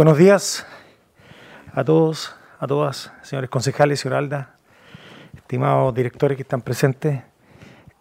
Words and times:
Buenos 0.00 0.16
días 0.16 0.66
a 1.74 1.84
todos, 1.84 2.34
a 2.58 2.66
todas, 2.66 3.12
señores 3.20 3.50
concejales, 3.50 4.00
señor 4.00 4.16
Alda, 4.16 4.54
estimados 5.36 5.94
directores 5.94 6.36
que 6.36 6.42
están 6.42 6.62
presentes. 6.62 7.22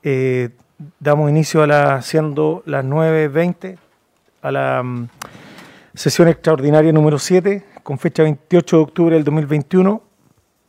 Eh, 0.01 0.51
damos 0.97 1.29
inicio 1.29 1.61
a 1.61 1.67
la, 1.67 2.01
siendo 2.01 2.63
las 2.65 2.85
9.20 2.85 3.77
a 4.41 4.49
la 4.49 4.81
mm, 4.81 5.09
sesión 5.93 6.29
extraordinaria 6.29 6.93
número 6.93 7.19
7 7.19 7.65
con 7.83 7.99
fecha 7.99 8.23
28 8.23 8.77
de 8.77 8.81
octubre 8.81 9.15
del 9.15 9.25
2021 9.25 10.01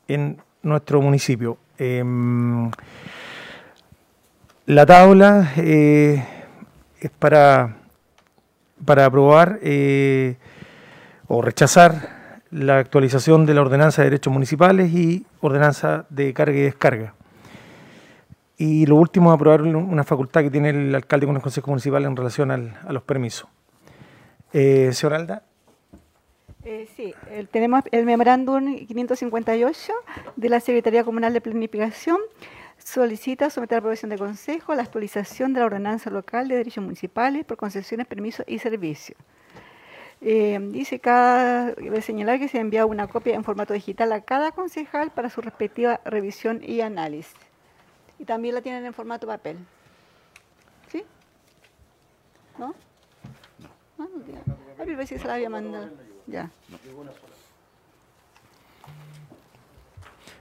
en 0.09 0.37
nuestro 0.65 1.01
municipio. 1.01 1.59
Em, 1.79 2.69
la 4.67 4.85
tabla 4.85 5.53
eh, 5.59 6.27
es 6.99 7.11
para, 7.13 7.77
para 8.85 9.05
aprobar 9.05 9.61
eh, 9.63 10.37
o 11.33 11.43
rechazar 11.43 12.43
la 12.51 12.79
actualización 12.79 13.47
de 13.47 13.55
la 13.55 13.61
ordenanza 13.61 14.03
de 14.03 14.11
derechos 14.11 14.33
municipales 14.33 14.93
y 14.93 15.25
ordenanza 15.41 16.05
de 16.11 16.35
carga 16.35 16.59
y 16.59 16.63
descarga. 16.63 17.15
Y 18.59 18.85
lo 18.87 18.97
último 18.97 19.31
aprobar 19.31 19.63
una 19.63 20.03
facultad 20.03 20.43
que 20.43 20.51
tiene 20.51 20.71
el 20.71 20.93
alcalde 20.93 21.27
con 21.27 21.37
el 21.37 21.41
Consejo 21.41 21.71
Municipal 21.71 22.05
en 22.05 22.17
relación 22.17 22.51
al, 22.51 22.77
a 22.85 22.93
los 22.93 23.05
permisos. 23.05 23.49
Eh, 24.53 24.91
señor 24.93 25.15
Alda. 25.15 25.45
Eh, 26.65 26.89
sí, 26.97 27.15
el, 27.31 27.49
tenemos 27.49 27.85
el 27.93 28.07
memorándum 28.07 28.85
558 28.89 29.93
de 30.35 30.49
la 30.49 30.59
Secretaría 30.59 31.05
Comunal 31.05 31.33
de 31.33 31.41
Planificación. 31.41 32.19
Solicita 32.77 33.51
someter 33.51 33.77
a 33.77 33.79
aprobación 33.79 34.11
de 34.11 34.19
consejo 34.19 34.75
la 34.75 34.83
actualización 34.83 35.53
de 35.53 35.61
la 35.61 35.67
ordenanza 35.67 36.11
local 36.11 36.49
de 36.49 36.57
derechos 36.57 36.83
municipales 36.83 37.45
por 37.45 37.57
concesiones, 37.57 38.09
permisos 38.09 38.45
y 38.49 38.59
servicios. 38.59 39.17
Eh, 40.23 40.59
dice 40.71 41.01
cada, 41.01 41.75
señalar 42.03 42.39
que 42.39 42.49
se 42.49 42.59
ha 42.59 42.61
enviado 42.61 42.89
una 42.89 43.07
copia 43.07 43.35
en 43.35 43.43
formato 43.43 43.73
digital 43.73 44.13
a 44.13 44.21
cada 44.21 44.53
concejal 44.53 45.11
para 45.11 45.31
su 45.31 45.41
respectiva 45.41 46.01
revisión 46.05 46.61
y 46.63 46.83
análisis. 46.83 47.35
Y 48.19 48.25
también 48.25 48.55
la 48.55 48.61
tienen 48.61 48.85
en 48.85 48.93
formato 48.93 49.27
papel. 49.27 49.57
¿Sí? 50.89 51.05
¿No? 52.59 52.75
No, 53.97 54.09
no 54.09 54.23
tiene. 54.23 54.41
A 54.79 54.85
ver 54.85 55.07
si 55.07 55.19
se 55.19 55.27
la 55.27 55.35
había 55.35 55.49
mandado. 55.49 55.89
Ya. 56.27 56.51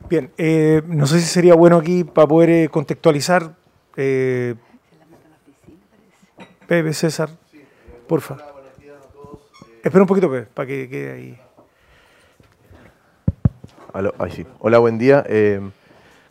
Bien, 0.10 0.32
eh, 0.38 0.82
no 0.88 1.06
sé 1.08 1.20
si 1.20 1.28
sería 1.28 1.56
bueno 1.56 1.78
aquí 1.78 2.04
para 2.04 2.28
poder 2.28 2.50
eh, 2.50 2.70
contextualizar. 2.70 3.56
Eh, 3.96 4.56
Pepe, 6.68 6.94
César, 6.94 7.30
porfa. 8.08 8.59
Espera 9.84 10.02
un 10.02 10.08
poquito, 10.08 10.30
Pepe, 10.30 10.48
para 10.54 10.68
que 10.68 10.90
quede 10.90 11.12
ahí. 11.12 11.40
Aló, 13.94 14.14
ahí. 14.20 14.46
Hola, 14.60 14.78
buen 14.80 14.98
día. 14.98 15.24
Eh, 15.28 15.62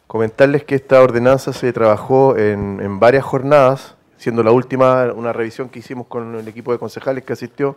comentarles 0.06 0.64
que 0.64 0.74
esta 0.74 1.02
ordenanza 1.02 1.52
se 1.54 1.72
trabajó 1.72 2.36
en, 2.36 2.78
en, 2.82 3.00
varias 3.00 3.24
jornadas, 3.24 3.96
siendo 4.18 4.42
la 4.42 4.52
última 4.52 5.12
una 5.14 5.32
revisión 5.32 5.70
que 5.70 5.78
hicimos 5.78 6.06
con 6.08 6.34
el 6.34 6.46
equipo 6.46 6.72
de 6.72 6.78
concejales 6.78 7.24
que 7.24 7.32
asistió 7.32 7.76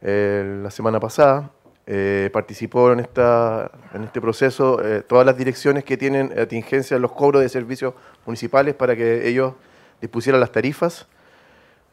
eh, 0.00 0.60
la 0.62 0.70
semana 0.70 1.00
pasada. 1.00 1.50
Eh, 1.90 2.30
participó 2.32 2.92
en, 2.92 3.00
esta, 3.00 3.70
en 3.94 4.04
este 4.04 4.20
proceso 4.20 4.84
eh, 4.84 5.02
todas 5.02 5.24
las 5.24 5.38
direcciones 5.38 5.84
que 5.84 5.96
tienen 5.96 6.38
atingencia 6.38 6.96
en 6.96 7.02
los 7.02 7.12
cobros 7.12 7.40
de 7.40 7.48
servicios 7.48 7.94
municipales 8.26 8.74
para 8.74 8.94
que 8.94 9.26
ellos 9.26 9.54
dispusieran 10.00 10.40
las 10.40 10.52
tarifas. 10.52 11.08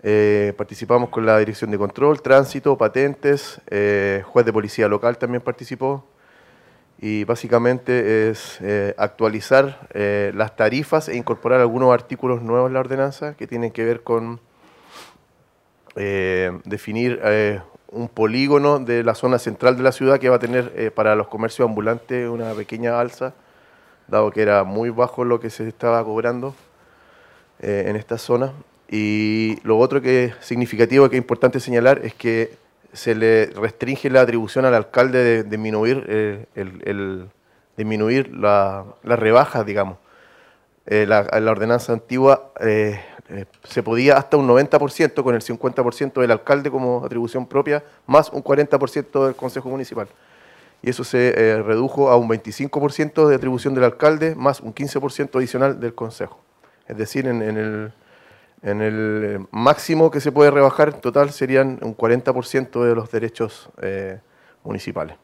Eh, 0.04 0.54
participamos 0.58 1.10
con 1.10 1.26
la 1.26 1.40
Dirección 1.40 1.72
de 1.72 1.78
Control, 1.78 2.22
Tránsito, 2.22 2.78
Patentes, 2.78 3.60
eh, 3.68 4.24
juez 4.26 4.46
de 4.46 4.54
policía 4.54 4.88
local 4.88 5.18
también 5.18 5.42
participó. 5.42 6.06
Y 7.00 7.24
básicamente 7.24 8.30
es 8.30 8.60
eh, 8.62 8.96
actualizar 8.98 9.90
las 9.94 10.56
tarifas 10.56 11.10
e 11.10 11.18
incorporar 11.18 11.60
algunos 11.60 11.94
artículos 11.94 12.42
nuevos 12.42 12.70
en 12.70 12.74
la 12.74 12.80
ordenanza 12.80 13.36
que 13.36 13.48
tienen 13.48 13.72
que 13.72 13.84
ver 13.84 14.02
con 14.04 14.40
definir 15.96 17.22
un 17.88 18.08
polígono 18.08 18.80
de 18.80 19.04
la 19.04 19.14
zona 19.14 19.40
central 19.40 19.76
de 19.78 19.84
la 19.84 19.92
ciudad 19.92 20.20
que 20.20 20.30
va 20.30 20.38
a 20.38 20.40
tener 20.40 20.94
para 20.94 21.16
los 21.16 21.28
comercios 21.28 21.68
ambulantes 21.68 22.30
una 22.30 22.54
pequeña 22.54 23.00
alza, 23.00 23.34
dado 24.08 24.32
que 24.32 24.42
era 24.42 24.64
muy 24.64 24.90
bajo 24.90 25.26
lo 25.26 25.40
que 25.40 25.50
se 25.50 25.68
estaba 25.68 26.04
cobrando 26.04 26.56
en 27.60 27.98
esta 27.98 28.18
zona. 28.18 28.54
Y 28.90 29.58
lo 29.64 29.80
otro 29.80 30.02
que 30.02 30.26
es 30.26 30.36
significativo, 30.42 31.10
que 31.10 31.16
es 31.16 31.22
importante 31.22 31.60
señalar, 31.60 32.02
es 32.04 32.14
que 32.14 32.58
se 32.94 33.16
le 33.16 33.48
restringe 33.48 34.10
la 34.10 34.22
atribución 34.22 34.66
al 34.66 34.74
alcalde 34.74 35.24
de, 35.24 35.44
disminuir, 35.44 36.06
eh, 36.08 36.46
el, 36.56 36.82
el, 36.86 37.28
disminuir 37.78 38.34
la, 38.36 38.86
las 39.04 39.20
rebajas, 39.20 39.66
digamos. 39.66 39.98
Eh, 40.88 41.06
la, 41.08 41.24
la, 41.24 41.52
ordenanza 41.52 41.94
antigua 41.94 42.52
eh, 42.60 43.00
eh 43.30 43.46
se 43.64 43.82
podía 43.82 44.18
hasta 44.18 44.38
un 44.38 44.48
90% 44.48 45.24
con 45.24 45.34
el 45.34 45.42
50% 45.42 46.22
del 46.22 46.30
alcalde 46.30 46.70
como 46.70 47.04
atribución 47.04 47.48
propia, 47.48 47.84
más 48.06 48.30
un 48.30 48.44
40% 48.44 49.26
del 49.26 49.36
Consejo 49.36 49.70
Municipal. 49.70 50.08
Y 50.84 50.92
eso 50.92 51.04
se 51.04 51.30
eh, 51.30 51.64
redujo 51.64 52.10
a 52.12 52.18
un 52.18 52.30
25% 52.30 53.28
de 53.28 53.36
atribución 53.36 53.74
del 53.74 53.86
alcalde, 53.86 54.36
más 54.36 54.62
un 54.62 54.76
15% 54.76 55.36
adicional 55.36 55.80
del 55.80 55.96
Consejo. 55.96 56.40
Es 56.88 56.96
decir, 56.96 57.26
en, 57.26 57.42
en 57.42 57.58
el 57.58 57.94
en 58.62 58.82
el 58.82 59.46
máximo 59.52 60.10
que 60.10 60.20
se 60.20 60.32
puede 60.32 60.52
rebajar 60.52 60.90
en 60.90 61.02
total 61.02 61.32
serían 61.32 61.80
un 61.82 61.96
40% 61.96 62.84
de 62.84 62.96
los 62.96 63.12
derechos 63.12 63.70
eh, 63.82 64.20
municipales. 64.64 65.18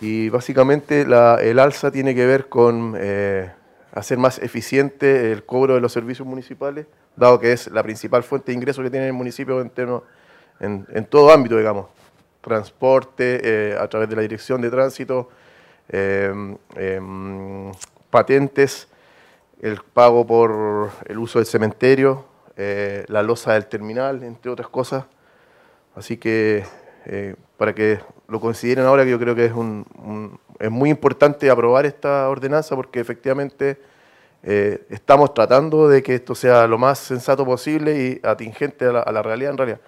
Y 0.00 0.28
básicamente 0.28 1.02
el 1.02 1.58
alza 1.58 1.90
tiene 1.90 2.14
que 2.14 2.26
ver 2.26 2.48
con 2.48 2.94
eh, 2.98 3.50
hacer 3.92 4.18
más 4.18 4.38
eficiente 4.40 5.32
el 5.32 5.44
cobro 5.44 5.74
de 5.74 5.80
los 5.80 5.92
servicios 5.92 6.26
municipales, 6.26 6.86
dado 7.16 7.38
que 7.38 7.52
es 7.52 7.68
la 7.68 7.82
principal 7.82 8.22
fuente 8.24 8.50
de 8.50 8.56
ingreso 8.58 8.82
que 8.82 8.90
tiene 8.90 9.06
el 9.06 9.12
municipio 9.12 9.60
en, 9.60 11.06
todo 11.08 11.32
ámbito, 11.32 11.56
digamos, 11.56 11.86
transporte, 12.40 13.40
eh, 13.42 13.76
a 13.78 13.88
través 13.88 14.08
de 14.08 14.16
la 14.16 14.22
dirección 14.22 14.60
de 14.60 14.70
tránsito, 14.70 15.30
em, 15.88 16.56
patentes, 18.10 18.88
el 19.64 19.80
pago 19.80 20.26
por 20.26 20.90
el 21.06 21.18
uso 21.18 21.38
del 21.38 21.46
cementerio, 21.46 22.24
eh, 22.56 23.04
la 23.08 23.22
losa 23.22 23.54
del 23.54 23.66
terminal, 23.66 24.22
entre 24.22 24.50
otras 24.50 24.68
cosas. 24.68 25.04
Así 25.94 26.16
que 26.16 26.64
eh, 27.06 27.34
para 27.56 27.74
que 27.74 28.00
lo 28.28 28.40
consideren 28.40 28.84
ahora, 28.84 29.04
que 29.04 29.10
yo 29.10 29.18
creo 29.18 29.34
que 29.34 29.46
es, 29.46 29.52
un, 29.52 29.86
un, 29.96 30.38
es 30.58 30.70
muy 30.70 30.90
importante 30.90 31.50
aprobar 31.50 31.86
esta 31.86 32.28
ordenanza 32.28 32.76
porque 32.76 33.00
efectivamente 33.00 33.80
eh, 34.42 34.84
estamos 34.90 35.32
tratando 35.32 35.88
de 35.88 36.02
que 36.02 36.16
esto 36.16 36.34
sea 36.34 36.66
lo 36.66 36.76
más 36.76 36.98
sensato 36.98 37.46
posible 37.46 38.20
y 38.22 38.26
atingente 38.26 38.84
a 38.84 38.92
la, 38.92 39.00
a 39.00 39.12
la 39.12 39.22
realidad. 39.22 39.52
En 39.52 39.58
realidad, 39.58 39.80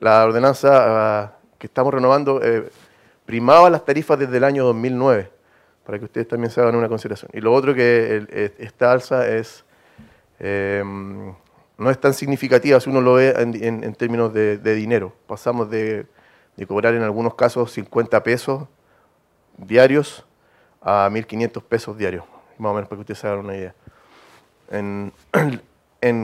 la 0.00 0.24
ordenanza 0.24 1.36
uh, 1.36 1.58
que 1.58 1.68
estamos 1.68 1.94
renovando 1.94 2.42
eh, 2.42 2.68
primaba 3.24 3.70
las 3.70 3.84
tarifas 3.84 4.18
desde 4.18 4.38
el 4.38 4.44
año 4.44 4.64
2009, 4.64 5.30
para 5.90 5.98
que 5.98 6.04
ustedes 6.04 6.28
también 6.28 6.52
se 6.52 6.60
hagan 6.60 6.76
una 6.76 6.88
consideración. 6.88 7.32
Y 7.34 7.40
lo 7.40 7.52
otro 7.52 7.74
que 7.74 8.54
esta 8.58 8.92
alza 8.92 9.26
es... 9.26 9.64
Eh, 10.38 10.84
no 10.84 11.90
es 11.90 12.00
tan 12.00 12.14
significativa 12.14 12.78
si 12.78 12.90
uno 12.90 13.00
lo 13.00 13.14
ve 13.14 13.34
en, 13.36 13.94
términos 13.96 14.32
de, 14.32 14.58
dinero. 14.76 15.12
Pasamos 15.26 15.68
de, 15.68 16.06
cobrar 16.68 16.94
en 16.94 17.02
algunos 17.02 17.34
casos 17.34 17.72
50 17.72 18.22
pesos 18.22 18.68
diarios 19.56 20.24
a 20.80 21.08
1.500 21.10 21.60
pesos 21.64 21.98
diarios, 21.98 22.24
más 22.56 22.70
o 22.70 22.74
menos 22.74 22.88
para 22.88 22.98
que 22.98 23.00
ustedes 23.00 23.18
se 23.18 23.26
hagan 23.26 23.40
una 23.40 23.56
idea. 23.56 23.74
En, 24.70 25.12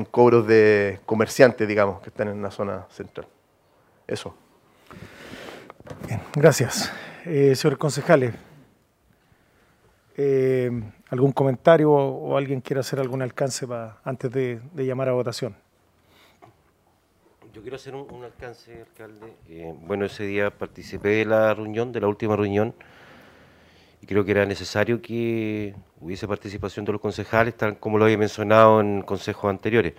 cobros 0.12 0.46
de 0.46 1.00
comerciantes, 1.06 1.66
digamos, 1.66 2.02
que 2.02 2.10
están 2.10 2.28
en 2.28 2.40
la 2.40 2.52
zona 2.52 2.86
central. 2.90 3.26
Eso. 4.06 4.32
Gracias. 6.36 6.92
Eh, 7.24 7.56
señores 7.56 7.80
concejales, 7.80 8.32
eh, 10.16 10.70
¿algún 11.10 11.32
comentario 11.32 11.92
o, 11.92 12.36
alguien 12.36 12.60
quiere 12.60 12.80
hacer 12.80 12.98
algún 13.00 13.22
alcance 13.22 13.66
antes 14.04 14.30
de, 14.30 14.60
llamar 14.74 15.08
a 15.08 15.12
votación? 15.12 15.54
Yo 17.52 17.62
quiero 17.62 17.76
hacer 17.76 17.94
un, 17.94 18.24
alcance, 18.24 18.82
alcalde. 18.82 19.34
Eh, 19.48 19.74
bueno, 19.82 20.04
ese 20.04 20.24
día 20.24 20.50
participé 20.50 21.08
de 21.08 21.24
la 21.24 21.54
reunión, 21.54 21.92
de 21.92 22.00
la 22.00 22.08
última 22.08 22.36
reunión, 22.36 22.74
y 24.02 24.06
creo 24.06 24.24
que 24.24 24.30
era 24.32 24.44
necesario 24.44 25.00
que 25.00 25.74
hubiese 26.00 26.28
participación 26.28 26.84
de 26.84 26.92
los 26.92 27.00
concejales, 27.00 27.54
tal 27.56 27.78
como 27.78 27.98
lo 27.98 28.04
había 28.04 28.18
mencionado 28.18 28.80
en 28.80 29.02
consejos 29.02 29.50
anteriores. 29.50 29.94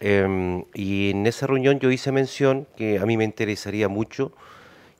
Eh, 0.00 0.64
y 0.74 1.10
en 1.10 1.26
esa 1.26 1.46
reunión 1.46 1.78
yo 1.78 1.90
hice 1.90 2.10
mención 2.10 2.66
que 2.76 2.98
a 2.98 3.06
mí 3.06 3.16
me 3.16 3.22
interesaría 3.22 3.88
mucho 3.88 4.32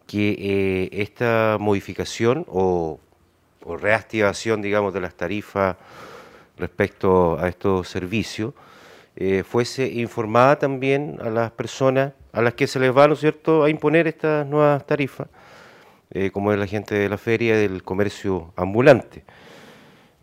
que 0.06 0.36
eh, 0.38 0.88
esta 0.92 1.56
modificación 1.58 2.44
o 2.48 3.00
reactivación, 3.76 4.62
digamos, 4.62 4.94
de 4.94 5.00
las 5.00 5.14
tarifas 5.14 5.76
respecto 6.58 7.38
a 7.38 7.48
estos 7.48 7.88
servicios, 7.88 8.54
eh, 9.16 9.42
fuese 9.42 9.86
informada 9.86 10.58
también 10.58 11.18
a 11.22 11.28
las 11.28 11.50
personas 11.50 12.12
a 12.32 12.40
las 12.40 12.54
que 12.54 12.66
se 12.66 12.80
les 12.80 12.96
va, 12.96 13.06
¿no 13.08 13.16
cierto?, 13.16 13.62
a 13.62 13.70
imponer 13.70 14.06
estas 14.06 14.46
nuevas 14.46 14.86
tarifas, 14.86 15.28
eh, 16.10 16.30
como 16.30 16.52
es 16.52 16.58
la 16.58 16.66
gente 16.66 16.94
de 16.94 17.08
la 17.08 17.18
feria 17.18 17.56
del 17.56 17.82
comercio 17.82 18.52
ambulante. 18.56 19.22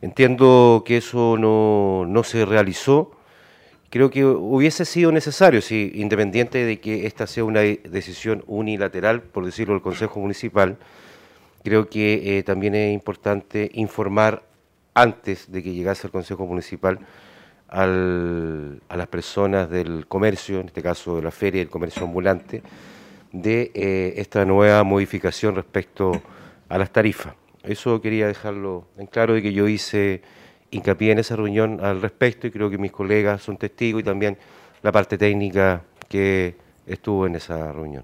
Entiendo 0.01 0.84
que 0.86 0.98
eso 0.98 1.38
no, 1.38 2.06
no 2.07 2.24
se 2.24 2.46
realizó. 2.46 3.12
Creo 3.90 4.10
que 4.10 4.24
hubiese 4.25 4.86
sido 4.86 5.12
necesario, 5.12 5.62
si 5.62 5.92
independiente 5.96 6.63
de 6.63 6.80
que 6.80 7.06
esta 7.06 7.28
sea 7.28 7.44
una 7.44 7.62
decisión 7.62 8.44
unilateral, 8.48 9.22
por 9.22 9.46
decirlo, 9.46 9.74
del 9.74 9.84
Consejo 9.84 10.19
Municipal, 10.19 10.78
creo 11.69 11.88
que 11.88 12.39
eh, 12.39 12.44
también 12.44 12.74
es 12.74 12.92
importante 12.92 13.69
informar 13.75 14.42
antes 14.95 15.51
de 15.51 15.62
que 15.62 15.71
llegase 15.71 16.07
al 16.07 16.12
Consejo 16.12 16.48
Municipal 16.48 17.00
al, 17.68 18.81
a 18.89 18.98
las 18.98 19.07
personas 19.07 19.69
del 19.69 20.07
comercio, 20.07 20.60
en 20.60 20.66
este 20.66 20.81
caso 20.81 21.18
de 21.18 21.21
la 21.21 21.30
feria 21.30 21.62
del 21.62 21.69
comercio 21.69 22.04
ambulante, 22.04 22.63
de 23.31 23.71
eh, 23.75 24.13
esta 24.18 24.45
nueva 24.45 24.83
modificación 24.83 25.56
respecto 25.56 26.12
a 26.68 26.77
las 26.80 26.92
tarifas. 26.92 27.36
Eso 27.62 28.01
quería 28.01 28.25
dejarlo 28.25 28.88
en 28.98 29.06
claro 29.06 29.36
de 29.36 29.44
que 29.44 29.54
yo 29.54 29.68
hice 29.68 30.24
hincapié 30.72 31.12
en 31.12 31.19
esa 31.19 31.36
reunión 31.36 31.80
al 31.83 32.01
respecto 32.01 32.48
y 32.48 32.51
creo 32.51 32.72
que 32.72 32.80
mis 32.80 32.92
colegas 32.92 33.44
son 33.44 33.57
testigos 33.57 34.01
y 34.01 34.04
también 34.04 34.39
la 34.81 34.92
parte 34.92 35.19
técnica 35.19 35.83
que 36.07 36.56
estuvo 36.88 37.27
en 37.27 37.36
esa 37.36 37.72
reunión. 37.72 38.04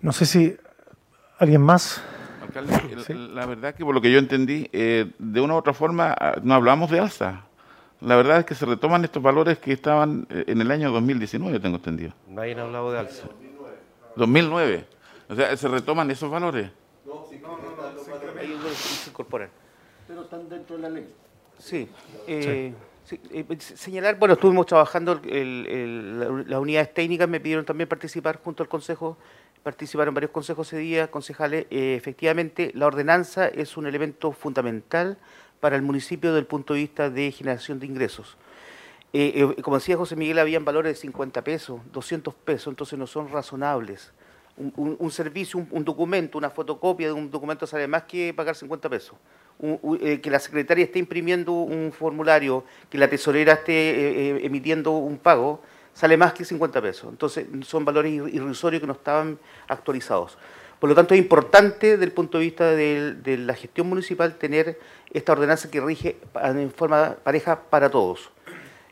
No 0.00 0.12
sé 0.12 0.26
si 0.26 0.56
alguien 1.38 1.62
más. 1.62 2.02
Alcalde, 2.42 2.72
la 3.32 3.46
verdad 3.46 3.74
que 3.74 3.84
por 3.84 3.94
lo 3.94 4.00
que 4.00 4.12
yo 4.12 4.18
entendí, 4.18 4.68
eh, 4.72 5.12
de 5.18 5.40
una 5.40 5.54
u 5.54 5.56
otra 5.56 5.72
forma 5.72 6.14
ah, 6.18 6.36
no 6.42 6.54
hablamos 6.54 6.90
de 6.90 7.00
alza. 7.00 7.44
La 8.00 8.16
verdad 8.16 8.40
es 8.40 8.44
que 8.44 8.54
se 8.54 8.66
retoman 8.66 9.04
estos 9.04 9.22
valores 9.22 9.58
que 9.58 9.72
estaban 9.72 10.26
eh, 10.28 10.44
en 10.48 10.60
el 10.60 10.70
año 10.70 10.90
2019, 10.92 11.58
tengo 11.60 11.76
entendido. 11.76 12.12
Nadie 12.28 12.54
ha 12.54 12.62
hablado 12.62 12.92
de 12.92 12.98
alza. 12.98 13.26
2009. 14.16 14.86
O 15.28 15.34
sea, 15.34 15.56
se 15.56 15.68
retoman 15.68 16.10
esos 16.10 16.30
valores. 16.30 16.70
No, 17.06 17.14
no, 17.14 17.22
no, 17.22 18.68
se 18.74 19.10
incorporan. 19.10 19.48
Pero 20.06 20.22
están 20.22 20.48
dentro 20.48 20.76
de 20.76 20.82
la 20.82 20.90
ley. 20.90 21.08
Sí. 21.58 21.88
Eh, 22.26 22.74
sí. 23.04 23.20
Eh, 23.30 23.56
señalar, 23.58 24.18
bueno, 24.18 24.34
estuvimos 24.34 24.66
trabajando, 24.66 25.20
el, 25.24 25.66
el, 25.66 26.48
las 26.48 26.58
unidades 26.58 26.92
técnicas 26.92 27.28
me 27.28 27.40
pidieron 27.40 27.64
también 27.64 27.88
participar 27.88 28.40
junto 28.42 28.62
al 28.62 28.68
Consejo, 28.68 29.16
participaron 29.64 30.14
varios 30.14 30.30
consejos 30.30 30.68
ese 30.68 30.76
día, 30.78 31.10
concejales. 31.10 31.66
Eh, 31.70 31.96
efectivamente, 31.96 32.70
la 32.74 32.86
ordenanza 32.86 33.48
es 33.48 33.76
un 33.76 33.88
elemento 33.88 34.30
fundamental 34.30 35.18
para 35.58 35.74
el 35.74 35.82
municipio 35.82 36.30
desde 36.30 36.40
el 36.40 36.46
punto 36.46 36.74
de 36.74 36.80
vista 36.80 37.10
de 37.10 37.32
generación 37.32 37.80
de 37.80 37.86
ingresos. 37.86 38.36
como 39.62 39.78
decía 39.78 39.96
José 39.96 40.14
Miguel, 40.14 40.38
habían 40.38 40.64
valores 40.64 40.92
de 40.92 41.00
50 41.00 41.42
pesos, 41.42 41.80
200 41.92 42.34
pesos, 42.34 42.68
entonces 42.70 42.96
no 42.96 43.08
son 43.08 43.28
razonables 43.30 44.12
un, 44.56 45.10
servicio, 45.10 45.66
un, 45.70 45.84
documento, 45.84 46.38
una 46.38 46.50
fotocopia 46.50 47.08
de 47.08 47.12
un 47.12 47.30
documento 47.30 47.66
sale 47.66 47.88
más 47.88 48.04
que 48.04 48.32
pagar 48.34 48.54
50 48.54 48.88
pesos. 48.88 49.16
Eh, 50.00 50.20
que 50.20 50.30
la 50.30 50.38
secretaria 50.38 50.84
esté 50.84 50.98
imprimiendo 50.98 51.52
un 51.52 51.92
formulario, 51.92 52.64
que 52.90 52.98
la 52.98 53.08
tesorera 53.08 53.54
esté 53.54 53.72
eh, 53.72 54.30
eh, 54.36 54.40
emitiendo 54.42 54.92
un 54.92 55.18
pago, 55.18 55.60
sale 55.94 56.16
más 56.16 56.34
que 56.34 56.44
50 56.44 56.82
pesos. 56.82 57.08
Entonces 57.10 57.46
son 57.62 57.84
valores 57.84 58.12
irrisorios 58.12 58.80
que 58.80 58.86
no 58.86 58.92
estaban 58.92 59.38
actualizados. 59.68 60.36
Por 60.78 60.90
lo 60.90 60.94
tanto, 60.94 61.14
es 61.14 61.20
importante 61.20 61.92
desde 61.92 62.04
el 62.04 62.12
punto 62.12 62.38
de 62.38 62.44
vista 62.44 62.70
de, 62.72 63.14
de 63.14 63.38
la 63.38 63.54
gestión 63.54 63.88
municipal 63.88 64.34
tener 64.34 64.78
esta 65.12 65.32
ordenanza 65.32 65.70
que 65.70 65.80
rige 65.80 66.18
en 66.42 66.70
forma 66.70 67.16
pareja 67.24 67.62
para 67.70 67.88
todos. 67.88 68.30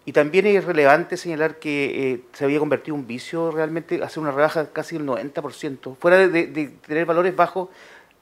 Y 0.05 0.13
también 0.13 0.47
es 0.47 0.65
relevante 0.65 1.17
señalar 1.17 1.59
que 1.59 2.13
eh, 2.13 2.21
se 2.33 2.45
había 2.45 2.59
convertido 2.59 2.95
un 2.97 3.07
vicio 3.07 3.53
realmente 3.53 4.03
hacer 4.03 4.21
una 4.21 4.33
rebaja 4.33 4.71
casi 4.73 4.99
del 4.99 5.07
90%, 5.07 5.97
fuera 5.97 6.27
de, 6.27 6.73
tener 6.87 7.07
valores 7.07 7.37
bajos 7.37 7.69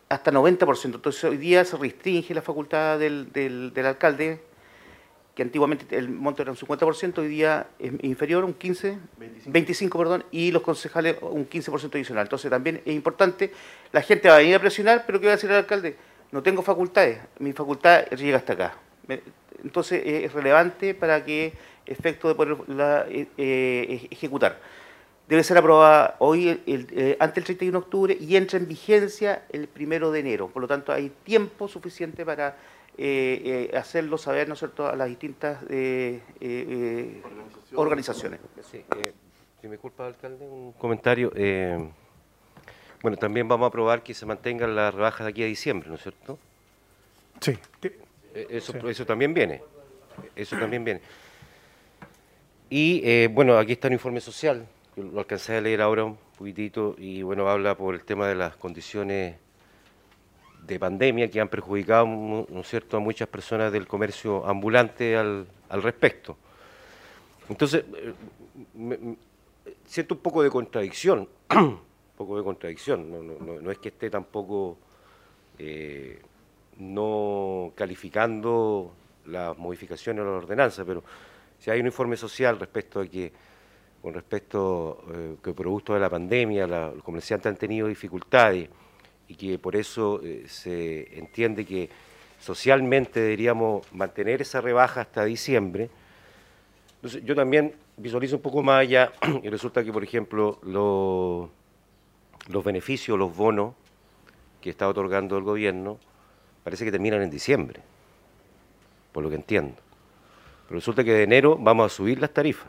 hasta 0.09 0.31
90%. 0.31 0.95
Entonces 0.97 1.25
hoy 1.25 1.39
día 1.39 1.65
se 1.65 1.79
restringe 1.79 2.35
la 2.35 2.43
facultad 2.43 2.99
del, 2.99 3.33
del, 3.33 3.87
alcalde, 3.87 4.43
que 5.35 5.43
antiguamente 5.43 5.97
el 5.97 6.09
monto 6.09 6.43
era 6.43 6.51
un 6.51 6.57
50%, 6.57 7.19
hoy 7.19 7.29
día 7.29 7.69
es 7.79 7.93
inferior, 8.03 8.45
un 8.45 8.55
15, 8.55 8.99
25, 9.47 9.99
perdón, 9.99 10.25
y 10.31 10.51
los 10.51 10.63
concejales 10.63 11.17
un 11.21 11.49
15% 11.49 11.95
adicional. 11.95 12.27
Entonces 12.27 12.51
también 12.51 12.83
es 12.85 12.95
importante, 12.95 13.53
la 13.93 14.03
gente 14.03 14.29
va 14.29 14.37
a 14.37 14.39
venir 14.39 14.57
a 14.57 14.59
presionar, 14.59 15.05
pero 15.07 15.21
¿qué 15.21 15.27
va 15.27 15.33
a 15.33 15.37
decir 15.37 15.51
el 15.51 15.57
alcalde? 15.57 15.97
No 16.33 16.43
tengo 16.43 16.63
facultades, 16.63 17.19
mi 17.39 17.53
facultad 17.53 18.07
llega 18.11 18.39
hasta 18.39 18.53
acá. 18.53 18.75
Entonces 19.63 20.03
es 20.05 20.33
relevante 20.33 20.95
para 20.95 21.25
que 21.25 21.53
efecto 21.87 22.29
de 22.29 22.35
poderla 22.35 23.07
eh, 23.09 23.27
eh, 23.37 24.09
ejecutar. 24.11 24.59
Debe 25.29 25.45
ser 25.45 25.59
aprobada 25.59 26.17
hoy, 26.19 26.61
el, 26.67 26.87
eh, 26.91 27.17
antes 27.21 27.37
del 27.37 27.45
31 27.45 27.79
de 27.79 27.85
octubre, 27.85 28.19
y 28.19 28.37
entra 28.37 28.59
en 28.59 28.67
vigencia 28.67 29.43
el 29.51 29.69
primero 29.69 30.11
de 30.11 30.21
enero. 30.21 30.49
Por 30.49 30.63
lo 30.63 30.69
tanto, 30.69 30.93
hay 30.93 31.13
tiempo 31.23 31.69
suficiente 31.69 32.25
para 32.25 32.57
hacerlo 33.75 34.19
saber, 34.19 34.49
¿no 34.49 34.55
es 34.55 34.61
cierto?, 34.61 34.87
a 34.87 34.97
las 34.97 35.09
distintas 35.09 35.59
organizaciones. 37.75 38.41
Sí, 38.71 38.85
si 39.61 39.67
me 39.67 39.73
disculpa, 39.73 40.07
alcalde, 40.07 40.47
un 40.47 40.73
comentario. 40.73 41.33
bueno, 43.03 43.17
también 43.17 43.49
vamos 43.49 43.67
a 43.67 43.69
aprobar 43.69 44.03
que 44.03 44.15
se 44.15 44.27
mantengan 44.27 44.75
las 44.75 44.95
rebajas 44.95 45.25
de 45.27 45.31
aquí 45.31 45.43
a 45.43 45.47
diciembre, 45.47 45.89
¿no 45.89 45.95
es 45.97 46.03
cierto? 46.03 46.39
Sí. 47.41 47.59
Eso, 48.35 48.77
eso 48.89 49.07
también 49.07 49.35
viene. 49.35 49.63
Eso 50.37 50.57
también 50.59 50.85
viene. 50.85 51.01
Y 52.69 53.03
eh, 53.05 53.29
bueno, 53.31 53.59
aquí 53.59 53.73
está 53.73 53.89
el 53.89 53.95
informe 53.95 54.21
social, 54.21 54.65
lo 54.97 55.19
alcancé 55.19 55.57
a 55.57 55.61
leer 55.61 55.83
ahora 55.83 56.05
un 56.05 56.17
poquitito, 56.39 56.95
y 56.97 57.23
bueno, 57.23 57.49
habla 57.49 57.77
por 57.77 57.97
el 57.97 58.05
tema 58.05 58.29
de 58.29 58.37
las 58.37 58.55
condiciones 58.57 59.37
de 60.67 60.79
pandemia 60.79 61.31
que 61.31 61.41
han 61.41 61.49
perjudicado 61.49 62.07
¿no 62.07 62.61
es 62.61 62.69
cierto? 62.69 62.97
a 62.97 63.01
muchas 63.01 63.29
personas 63.29 63.73
del 63.73 63.87
comercio 63.87 64.47
ambulante 64.47 65.17
al, 65.17 65.47
respecto. 65.83 66.37
Entonces, 67.49 67.85
eh, 67.95 69.17
siento 69.85 70.15
un 70.15 70.21
poco 70.21 70.43
de 70.43 70.51
contradicción, 70.51 71.29
un 71.51 71.81
poco 72.17 72.37
de 72.37 72.45
contradicción, 72.45 73.11
no, 73.11 73.23
no, 73.23 73.61
no 73.61 73.71
es 73.71 73.79
que 73.79 73.89
esté 73.89 74.11
tampoco 74.11 74.79
eh, 75.59 76.21
no 76.79 77.73
calificando 77.75 78.93
las 79.27 79.57
modificaciones 79.59 80.23
a 80.23 80.25
la 80.25 80.31
ordenanza, 80.33 80.85
pero 80.85 81.05
si 81.59 81.71
hay 81.71 81.81
un 81.81 81.87
informe 81.87 82.17
social 82.17 82.59
respecto 82.59 83.01
a 83.01 83.07
que, 83.07 83.33
con 84.01 84.15
respecto 84.15 85.05
eh, 85.13 85.37
que 85.43 85.53
producto 85.53 85.93
de 85.95 86.01
la 86.01 86.09
pandemia, 86.09 86.67
los 86.67 87.03
comerciantes 87.03 87.51
han 87.51 87.57
tenido 87.57 87.87
dificultades 87.87 88.71
y 89.31 89.37
que 89.37 89.59
por 89.59 89.77
eso 89.77 90.21
eh, 90.23 90.45
se 90.47 91.19
entiende 91.19 91.65
que 91.65 91.89
socialmente 92.39 93.21
deberíamos 93.21 93.91
mantener 93.93 94.43
esa 94.43 94.61
rebaja 94.61 95.01
hasta 95.01 95.25
diciembre. 95.25 95.89
Entonces, 96.97 97.25
yo 97.25 97.35
también 97.35 97.75
visualizo 97.97 98.37
un 98.37 98.43
poco 98.43 98.63
más 98.63 98.81
allá 98.81 99.13
y 99.43 99.49
resulta 99.49 99.83
que, 99.83 99.93
por 99.93 100.05
ejemplo, 100.05 100.59
los 100.63 102.65
beneficios, 102.65 103.19
los 103.19 103.35
bonos 103.35 103.75
que 104.61 104.69
está 104.69 104.87
otorgando 104.87 105.39
el 105.39 105.45
gobierno, 105.45 105.99
parece 106.63 106.85
que 106.85 106.91
terminan 106.91 107.23
en 107.23 107.31
diciembre, 107.31 107.81
por 109.13 109.23
lo 109.23 109.31
que 109.31 109.37
entiendo 109.37 109.77
resulta 110.71 111.05
que 111.05 111.13
de 111.13 111.25
enero 111.25 111.57
vamos 111.59 111.93
a 111.93 111.95
subir 111.95 112.21
las 112.21 112.33
tarifas. 112.33 112.69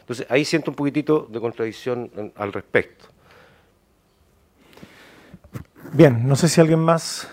Entonces, 0.00 0.26
ahí 0.30 0.44
siento 0.44 0.70
un 0.70 0.74
poquitito 0.74 1.26
de 1.28 1.40
contradicción 1.40 2.32
al 2.36 2.52
respecto. 2.52 3.06
Bien, 5.98 6.28
no 6.28 6.36
sé 6.36 6.46
si 6.46 6.60
alguien 6.60 6.78
más. 6.78 7.26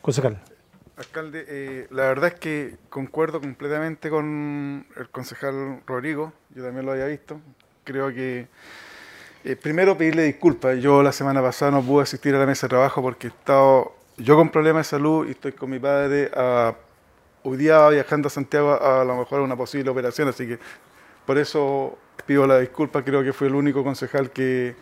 Concejal. 0.00 0.40
Alcalde, 0.96 1.44
eh, 1.48 1.86
la 1.90 2.04
verdad 2.04 2.34
es 2.34 2.38
que 2.38 2.76
concuerdo 2.88 3.40
completamente 3.40 4.08
con 4.08 4.86
el 4.96 5.08
concejal 5.10 5.80
Rodrigo, 5.84 6.32
yo 6.54 6.62
también 6.62 6.86
lo 6.86 6.92
había 6.92 7.06
visto. 7.06 7.40
Creo 7.82 8.14
que 8.14 8.46
eh, 9.42 9.56
primero 9.56 9.98
pedirle 9.98 10.22
disculpas. 10.22 10.78
Yo 10.78 11.02
la 11.02 11.10
semana 11.10 11.42
pasada 11.42 11.72
no 11.72 11.82
pude 11.82 12.04
asistir 12.04 12.32
a 12.36 12.38
la 12.38 12.46
mesa 12.46 12.68
de 12.68 12.70
trabajo 12.70 13.02
porque 13.02 13.26
he 13.26 13.30
estado 13.30 13.92
yo 14.18 14.36
con 14.36 14.50
problemas 14.50 14.86
de 14.86 14.90
salud 14.90 15.26
y 15.26 15.32
estoy 15.32 15.50
con 15.50 15.68
mi 15.68 15.80
padre, 15.80 16.30
uh, 16.36 16.74
hoy 17.42 17.56
día 17.56 17.88
viajando 17.88 18.28
a 18.28 18.30
Santiago 18.30 18.80
a, 18.80 19.04
lo 19.04 19.16
mejor 19.16 19.40
a 19.40 19.42
una 19.42 19.56
posible 19.56 19.90
operación, 19.90 20.28
así 20.28 20.46
que 20.46 20.60
por 21.26 21.36
eso 21.38 21.98
pido 22.24 22.46
la 22.46 22.60
disculpa, 22.60 23.02
creo 23.02 23.24
que 23.24 23.32
fue 23.32 23.48
el 23.48 23.56
único 23.56 23.82
concejal 23.82 24.30
que, 24.30 24.76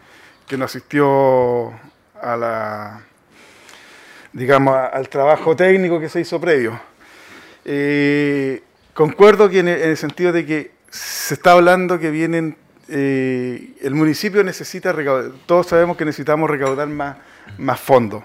que 0.47 0.57
no 0.57 0.65
asistió 0.65 1.73
a 2.21 2.37
la 2.37 3.01
digamos 4.33 4.77
al 4.93 5.09
trabajo 5.09 5.55
técnico 5.55 6.01
que 6.01 6.09
se 6.09 6.21
hizo 6.21 6.41
previo. 6.41 6.81
Eh, 7.65 8.63
concuerdo 8.93 9.49
que 9.49 9.61
en 9.61 9.69
el, 9.69 9.97
sentido 9.97 10.33
de 10.33 10.45
que 10.45 10.73
se 10.91 11.35
está 11.35 11.53
hablando 11.53 11.99
que 11.99 12.11
vienen 12.11 12.57
eh, 12.89 13.75
el 13.81 13.95
municipio 13.95 14.43
necesita 14.45 14.93
recaudar, 14.93 15.31
todos 15.47 15.69
sabemos 15.69 15.97
que 15.97 16.05
necesitamos 16.05 16.51
recaudar 16.51 16.89
más, 16.89 17.17
más 17.59 17.81
fondos 17.81 18.25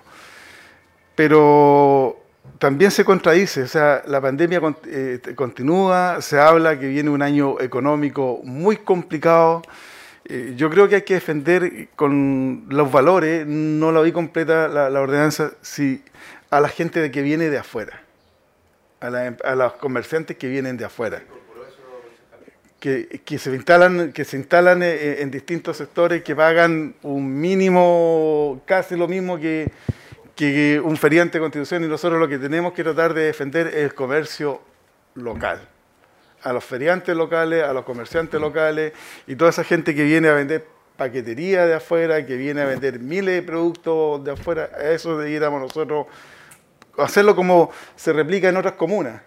pero 1.20 2.18
también 2.60 2.92
se 2.92 3.04
contradice, 3.04 3.64
o 3.64 3.68
sea, 3.68 4.02
la 4.08 4.22
pandemia 4.22 4.62
eh, 4.86 5.20
continúa, 5.36 6.22
se 6.22 6.40
habla 6.40 6.80
que 6.80 6.88
viene 6.88 7.10
un 7.10 7.22
año 7.22 7.60
económico 7.60 8.40
muy 8.46 8.78
complicado. 8.78 9.62
Eh, 10.26 10.54
yo 10.56 10.70
creo 10.70 10.88
que 10.88 10.96
hay 10.96 11.02
que 11.04 11.16
defender 11.16 11.90
con 11.96 12.66
los 12.70 12.92
valores, 12.92 13.46
no 13.48 13.92
la 13.92 14.02
vi 14.02 14.12
completa 14.12 14.68
la, 14.68 15.00
ordenanza, 15.00 15.52
si 15.62 16.04
a 16.50 16.60
la 16.60 16.70
gente 16.70 17.00
de 17.00 17.12
que 17.12 17.22
viene 17.22 17.50
de 17.50 17.58
afuera, 17.58 18.02
a, 19.00 19.56
los 19.56 19.74
comerciantes 19.74 20.38
que 20.38 20.48
vienen 20.48 20.78
de 20.78 20.86
afuera. 20.86 21.22
Que, 22.80 23.22
se 23.38 23.54
instalan, 23.54 24.14
que 24.14 24.24
se 24.24 24.38
instalan 24.38 24.82
eh, 24.84 25.22
en 25.22 25.32
distintos 25.32 25.76
sectores, 25.76 26.24
que 26.24 26.34
pagan 26.34 26.96
un 27.02 27.40
mínimo, 27.40 28.62
casi 28.66 28.96
lo 28.96 29.06
mismo 29.06 29.38
que, 29.38 29.70
que 30.36 30.80
un 30.82 30.96
feriante 30.96 31.38
de 31.38 31.42
constitución 31.42 31.84
y 31.84 31.88
nosotros 31.88 32.18
lo 32.18 32.30
que 32.30 32.38
tenemos 32.38 32.72
que 32.72 32.84
tratar 32.84 33.14
de 33.14 33.24
defender 33.24 33.68
es 33.68 33.76
el 33.76 33.94
comercio 33.94 34.62
local. 35.16 35.60
A 36.44 36.54
los 36.54 36.64
feriantes 36.64 37.16
locales, 37.16 37.64
a 37.64 37.74
los 37.74 37.84
comerciantes 37.84 38.40
locales 38.40 38.94
y 39.28 39.36
toda 39.36 39.50
esa 39.50 39.64
gente 39.64 39.94
que 39.94 40.04
viene 40.04 40.30
a 40.30 40.34
vender 40.34 40.66
paquetería 40.96 41.66
de 41.66 41.76
afuera, 41.76 42.26
que 42.26 42.36
viene 42.36 42.62
a 42.62 42.66
vender 42.66 43.00
miles 43.00 43.36
de 43.36 43.42
productos 43.42 44.24
de 44.24 44.32
afuera, 44.32 44.70
a 44.76 44.90
eso 44.90 45.18
debiéramos 45.18 45.62
nosotros 45.62 46.08
hacerlo 46.98 47.36
como 47.36 47.72
se 47.96 48.14
replica 48.14 48.50
en 48.50 48.58
otras 48.58 48.74
comunas, 48.74 49.22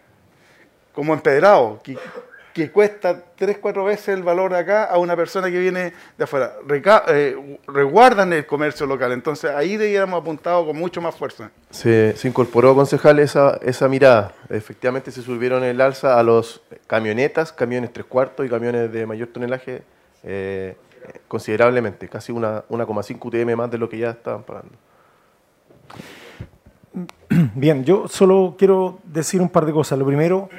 como 0.92 1.14
empedrado, 1.14 1.81
que 2.52 2.71
cuesta 2.71 3.23
tres, 3.37 3.59
cuatro 3.59 3.85
veces 3.85 4.09
el 4.09 4.23
valor 4.23 4.54
acá 4.54 4.85
a 4.85 4.99
una 4.99 5.16
persona 5.16 5.50
que 5.50 5.59
viene 5.59 5.92
de 6.16 6.25
afuera. 6.25 6.54
Eh, 7.09 7.59
resguardan 7.66 8.32
el 8.32 8.47
comercio 8.47 8.87
local, 8.87 9.12
entonces 9.12 9.50
ahí 9.50 9.76
debiéramos 9.76 10.21
apuntado 10.21 10.66
con 10.66 10.76
mucho 10.76 11.00
más 11.00 11.14
fuerza. 11.14 11.50
Se, 11.71 12.14
incorporó, 12.25 12.75
concejal, 12.75 13.18
esa, 13.18 13.59
esa 13.62 13.88
mirada. 13.88 14.32
Efectivamente 14.49 15.11
se 15.11 15.23
subieron 15.23 15.64
el 15.64 15.80
alza 15.80 16.18
a 16.18 16.23
los 16.23 16.62
camionetas, 16.87 17.52
camiones 17.52 17.92
tres 17.92 18.06
cuartos 18.06 18.44
y 18.47 18.49
camiones 18.49 18.92
de 18.92 19.06
mayor 19.06 19.28
tonelaje 19.28 19.82
eh, 20.23 20.76
considerablemente, 21.28 22.09
casi 22.09 22.32
una 22.32 22.64
1,5 22.68 23.18
UTM 23.21 23.56
más 23.56 23.71
de 23.71 23.78
lo 23.78 23.88
que 23.88 23.99
ya 23.99 24.11
estaban 24.11 24.42
pagando. 24.42 24.73
Bien, 27.54 27.85
yo 27.85 28.06
solo 28.09 28.54
quiero 28.59 28.99
decir 29.04 29.40
un 29.40 29.49
par 29.49 29.64
de 29.64 29.73
cosas. 29.73 29.99
Lo 29.99 30.06
primero 30.06 30.50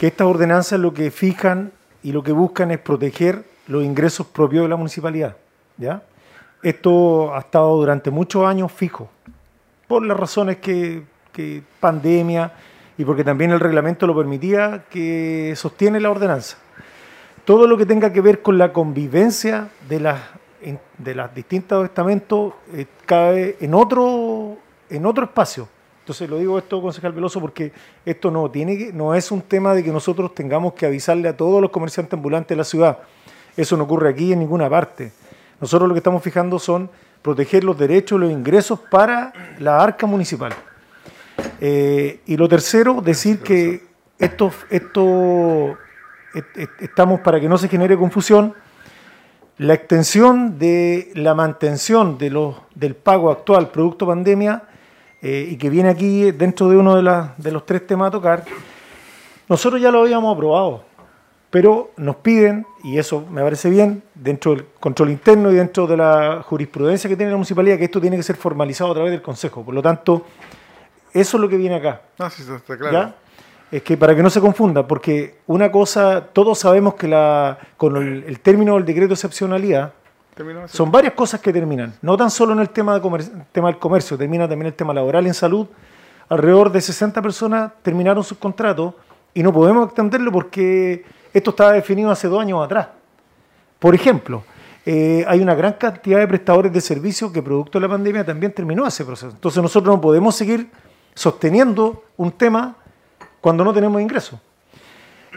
que 0.00 0.06
estas 0.06 0.26
ordenanzas 0.26 0.80
lo 0.80 0.94
que 0.94 1.10
fijan 1.10 1.72
y 2.02 2.12
lo 2.12 2.22
que 2.22 2.32
buscan 2.32 2.70
es 2.70 2.78
proteger 2.78 3.44
los 3.66 3.84
ingresos 3.84 4.26
propios 4.26 4.62
de 4.62 4.70
la 4.70 4.76
municipalidad. 4.76 5.36
¿ya? 5.76 6.02
Esto 6.62 7.34
ha 7.34 7.40
estado 7.40 7.76
durante 7.76 8.10
muchos 8.10 8.46
años 8.46 8.72
fijo, 8.72 9.10
por 9.86 10.02
las 10.06 10.16
razones 10.16 10.56
que, 10.56 11.02
pandemia 11.80 12.50
y 12.96 13.04
porque 13.04 13.24
también 13.24 13.50
el 13.50 13.60
reglamento 13.60 14.06
lo 14.06 14.16
permitía, 14.16 14.84
que 14.88 15.52
sostiene 15.54 16.00
la 16.00 16.10
ordenanza. 16.10 16.56
Todo 17.44 17.66
lo 17.66 17.76
que 17.76 17.84
tenga 17.84 18.10
que 18.10 18.22
ver 18.22 18.40
con 18.40 18.56
la 18.56 18.72
convivencia 18.72 19.68
de 19.86 20.00
las, 20.00 20.18
de 20.96 21.14
las 21.14 21.34
distintos 21.34 21.84
estamentos 21.84 22.54
eh, 22.72 22.86
cae 23.04 23.58
en 23.60 23.74
otro, 23.74 24.56
en 24.88 25.04
otro 25.04 25.24
espacio 25.24 25.68
entonces 26.00 26.28
lo 26.28 26.38
digo 26.38 26.58
esto, 26.58 26.80
concejal 26.82 27.12
Veloso, 27.12 27.40
porque 27.40 27.72
esto 28.04 28.30
no, 28.30 28.50
tiene 28.50 28.90
no 28.92 29.14
es 29.14 29.30
un 29.30 29.42
tema 29.42 29.74
de 29.74 29.84
que 29.84 29.92
nosotros 29.92 30.34
tengamos 30.34 30.72
que 30.72 30.86
avisarle 30.86 31.28
a 31.28 31.36
todos 31.36 31.60
los 31.60 31.70
comerciantes 31.70 32.14
ambulantes 32.14 32.48
de 32.48 32.56
la 32.56 32.64
ciudad. 32.64 32.98
Eso 33.56 33.76
no 33.76 33.84
ocurre 33.84 34.08
aquí 34.08 34.32
en 34.32 34.40
ninguna 34.40 34.68
parte. 34.68 35.12
Nosotros 35.60 35.88
lo 35.88 35.94
que 35.94 35.98
estamos 35.98 36.22
fijando 36.22 36.58
son 36.58 36.90
proteger 37.22 37.64
los 37.64 37.76
derechos 37.76 38.18
los 38.18 38.30
ingresos 38.30 38.80
para 38.90 39.32
la 39.58 39.80
arca 39.80 40.06
municipal. 40.06 40.52
Eh, 41.60 42.20
y 42.26 42.36
lo 42.36 42.48
tercero, 42.48 43.02
decir 43.02 43.40
que 43.40 43.82
esto, 44.18 44.50
esto 44.70 45.76
estamos 46.80 47.20
para 47.20 47.38
que 47.40 47.48
no 47.48 47.58
se 47.58 47.68
genere 47.68 47.96
confusión. 47.96 48.54
La 49.58 49.74
extensión 49.74 50.58
de 50.58 51.12
la 51.14 51.34
mantención 51.34 52.16
de 52.16 52.30
los, 52.30 52.56
del 52.74 52.96
pago 52.96 53.30
actual 53.30 53.70
producto 53.70 54.06
pandemia 54.06 54.62
eh, 55.22 55.48
y 55.50 55.56
que 55.56 55.70
viene 55.70 55.88
aquí 55.88 56.30
dentro 56.30 56.68
de 56.68 56.76
uno 56.76 56.96
de, 56.96 57.28
de 57.36 57.52
los 57.52 57.66
tres 57.66 57.86
temas 57.86 58.08
a 58.08 58.10
tocar, 58.10 58.44
nosotros 59.48 59.80
ya 59.80 59.90
lo 59.90 60.00
habíamos 60.02 60.34
aprobado, 60.34 60.84
pero 61.50 61.90
nos 61.96 62.16
piden, 62.16 62.64
y 62.84 62.98
eso 62.98 63.26
me 63.28 63.42
parece 63.42 63.68
bien, 63.68 64.02
dentro 64.14 64.54
del 64.54 64.66
control 64.78 65.10
interno 65.10 65.50
y 65.50 65.56
dentro 65.56 65.86
de 65.86 65.96
la 65.96 66.42
jurisprudencia 66.44 67.10
que 67.10 67.16
tiene 67.16 67.32
la 67.32 67.36
municipalidad, 67.36 67.76
que 67.76 67.84
esto 67.84 68.00
tiene 68.00 68.16
que 68.16 68.22
ser 68.22 68.36
formalizado 68.36 68.92
a 68.92 68.94
través 68.94 69.10
del 69.10 69.22
Consejo. 69.22 69.64
Por 69.64 69.74
lo 69.74 69.82
tanto, 69.82 70.24
eso 71.12 71.36
es 71.36 71.40
lo 71.40 71.48
que 71.48 71.56
viene 71.56 71.74
acá. 71.74 72.02
Ah, 72.18 72.30
sí, 72.30 72.42
está 72.42 72.78
claro. 72.78 73.12
Es 73.72 73.82
que 73.82 73.96
para 73.96 74.14
que 74.14 74.22
no 74.22 74.30
se 74.30 74.40
confunda, 74.40 74.86
porque 74.86 75.38
una 75.46 75.70
cosa, 75.70 76.24
todos 76.32 76.58
sabemos 76.58 76.94
que 76.94 77.08
la, 77.08 77.58
con 77.76 77.96
el, 77.96 78.24
el 78.24 78.40
término 78.40 78.74
del 78.74 78.84
decreto 78.84 79.08
de 79.08 79.14
excepcionalidad, 79.14 79.92
son 80.66 80.90
varias 80.90 81.14
cosas 81.14 81.40
que 81.40 81.52
terminan, 81.52 81.94
no 82.02 82.16
tan 82.16 82.30
solo 82.30 82.52
en 82.52 82.60
el 82.60 82.70
tema, 82.70 82.98
de 82.98 83.30
tema 83.52 83.68
del 83.68 83.78
comercio, 83.78 84.16
termina 84.16 84.48
también 84.48 84.68
el 84.68 84.74
tema 84.74 84.94
laboral 84.94 85.26
en 85.26 85.34
salud. 85.34 85.66
Alrededor 86.28 86.70
de 86.70 86.80
60 86.80 87.20
personas 87.20 87.72
terminaron 87.82 88.22
sus 88.22 88.38
contratos 88.38 88.94
y 89.34 89.42
no 89.42 89.52
podemos 89.52 89.86
extenderlo 89.86 90.30
porque 90.32 91.04
esto 91.32 91.50
estaba 91.50 91.72
definido 91.72 92.10
hace 92.10 92.28
dos 92.28 92.40
años 92.40 92.64
atrás. 92.64 92.88
Por 93.78 93.94
ejemplo, 93.94 94.44
eh, 94.86 95.24
hay 95.26 95.40
una 95.40 95.54
gran 95.54 95.74
cantidad 95.74 96.18
de 96.18 96.28
prestadores 96.28 96.72
de 96.72 96.80
servicios 96.80 97.30
que 97.32 97.42
producto 97.42 97.78
de 97.78 97.86
la 97.86 97.88
pandemia 97.88 98.24
también 98.24 98.52
terminó 98.52 98.86
ese 98.86 99.04
proceso. 99.04 99.30
Entonces 99.30 99.62
nosotros 99.62 99.94
no 99.94 100.00
podemos 100.00 100.34
seguir 100.34 100.70
sosteniendo 101.14 102.04
un 102.16 102.32
tema 102.32 102.76
cuando 103.40 103.64
no 103.64 103.72
tenemos 103.72 104.00
ingresos. 104.00 104.38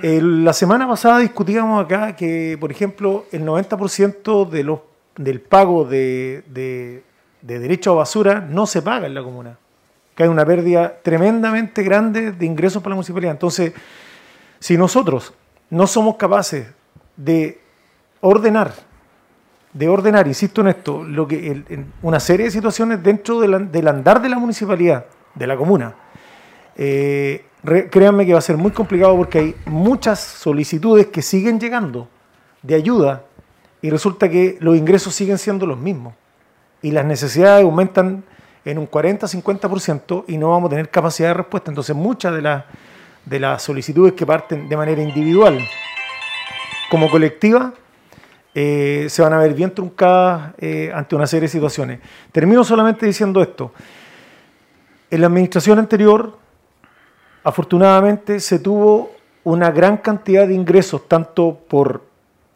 La 0.03 0.51
semana 0.51 0.85
pasada 0.85 1.19
discutíamos 1.19 1.83
acá 1.83 2.13
que, 2.13 2.57
por 2.59 2.71
ejemplo, 2.71 3.25
el 3.31 3.45
90% 3.45 4.49
de 4.49 4.63
los 4.63 4.79
del 5.15 5.39
pago 5.39 5.85
de, 5.85 6.43
de, 6.47 7.03
derecho 7.41 7.91
a 7.91 7.95
basura 7.95 8.41
no 8.41 8.65
se 8.65 8.81
paga 8.81 9.07
en 9.07 9.13
la 9.13 9.23
comuna. 9.23 9.57
Que 10.13 10.23
hay 10.23 10.29
una 10.29 10.45
pérdida 10.45 10.93
tremendamente 11.01 11.83
grande 11.83 12.33
de 12.33 12.45
ingresos 12.45 12.83
para 12.83 12.91
la 12.91 12.95
municipalidad. 12.95 13.31
Entonces, 13.31 13.73
si 14.59 14.77
nosotros 14.77 15.33
no 15.69 15.87
somos 15.87 16.17
capaces 16.17 16.67
de 17.15 17.61
ordenar, 18.21 18.73
de 19.71 19.87
ordenar, 19.87 20.27
insisto 20.27 20.61
en 20.61 20.67
esto, 20.67 21.03
lo 21.03 21.27
que 21.27 21.63
una 22.01 22.19
serie 22.19 22.47
de 22.47 22.51
situaciones 22.51 23.01
dentro 23.01 23.39
del, 23.39 23.87
andar 23.87 24.21
de 24.21 24.29
la 24.29 24.37
municipalidad, 24.37 25.05
de 25.33 25.47
la 25.47 25.55
comuna, 25.55 25.95
eh, 26.75 27.45
créanme 27.63 28.25
que 28.25 28.33
va 28.33 28.39
a 28.39 28.41
ser 28.41 28.57
muy 28.57 28.71
complicado 28.71 29.15
porque 29.15 29.39
hay 29.39 29.55
muchas 29.65 30.19
solicitudes 30.19 31.07
que 31.07 31.21
siguen 31.21 31.59
llegando 31.59 32.07
de 32.61 32.75
ayuda 32.75 33.23
y 33.81 33.89
resulta 33.89 34.29
que 34.29 34.57
los 34.59 34.75
ingresos 34.75 35.13
siguen 35.15 35.37
siendo 35.37 35.65
los 35.65 35.77
mismos 35.77 36.13
y 36.81 36.91
las 36.91 37.05
necesidades 37.05 37.63
aumentan 37.63 38.23
en 38.65 38.77
un 38.77 38.89
40-50% 38.89 40.25
y 40.27 40.37
no 40.37 40.51
vamos 40.51 40.67
a 40.67 40.71
tener 40.71 40.89
capacidad 40.89 41.29
de 41.29 41.33
respuesta. 41.35 41.71
Entonces 41.71 41.95
muchas 41.95 42.33
de, 42.33 42.41
las 42.41 42.65
de 43.25 43.39
las 43.39 43.61
solicitudes 43.61 44.13
que 44.13 44.25
parten 44.25 44.69
de 44.69 44.77
manera 44.77 45.01
individual 45.01 45.59
como 46.89 47.09
colectiva 47.09 47.73
eh, 48.55 49.07
se 49.09 49.21
van 49.21 49.33
a 49.33 49.37
ver 49.39 49.53
bien 49.53 49.73
truncadas 49.73 50.53
eh, 50.59 50.91
ante 50.93 51.15
una 51.15 51.25
serie 51.25 51.43
de 51.43 51.47
situaciones. 51.49 51.99
Termino 52.31 52.63
solamente 52.63 53.05
diciendo 53.05 53.41
esto. 53.41 53.73
En 55.09 55.21
la 55.21 55.27
administración 55.27 55.79
anterior, 55.79 56.37
afortunadamente, 57.43 58.39
se 58.39 58.59
tuvo 58.59 59.11
una 59.43 59.71
gran 59.71 59.97
cantidad 59.97 60.47
de 60.47 60.53
ingresos, 60.53 61.07
tanto 61.07 61.59
por 61.67 62.03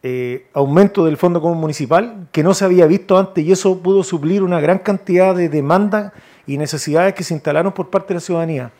eh, 0.02 0.46
aumento 0.54 1.04
del 1.04 1.16
Fondo 1.16 1.40
Común 1.40 1.58
Municipal 1.58 2.28
que 2.30 2.42
no 2.42 2.54
se 2.54 2.64
había 2.64 2.86
visto 2.86 3.18
antes 3.18 3.44
y 3.44 3.50
eso 3.50 3.78
pudo 3.80 4.04
suplir 4.04 4.44
una 4.44 4.60
gran 4.60 4.78
cantidad 4.78 5.34
de 5.34 5.48
demandas 5.48 6.12
y 6.46 6.56
necesidades 6.56 7.14
que 7.14 7.24
se 7.24 7.34
instalaron 7.34 7.72
por 7.72 7.90
parte 7.90 8.08
de 8.08 8.14
la 8.14 8.20
ciudadanía. 8.20 8.70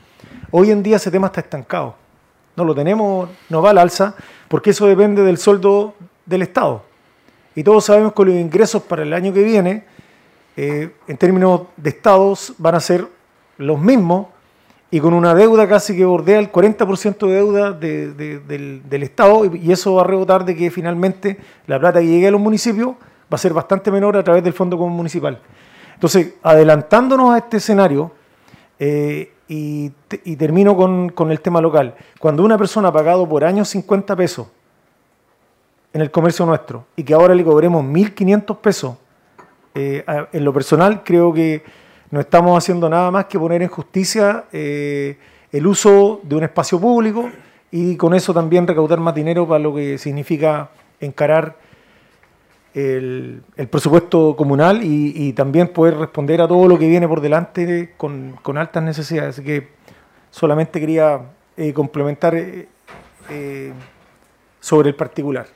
Hoy 0.50 0.71
en 0.71 0.83
día 0.83 0.97
ese 0.97 1.11
tema 1.11 1.27
está 1.27 1.41
estancado. 1.41 1.97
No 2.57 2.65
lo 2.65 2.75
tenemos, 2.75 3.29
no 3.49 3.62
va 3.62 3.71
al 3.71 3.79
alza, 3.79 4.15
porque 4.49 4.71
eso 4.71 4.87
depende 4.87 5.23
del 5.23 5.38
sueldo 5.38 5.95
del 6.25 6.43
Estado. 6.43 6.83
Y 7.55 7.62
todos 7.62 7.85
sabemos 7.85 8.12
que 8.12 8.25
los 8.25 8.35
ingresos 8.35 8.83
para 8.83 9.03
el 9.03 9.12
año 9.12 9.33
que 9.33 9.43
viene, 9.43 9.85
eh, 10.57 10.93
en 11.07 11.17
términos 11.17 11.62
de 11.77 11.91
estados, 11.91 12.55
van 12.59 12.77
a 12.77 12.81
ser 12.81 13.07
los 13.59 13.81
mismos 13.81 14.29
y 14.90 15.00
con 15.00 15.12
una 15.12 15.35
deuda 15.35 15.68
casi 15.68 15.97
que 15.97 16.04
bordea 16.04 16.38
el 16.38 16.50
40% 16.50 17.26
de 17.26 17.35
deuda 17.35 17.73
del, 17.73 19.02
Estado 19.02 19.45
y, 19.54 19.71
eso 19.71 19.95
va 19.95 20.02
a 20.02 20.04
rebotar 20.04 20.45
de 20.45 20.57
que 20.57 20.71
finalmente 20.71 21.38
la 21.66 21.78
plata 21.78 22.00
que 22.00 22.07
llegue 22.07 22.28
a 22.28 22.30
los 22.30 22.40
municipios 22.40 22.92
va 22.92 23.35
a 23.35 23.38
ser 23.38 23.52
bastante 23.52 23.90
menor 23.90 24.16
a 24.16 24.25
través 24.25 24.42
del 24.42 24.54
Fondo 24.54 24.78
Común 24.78 24.97
Municipal. 24.97 25.40
Entonces, 25.95 26.35
adelantándonos 26.42 27.35
a 27.35 27.38
este 27.38 27.59
escenario, 27.59 28.12
eh, 28.78 29.33
y, 29.49 29.90
termino 30.37 30.76
con, 30.76 31.30
el 31.30 31.40
tema 31.40 31.61
local, 31.61 31.95
cuando 32.18 32.45
una 32.45 32.59
persona 32.59 32.88
ha 32.88 32.92
pagado 32.92 33.28
por 33.28 33.45
años 33.45 33.68
50 33.68 34.14
pesos 34.14 34.47
en 35.92 36.02
el 36.02 36.11
comercio 36.11 36.45
nuestro 36.45 36.85
y 36.97 37.02
que 37.02 37.14
ahora 37.14 37.35
le 37.35 37.42
cobremos 37.42 37.83
1.500 37.83 38.59
pesos, 38.59 38.97
eh, 39.75 40.04
en 40.33 40.45
lo 40.45 40.52
personal 40.52 41.02
creo 41.02 41.33
que 41.33 41.62
no 42.11 42.21
estamos 42.21 42.57
haciendo 42.57 42.88
nada 42.88 43.11
más 43.11 43.27
que 43.27 43.38
poner 43.38 43.62
en 43.62 43.69
justicia 43.69 44.45
eh, 44.53 45.19
el 45.53 45.67
uso 45.67 46.21
de 46.23 46.37
un 46.37 46.45
espacio 46.45 46.81
público 46.81 47.31
y 47.71 47.97
con 47.97 48.15
eso 48.15 48.33
también 48.33 48.67
recaudar 48.67 48.99
más 48.99 49.15
dinero 49.15 49.47
para 49.47 49.59
lo 49.59 49.75
que 49.75 49.99
significa 49.99 50.71
encarar 51.00 51.57
el, 52.75 53.43
presupuesto 53.71 54.37
comunal 54.37 54.81
y, 54.83 55.33
también 55.33 55.69
poder 55.69 55.97
responder 55.97 56.41
a 56.41 56.49
todo 56.49 56.69
lo 56.69 56.79
que 56.79 56.88
viene 56.88 57.09
por 57.09 57.21
delante 57.21 57.95
con, 57.97 58.38
altas 58.57 58.83
necesidades. 58.83 59.37
Así 59.37 59.45
que 59.45 59.69
solamente 60.31 60.81
quería 60.81 61.21
eh, 61.57 61.73
complementar 61.73 62.35
eh, 62.37 63.73
sobre 64.61 64.90
el 64.90 64.94
particular. 64.94 65.47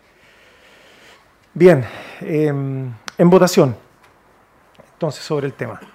Bien, 1.54 1.84
em, 2.20 2.90
en 3.18 3.30
votación, 3.30 3.76
entonces 4.94 5.24
sobre 5.24 5.46
el 5.46 5.52
tema. 5.52 5.91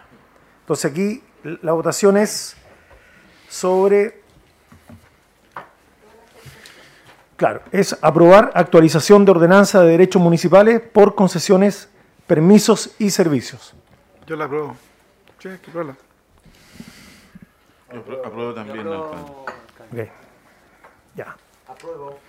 Entonces 0.68 0.92
aquí 0.92 1.24
la 1.62 1.72
votación 1.72 2.18
es 2.18 2.58
sobre 3.48 4.22
Claro, 7.38 7.62
es 7.72 7.98
aprobar 8.02 8.52
actualización 8.54 9.24
de 9.24 9.32
ordenanza 9.32 9.82
de 9.82 9.92
derechos 9.92 10.22
municipales 10.22 10.82
por 10.82 11.16
concesiones, 11.16 11.88
permisos 12.26 12.96
y 13.00 13.12
servicios. 13.12 13.76
Yo 14.26 14.36
la 14.36 14.44
apruebo. 14.44 14.76
Sí, 15.40 15.50
que 15.64 15.72
Yo 15.72 15.86
apruebo 18.26 18.54
también. 18.54 18.80
Apruebo. 18.80 19.46
Ok. 19.90 20.10
Ya. 21.16 21.38
Apruebo. 21.68 22.20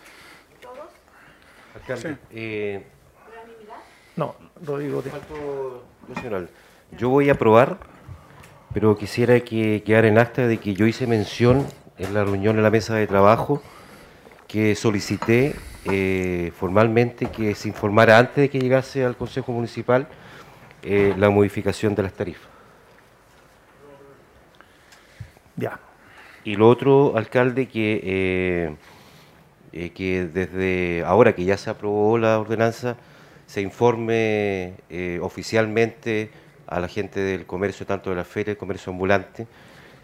¿Todos? 0.61 2.05
Eh, 2.31 2.87
no, 4.15 4.37
Rodrigo. 4.65 5.03
Yo 6.99 7.09
voy 7.09 7.31
a 7.31 7.33
aprobar, 7.33 7.79
pero 8.79 8.97
quisiera 8.97 9.41
que 9.41 9.83
quedara 9.85 10.07
en 10.07 10.19
acta 10.19 10.47
de 10.47 10.59
que 10.59 10.73
yo 10.73 10.87
hice 10.87 11.09
mención 11.09 11.67
en 11.99 12.15
la 12.15 12.23
reunión 12.23 12.55
de 12.55 12.63
la 12.63 12.71
mesa 12.71 12.95
de 12.95 13.09
trabajo 13.09 13.61
que 14.47 14.77
solicité 14.77 15.57
eh, 15.85 16.53
formalmente 16.57 17.27
que 17.27 17.57
se 17.57 17.67
informara 17.67 18.19
antes 18.19 18.37
de 18.37 18.49
que 18.49 18.61
llegase 18.61 19.05
al 19.05 19.17
Consejo 19.17 19.51
Municipal 19.51 20.07
eh, 20.85 21.13
la 21.19 21.29
modificación 21.29 21.97
de 21.97 22.05
las 22.05 22.13
tarifas. 22.13 22.47
Ya. 25.57 25.81
Y 26.45 26.55
lo 26.55 26.69
otro, 26.69 27.17
alcalde, 27.17 27.67
que, 27.67 28.77
eh, 29.73 29.91
que 29.91 30.25
desde 30.33 31.03
ahora 31.05 31.35
que 31.35 31.45
ya 31.45 31.57
se 31.57 31.69
aprobó 31.69 32.17
la 32.17 32.39
ordenanza, 32.39 32.97
se 33.45 33.61
informe 33.61 34.75
oficialmente 35.21 36.31
a 36.69 36.81
la 36.81 36.89
gente 36.89 37.21
del 37.21 37.47
comercio, 37.47 37.87
tanto 37.87 38.11
de 38.11 38.17
la 38.17 38.25
feria, 38.25 38.53
el 38.53 38.59
comercio 38.59 38.93
ambulante, 38.93 39.47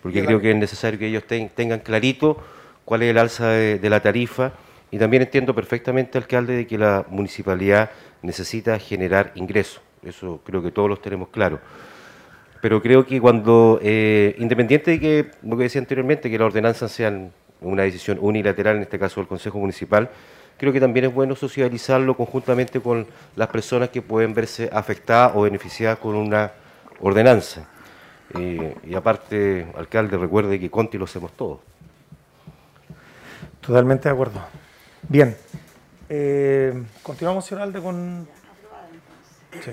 porque 0.03 0.25
creo 0.25 0.41
que 0.41 0.51
es 0.51 0.57
necesario 0.57 0.99
que 0.99 1.07
ellos 1.07 1.25
tengan 1.27 1.81
clarito 1.81 2.43
cuál 2.85 3.03
es 3.03 3.11
el 3.11 3.19
alza 3.19 3.49
de, 3.49 3.91
la 3.91 4.01
tarifa 4.01 4.53
y 4.91 4.99
también 4.99 5.23
entiendo 5.23 5.55
perfectamente, 5.55 6.19
alcalde, 6.19 6.57
de 6.57 6.67
que 6.67 6.79
la 6.79 7.05
municipalidad 7.09 7.91
necesita 8.23 8.79
generar 8.79 9.33
ingresos. 9.35 9.81
Eso 10.03 10.41
creo 10.45 10.63
que 10.63 10.71
todos 10.71 10.89
los 10.89 11.01
tenemos 11.01 11.29
claro. 11.29 11.59
Pero 12.61 12.81
creo 12.81 13.05
que 13.05 13.21
cuando, 13.21 13.79
eh, 13.83 14.35
independiente 14.39 14.93
de 14.93 15.01
que, 15.01 15.31
lo 15.43 15.57
que 15.57 15.65
decía 15.65 15.81
anteriormente, 15.81 16.31
que 16.31 16.39
las 16.39 16.47
ordenanzas 16.47 16.93
sean 16.93 17.33
una 17.61 17.83
decisión 17.83 18.19
unilateral, 18.21 18.77
en 18.77 18.83
este 18.83 18.99
caso 18.99 19.21
del 19.21 19.29
Consejo 19.29 19.59
Municipal, 19.59 20.11
creo 20.57 20.73
que 20.73 20.81
también 20.81 21.07
es 21.07 21.15
bueno 21.15 21.35
socializarlo 21.35 22.17
conjuntamente 22.17 22.81
con 22.81 23.07
las 23.37 23.49
personas 23.49 23.91
que 23.91 24.03
pueden 24.03 24.35
verse 24.35 24.71
afectadas 24.73 25.33
o 25.35 25.43
beneficiadas 25.43 25.99
con 25.99 26.15
una 26.15 26.53
ordenanza. 27.01 27.67
Eh, 28.39 28.75
y 28.85 28.95
aparte, 28.95 29.67
alcalde, 29.77 30.17
recuerde 30.17 30.59
que 30.59 30.71
Conti 30.71 30.99
lo 30.99 31.05
hacemos 31.05 31.33
todos. 31.33 31.61
Totalmente 33.61 34.09
de 34.09 34.13
acuerdo. 34.13 34.41
Bien. 35.09 35.37
Eh, 36.09 36.83
continuamos, 37.03 37.45
señor 37.45 37.63
Alde, 37.63 37.81
con... 37.81 38.29
Sí. 39.65 39.73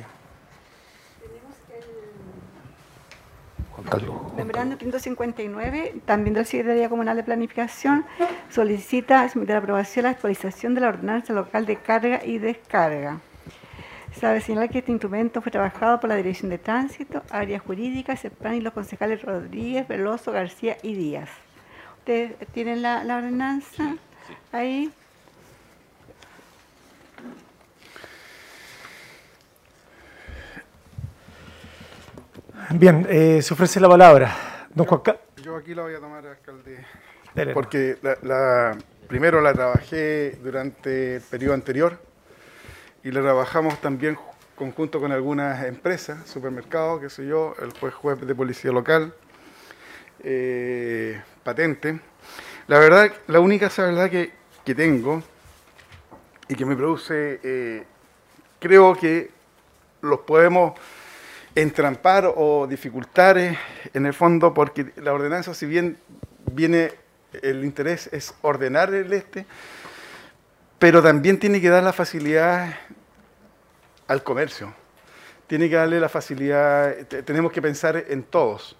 Memorando 4.37 4.77
559, 4.77 6.01
también 6.05 6.33
de 6.33 6.41
la 6.41 6.45
Secretaría 6.45 6.89
Comunal 6.89 7.17
de 7.17 7.23
Planificación, 7.23 8.05
solicita 8.49 9.27
someter 9.29 9.55
a 9.55 9.59
aprobación 9.59 10.03
la 10.03 10.11
actualización 10.11 10.75
de 10.75 10.81
la 10.81 10.89
ordenanza 10.89 11.33
local 11.33 11.65
de 11.65 11.77
carga 11.77 12.21
y 12.23 12.37
descarga. 12.37 13.19
Sabe 14.19 14.41
señalar 14.41 14.69
que 14.69 14.79
este 14.79 14.91
instrumento 14.91 15.41
fue 15.41 15.51
trabajado 15.51 15.99
por 15.99 16.09
la 16.09 16.15
Dirección 16.15 16.49
de 16.49 16.57
Tránsito, 16.57 17.23
Área 17.29 17.59
Jurídica, 17.59 18.17
CEPAN 18.17 18.55
y 18.55 18.61
los 18.61 18.73
concejales 18.73 19.21
Rodríguez, 19.21 19.87
Veloso, 19.87 20.31
García 20.31 20.77
y 20.83 20.95
Díaz. 20.95 21.29
¿Ustedes 21.99 22.33
tienen 22.51 22.81
la, 22.81 23.01
ordenanza 23.01 23.95
ahí? 24.51 24.91
Bien, 32.69 33.05
eh, 33.09 33.41
se 33.41 33.53
ofrece 33.53 33.79
la 33.79 33.89
palabra. 33.89 34.67
Don 34.73 34.85
yo, 35.43 35.55
aquí 35.55 35.73
la 35.73 35.81
voy 35.81 35.95
a 35.95 35.99
tomar, 35.99 36.25
alcalde. 36.25 36.85
Porque 37.53 37.97
la, 38.01 38.77
primero 39.07 39.41
la 39.41 39.53
trabajé 39.53 40.37
durante 40.43 41.15
el 41.15 41.21
periodo 41.21 41.53
anterior 41.53 41.99
y 43.03 43.11
la 43.11 43.21
trabajamos 43.21 43.79
también 43.81 44.17
conjunto 44.55 44.99
con 44.99 45.11
algunas 45.11 45.65
empresas, 45.65 46.27
supermercados, 46.29 47.01
qué 47.01 47.09
sé 47.09 47.25
yo, 47.25 47.55
el 47.61 47.71
juez 47.71 47.93
juez 47.93 48.21
de 48.21 48.35
policía 48.35 48.71
local, 48.71 49.13
eh, 50.23 51.19
patente. 51.43 51.99
La 52.67 52.79
verdad, 52.79 53.11
la 53.27 53.39
única 53.39 53.71
verdad 53.75 54.09
que, 54.09 54.31
que 54.63 54.75
tengo 54.75 55.23
y 56.47 56.55
que 56.55 56.65
me 56.65 56.75
produce, 56.75 57.39
eh, 57.43 57.83
creo 58.59 58.95
que 58.95 59.31
los 60.01 60.19
podemos 60.19 60.73
entrampar 61.55 62.33
o 62.35 62.67
dificultar 62.67 63.37
en 63.37 64.05
el 64.05 64.13
fondo 64.13 64.53
porque 64.53 64.91
la 64.97 65.13
ordenanza, 65.13 65.53
si 65.53 65.65
bien 65.65 65.97
viene, 66.51 66.91
el 67.41 67.63
interés 67.63 68.09
es 68.11 68.33
ordenar 68.41 68.93
el 68.93 69.11
este, 69.13 69.45
pero 70.79 71.01
también 71.01 71.39
tiene 71.39 71.61
que 71.61 71.69
dar 71.69 71.83
la 71.83 71.93
facilidad 71.93 72.75
al 74.07 74.23
comercio. 74.23 74.73
Tiene 75.47 75.69
que 75.69 75.75
darle 75.75 75.99
la 75.99 76.09
facilidad, 76.09 76.95
tenemos 77.25 77.51
que 77.51 77.61
pensar 77.61 78.05
en 78.07 78.23
todos 78.23 78.77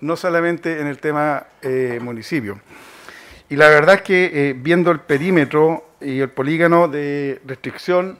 no 0.00 0.16
solamente 0.16 0.80
en 0.80 0.86
el 0.86 0.98
tema 0.98 1.46
eh, 1.62 1.98
municipio. 2.02 2.60
Y 3.48 3.56
la 3.56 3.68
verdad 3.68 3.96
es 3.96 4.02
que 4.02 4.30
eh, 4.32 4.54
viendo 4.56 4.90
el 4.90 5.00
perímetro 5.00 5.84
y 6.00 6.20
el 6.20 6.30
polígono 6.30 6.88
de 6.88 7.40
restricción, 7.44 8.18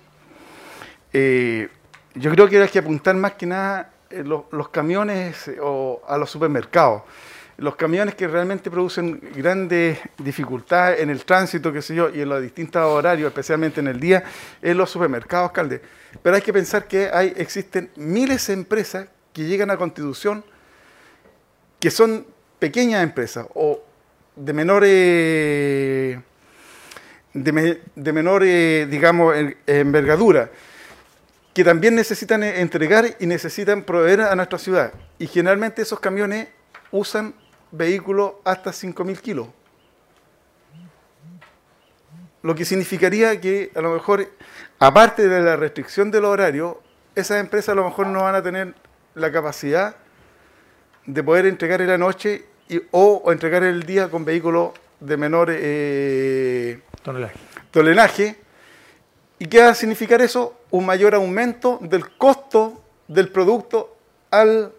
eh, 1.13 1.69
yo 2.14 2.31
creo 2.31 2.49
que 2.49 2.61
hay 2.61 2.68
que 2.68 2.79
apuntar 2.79 3.14
más 3.14 3.33
que 3.33 3.46
nada 3.46 3.92
los, 4.11 4.44
los 4.51 4.68
camiones 4.68 5.51
o 5.62 6.03
a 6.07 6.18
los 6.18 6.31
supermercados. 6.31 7.03
Los 7.57 7.77
camiones 7.77 8.14
que 8.14 8.27
realmente 8.27 8.70
producen 8.70 9.20
grandes 9.35 9.99
dificultades 10.16 11.01
en 11.01 11.11
el 11.11 11.25
tránsito, 11.25 11.70
qué 11.73 11.83
sé 11.83 11.94
yo, 11.94 12.09
y 12.09 12.23
en 12.23 12.29
los 12.31 12.40
distintos 12.40 12.83
horarios, 12.83 13.29
especialmente 13.29 13.81
en 13.81 13.88
el 13.88 14.01
día, 14.01 14.25
en 14.62 14.79
los 14.79 14.90
supermercados, 14.90 15.51
alcalde. 15.51 15.83
Pero 16.23 16.37
hay 16.37 16.42
que 16.42 16.55
pensar 16.55 16.88
que 16.88 17.11
hay, 17.12 17.35
existen 17.37 17.90
miles 17.96 18.46
de 18.46 18.55
empresas 18.55 19.09
que 19.33 19.44
llegan 19.44 19.70
a 19.70 19.77
Constitución 19.77 20.42
que 21.79 21.90
son 21.90 22.27
pequeñas 22.59 23.03
empresas 23.03 23.46
o 23.55 23.83
de 24.37 24.53
menores, 24.53 26.18
de, 27.35 28.12
menores 28.12 28.90
digamos, 28.90 29.35
envergadura, 29.66 30.51
que 31.55 31.65
también 31.65 31.95
necesitan 31.95 32.43
entregar 32.43 33.17
y 33.19 33.27
necesitan 33.27 33.83
proveer 33.83 34.23
a 34.23 34.35
nuestra 34.37 34.59
ciudad. 34.59 34.93
Y 35.19 35.27
generalmente 35.27 35.83
esos 35.83 35.99
camiones 35.99 36.49
usan 36.91 37.35
vehículos 37.73 38.33
hasta 38.45 38.71
5.000 38.71 39.21
kilos. 39.21 39.49
Lo 42.43 42.55
que 42.55 42.65
significaría 42.65 43.39
que 43.41 43.71
a 43.75 43.81
lo 43.81 43.93
mejor, 43.93 44.27
aparte 44.79 45.29
de 45.29 45.43
la 45.43 45.57
restricción 45.57 46.11
del 46.11 46.25
horario, 46.25 46.81
esas 47.15 47.41
empresas 47.41 47.71
a 47.71 47.75
lo 47.75 47.85
mejor 47.85 48.07
no 48.07 48.23
van 48.23 48.35
a 48.35 48.43
tener 48.43 48.75
la 49.15 49.31
capacidad 49.31 49.97
de 51.05 51.23
poder 51.23 51.47
entregar 51.47 51.81
en 51.83 51.89
la 51.89 51.99
noche 51.99 52.45
y, 52.69 52.81
o, 52.93 53.31
entregar 53.33 53.65
el 53.65 53.83
día 53.83 54.09
con 54.09 54.25
vehículos 54.25 54.71
de 55.01 55.17
menor 55.17 55.49
eh, 55.51 56.81
tonelaje. 57.71 58.37
¿Y 59.40 59.46
qué 59.46 59.61
va 59.62 59.70
a 59.70 59.74
significar 59.74 60.20
eso? 60.20 60.55
Un 60.70 60.85
mayor 60.85 61.14
aumento 61.14 61.79
del 61.81 62.11
costo 62.16 62.83
del 63.09 63.31
producto 63.31 63.96
al, 64.31 64.70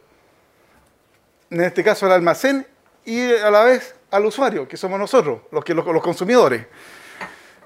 en 1.50 1.62
este 1.62 1.84
caso 1.84 2.06
al 2.06 2.12
almacén 2.12 2.66
y 3.04 3.34
a 3.34 3.50
la 3.50 3.64
vez 3.64 3.96
al 4.12 4.24
usuario, 4.24 4.68
que 4.68 4.78
somos 4.78 5.00
nosotros, 5.00 5.42
los, 5.52 5.66
que, 5.66 5.74
los, 5.74 5.84
consumidores. 6.04 6.68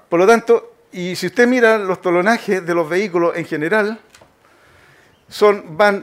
Por 0.08 0.18
lo 0.18 0.26
tanto, 0.26 0.72
y 0.90 1.14
si 1.16 1.26
usted 1.26 1.46
mira 1.46 1.76
los 1.76 2.00
tolonajes 2.00 2.64
de 2.64 2.74
los 2.74 2.88
vehículos 2.88 3.36
en 3.36 3.44
general, 3.44 4.00
son, 5.28 5.76
van 5.76 6.02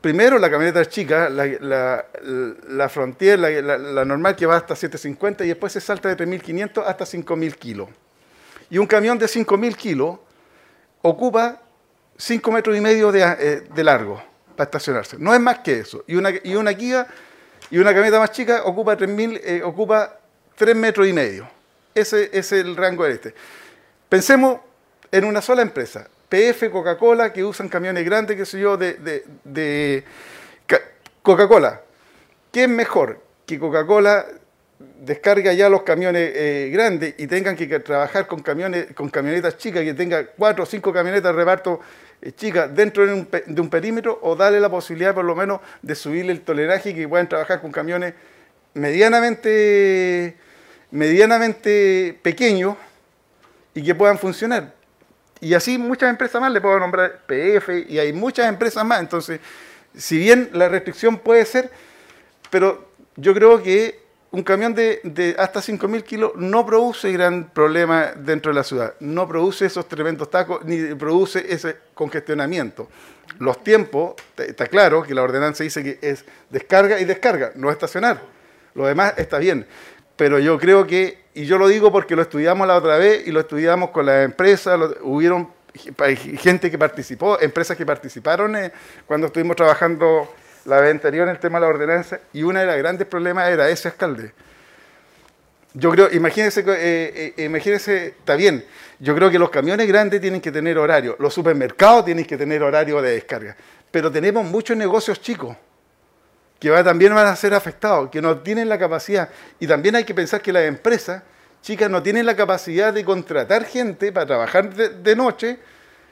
primero 0.00 0.38
la 0.38 0.48
camioneta 0.48 0.84
chica, 0.86 1.28
la, 1.28 1.44
la, 1.60 2.06
la 2.68 2.88
Frontier, 2.88 3.36
la, 3.38 3.50
la- 3.50 3.78
la 3.78 4.04
normal 4.04 4.36
que 4.36 4.46
va 4.46 4.56
hasta 4.56 4.76
750 4.76 5.44
y 5.44 5.48
después 5.48 5.72
se 5.72 5.80
salta 5.80 6.08
de 6.14 6.16
3.500 6.24 6.84
hasta 6.86 7.04
5.000 7.04 7.54
kilos. 7.56 7.88
Y 8.70 8.78
un 8.78 8.86
camión 8.86 9.18
de 9.18 9.26
5.000 9.26 9.74
kilos 9.76 10.18
ocupa 11.02 11.60
5 12.16 12.52
metros 12.52 12.76
y 12.76 12.80
medio 12.80 13.10
de, 13.12 13.22
eh, 13.22 13.62
de 13.74 13.84
largo 13.84 14.22
para 14.56 14.64
estacionarse. 14.64 15.16
No 15.18 15.34
es 15.34 15.40
más 15.40 15.58
que 15.60 15.80
eso. 15.80 16.04
Y 16.06 16.14
una, 16.16 16.30
y 16.30 16.74
Kia 16.76 17.06
y 17.70 17.78
una 17.78 17.90
camioneta 17.90 18.18
más 18.18 18.30
chica 18.32 18.62
ocupa 18.64 18.96
3.000, 18.96 19.40
eh, 19.42 19.62
ocupa 19.64 20.18
3 20.56 20.76
metros 20.76 21.06
y 21.08 21.12
medio. 21.12 21.48
Ese, 21.94 22.30
es 22.32 22.52
el 22.52 22.76
rango 22.76 23.04
de 23.04 23.12
este. 23.12 23.34
Pensemos 24.08 24.60
en 25.10 25.24
una 25.24 25.40
sola 25.42 25.62
empresa. 25.62 26.06
PF, 26.28 26.70
Coca-Cola, 26.70 27.32
que 27.32 27.42
usan 27.42 27.68
camiones 27.68 28.04
grandes, 28.04 28.36
qué 28.36 28.46
sé 28.46 28.60
yo, 28.60 28.76
de, 28.76 28.94
de- 28.94 29.24
de 29.44 30.04
ca- 30.66 30.80
Coca-Cola. 31.22 31.80
¿Qué 32.52 32.64
es 32.64 32.68
mejor? 32.68 33.20
Que 33.46 33.58
Coca-Cola 33.58 34.26
descarga 35.00 35.52
ya 35.52 35.68
los 35.68 35.82
camiones 35.82 36.32
eh, 36.34 36.70
grandes 36.72 37.14
y 37.18 37.26
tengan 37.26 37.54
que 37.54 37.66
trabajar 37.80 38.26
con 38.26 38.40
camiones, 38.40 38.86
con 38.94 39.10
camionetas 39.10 39.58
chicas, 39.58 39.82
que 39.82 39.92
tenga 39.94 40.26
cuatro 40.26 40.64
o 40.64 40.66
cinco 40.66 40.92
camionetas 40.92 41.32
de 41.34 41.38
reparto 41.38 41.80
eh, 42.22 42.32
chicas 42.32 42.74
dentro 42.74 43.06
de 43.06 43.12
un, 43.12 43.26
pe- 43.26 43.44
de 43.46 43.60
un 43.60 43.68
perímetro, 43.68 44.18
o 44.22 44.34
darle 44.36 44.58
la 44.58 44.70
posibilidad 44.70 45.14
por 45.14 45.24
lo 45.24 45.36
menos 45.36 45.60
de 45.82 45.94
subirle 45.94 46.32
el 46.32 46.40
toleraje 46.40 46.90
y 46.90 46.94
que 46.94 47.06
puedan 47.08 47.28
trabajar 47.28 47.60
con 47.60 47.70
camiones 47.70 48.14
medianamente, 48.72 50.36
medianamente 50.90 52.18
pequeños 52.22 52.76
y 53.74 53.82
que 53.84 53.94
puedan 53.94 54.18
funcionar. 54.18 54.72
Y 55.40 55.54
así 55.54 55.76
muchas 55.78 56.10
empresas 56.10 56.40
más, 56.40 56.52
le 56.52 56.60
puedo 56.60 56.78
nombrar 56.78 57.20
PF 57.26 57.86
y 57.88 57.98
hay 57.98 58.12
muchas 58.12 58.48
empresas 58.48 58.84
más. 58.84 59.00
Entonces, 59.00 59.40
si 59.94 60.18
bien 60.18 60.50
la 60.52 60.68
restricción 60.68 61.18
puede 61.18 61.44
ser, 61.44 61.70
pero 62.50 62.88
yo 63.16 63.34
creo 63.34 63.62
que 63.62 63.99
un 64.32 64.42
camión 64.44 64.74
de, 64.74 65.00
de 65.02 65.34
hasta 65.38 65.60
5.000 65.60 66.02
kilos 66.04 66.32
no 66.36 66.64
produce 66.64 67.10
gran 67.12 67.50
problema 67.50 68.12
dentro 68.16 68.52
de 68.52 68.56
la 68.56 68.62
ciudad, 68.64 68.94
no 69.00 69.26
produce 69.26 69.66
esos 69.66 69.88
tremendos 69.88 70.30
tacos, 70.30 70.64
ni 70.64 70.94
produce 70.94 71.44
ese 71.52 71.76
congestionamiento. 71.94 72.88
Los 73.38 73.62
tiempos, 73.64 74.14
está 74.36 74.66
claro 74.66 75.02
que 75.02 75.14
la 75.14 75.22
ordenanza 75.22 75.64
dice 75.64 75.82
que 75.82 75.98
es 76.02 76.24
descarga 76.50 77.00
y 77.00 77.04
descarga, 77.04 77.52
no 77.56 77.70
estacionar. 77.70 78.20
Lo 78.74 78.86
demás 78.86 79.14
está 79.16 79.38
bien. 79.38 79.66
Pero 80.16 80.38
yo 80.38 80.58
creo 80.58 80.86
que, 80.86 81.18
y 81.34 81.46
yo 81.46 81.56
lo 81.58 81.66
digo 81.66 81.90
porque 81.90 82.14
lo 82.14 82.22
estudiamos 82.22 82.66
la 82.68 82.76
otra 82.76 82.98
vez 82.98 83.26
y 83.26 83.32
lo 83.32 83.40
estudiamos 83.40 83.90
con 83.90 84.06
las 84.06 84.24
empresas, 84.24 84.78
lo- 84.78 84.94
hubieron 85.02 85.48
gente 86.38 86.70
que 86.70 86.76
participó, 86.78 87.40
empresas 87.40 87.76
que 87.76 87.86
participaron 87.86 88.54
eh, 88.56 88.72
cuando 89.06 89.28
estuvimos 89.28 89.56
trabajando 89.56 90.34
la 90.64 90.80
vez 90.80 90.90
anterior 90.90 91.28
en 91.28 91.34
el 91.34 91.40
tema 91.40 91.58
de 91.58 91.66
la 91.66 91.68
ordenanza, 91.68 92.20
y 92.32 92.42
uno 92.42 92.58
de 92.58 92.66
los 92.66 92.76
grandes 92.76 93.06
problemas 93.06 93.48
era 93.48 93.68
ese 93.68 93.88
alcalde. 93.88 94.32
Yo 95.72 95.90
creo, 95.90 96.10
imagínense, 96.12 96.64
eh, 96.66 97.34
eh, 97.36 97.44
imagínense, 97.44 98.08
está 98.08 98.34
bien, 98.34 98.64
yo 98.98 99.14
creo 99.14 99.30
que 99.30 99.38
los 99.38 99.50
camiones 99.50 99.86
grandes 99.86 100.20
tienen 100.20 100.40
que 100.40 100.50
tener 100.50 100.76
horario, 100.78 101.16
los 101.20 101.32
supermercados 101.32 102.04
tienen 102.04 102.24
que 102.24 102.36
tener 102.36 102.62
horario 102.62 103.00
de 103.00 103.12
descarga, 103.12 103.56
pero 103.90 104.10
tenemos 104.10 104.44
muchos 104.44 104.76
negocios 104.76 105.20
chicos 105.20 105.56
que 106.60 106.70
también 106.84 107.14
van 107.14 107.26
a 107.26 107.34
ser 107.34 107.54
afectados, 107.54 108.10
que 108.10 108.20
no 108.20 108.38
tienen 108.38 108.68
la 108.68 108.78
capacidad. 108.78 109.30
Y 109.58 109.66
también 109.66 109.96
hay 109.96 110.04
que 110.04 110.14
pensar 110.14 110.42
que 110.42 110.52
las 110.52 110.64
empresas 110.64 111.22
chicas 111.62 111.90
no 111.90 112.02
tienen 112.02 112.26
la 112.26 112.36
capacidad 112.36 112.92
de 112.92 113.02
contratar 113.02 113.64
gente 113.64 114.12
para 114.12 114.26
trabajar 114.26 114.74
de, 114.74 115.16
noche, 115.16 115.58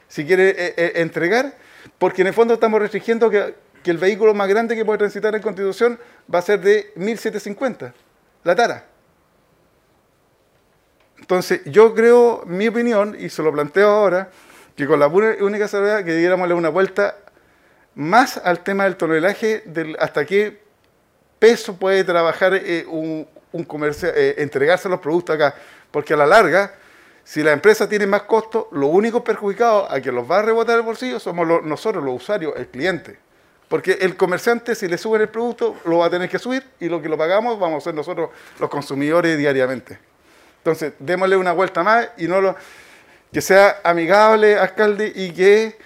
si 0.07 0.25
quiere 0.25 0.55
eh, 0.57 0.93
entregar, 0.95 1.53
porque 1.99 2.23
en 2.23 2.29
el 2.29 2.33
fondo 2.33 2.55
estamos 2.55 2.79
restringiendo 2.81 3.29
que, 3.29 3.53
que 3.83 3.91
el 3.91 3.97
vehículo 3.97 4.33
más 4.33 4.47
grande 4.47 4.75
que 4.75 4.85
puede 4.85 4.99
transitar 4.99 5.33
en 5.35 5.41
Constitución 5.41 5.99
va 6.33 6.39
a 6.39 6.41
ser 6.41 6.59
de 6.61 6.91
1750, 6.95 7.93
la 8.43 8.55
tara. 8.55 8.85
Entonces, 11.19 11.61
yo 11.65 11.93
creo, 11.93 12.43
mi 12.45 12.67
opinión, 12.67 13.15
y 13.19 13.29
se 13.29 13.43
lo 13.43 13.51
planteo 13.51 13.89
ahora, 13.89 14.29
que 14.75 14.87
con 14.87 14.99
la 14.99 15.07
única 15.07 15.67
salvedad 15.67 16.03
que 16.05 16.15
diéramos 16.15 16.49
una 16.51 16.69
vuelta 16.69 17.17
más 17.95 18.37
al 18.37 18.61
tema 18.63 18.85
del 18.85 18.95
tonelaje, 18.95 19.63
del 19.65 19.97
hasta 19.99 20.25
qué 20.25 20.61
peso 21.37 21.75
puede 21.75 22.03
trabajar 22.03 22.53
eh, 22.55 22.85
un, 22.87 23.27
un 23.51 23.63
comercio, 23.65 24.09
eh, 24.15 24.35
entregarse 24.37 24.87
los 24.87 24.99
productos 24.99 25.35
acá. 25.35 25.55
Porque 25.91 26.13
a 26.13 26.17
la 26.17 26.25
larga, 26.25 26.73
si 27.23 27.43
la 27.43 27.51
empresa 27.51 27.89
tiene 27.89 28.07
más 28.07 28.23
costos, 28.23 28.67
lo 28.71 28.87
único 28.87 29.23
perjudicado 29.23 29.91
a 29.91 29.99
que 29.99 30.11
los 30.11 30.29
va 30.29 30.39
a 30.39 30.41
rebotar 30.43 30.77
el 30.77 30.83
bolsillo 30.83 31.19
somos 31.19 31.45
los- 31.47 31.63
nosotros, 31.63 32.03
los 32.03 32.15
usuarios, 32.15 32.53
el 32.55 32.67
cliente. 32.67 33.19
Porque 33.69 33.99
el 34.01 34.17
comerciante, 34.17 34.75
si 34.75 34.87
le 34.87 34.97
suben 34.97 35.21
el 35.21 35.29
producto, 35.29 35.77
lo 35.85 35.99
va 35.99 36.07
a 36.07 36.09
tener 36.09 36.27
que 36.27 36.39
subir 36.39 36.63
y 36.79 36.89
lo 36.89 37.01
que 37.01 37.07
lo 37.07 37.17
pagamos 37.17 37.59
vamos 37.59 37.83
a 37.83 37.85
ser 37.85 37.93
nosotros 37.93 38.31
los 38.59 38.69
consumidores 38.69 39.37
diariamente. 39.37 39.99
Entonces, 40.57 40.93
démosle 40.99 41.37
una 41.37 41.53
vuelta 41.53 41.83
más 41.83 42.09
y 42.17 42.27
no 42.27 42.41
lo, 42.41 42.55
que 43.31 43.41
sea 43.41 43.77
amigable, 43.83 44.57
alcalde, 44.57 45.11
y 45.15 45.31
que 45.31 45.77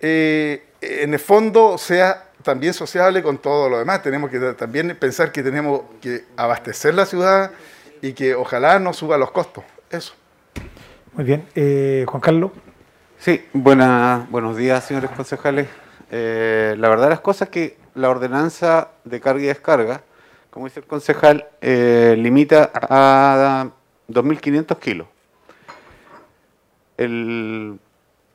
eh, 0.00 0.64
en 0.82 1.14
el 1.14 1.18
fondo 1.18 1.78
sea 1.78 2.28
también 2.42 2.74
sociable 2.74 3.22
con 3.22 3.38
todo 3.38 3.70
lo 3.70 3.78
demás. 3.78 4.02
Tenemos 4.02 4.30
que 4.30 4.38
también 4.52 4.94
pensar 5.00 5.32
que 5.32 5.42
tenemos 5.42 5.80
que 6.02 6.26
abastecer 6.36 6.94
la 6.94 7.06
ciudad 7.06 7.52
y 8.02 8.12
que 8.12 8.34
ojalá 8.34 8.78
no 8.78 8.92
suba 8.92 9.16
los 9.16 9.30
costos. 9.30 9.64
Eso. 9.90 10.14
Muy 11.14 11.24
bien. 11.24 11.48
Eh, 11.54 12.04
Juan 12.06 12.20
Carlos. 12.20 12.50
Sí, 13.18 13.46
buena- 13.54 14.26
buenos 14.28 14.58
días, 14.58 14.84
señores 14.84 15.10
concejales. 15.10 15.68
Eh, 16.10 16.74
la 16.78 16.88
verdad 16.88 17.04
de 17.04 17.10
las 17.10 17.20
cosas 17.20 17.48
es 17.48 17.52
que 17.52 17.76
la 17.94 18.10
ordenanza 18.10 18.88
de 19.04 19.20
carga 19.20 19.42
y 19.42 19.46
descarga, 19.46 20.02
como 20.50 20.66
dice 20.66 20.80
el 20.80 20.86
concejal, 20.86 21.46
eh, 21.60 22.14
limita 22.18 22.70
a 22.74 23.68
2.500 24.08 24.78
kilos. 24.78 25.06
El, 26.96 27.78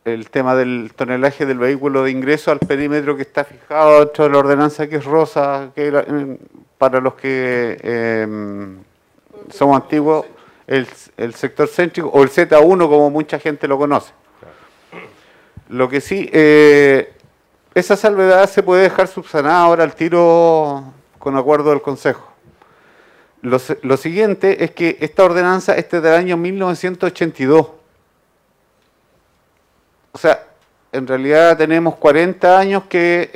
el 0.06 0.30
tema 0.30 0.56
del 0.56 0.92
tonelaje 0.96 1.46
del 1.46 1.60
vehículo 1.60 2.04
de 2.04 2.12
ingreso 2.12 2.52
al 2.52 2.60
perímetro 2.60 3.16
que 3.16 3.22
está 3.22 3.44
fijado 3.44 4.00
dentro 4.00 4.26
de 4.26 4.32
la 4.32 4.38
ordenanza 4.40 4.88
que 4.88 4.98
es 4.98 5.06
rosa, 5.06 5.72
que 5.76 5.88
eh, 5.88 6.38
para 6.78 7.00
los 7.00 7.14
que 7.16 7.78
eh, 7.82 8.28
somos 9.52 9.82
antiguos, 9.82 10.26
el, 10.68 10.88
el 11.18 11.34
sector 11.34 11.68
céntrico 11.68 12.10
o 12.10 12.24
el 12.24 12.30
Z1 12.30 12.90
como 12.90 13.10
mucha 13.10 13.40
gente 13.40 13.68
lo 13.68 13.78
conoce. 13.78 14.14
Lo 15.70 15.88
que 15.88 16.02
sí, 16.02 16.30
eh, 16.34 17.14
esa 17.74 17.96
salvedad 17.96 18.50
se 18.50 18.64
puede 18.64 18.84
dejar 18.84 19.08
subsanada 19.08 19.62
ahora 19.64 19.84
al 19.84 19.94
tiro 19.96 20.84
con 21.20 21.38
acuerdo 21.38 21.70
del 21.70 21.82
Consejo. 21.82 22.28
Lo, 23.42 23.58
siguiente 23.98 24.64
es 24.66 24.72
que 24.72 24.98
esta 25.00 25.24
ordenanza 25.24 25.76
es 25.76 25.90
del 25.90 26.08
año 26.14 26.36
1982. 26.36 27.68
O 30.12 30.18
sea, 30.18 30.44
en 30.92 31.08
realidad 31.08 31.58
tenemos 31.58 31.96
40 31.96 32.58
años 32.60 32.84
que 32.90 33.30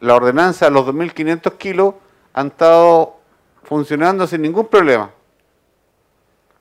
la 0.00 0.14
ordenanza, 0.14 0.68
los 0.68 0.86
2.500 0.86 1.56
kilos, 1.56 1.94
han 2.34 2.48
estado 2.48 3.16
funcionando 3.62 4.26
sin 4.26 4.42
ningún 4.42 4.66
problema. 4.66 5.10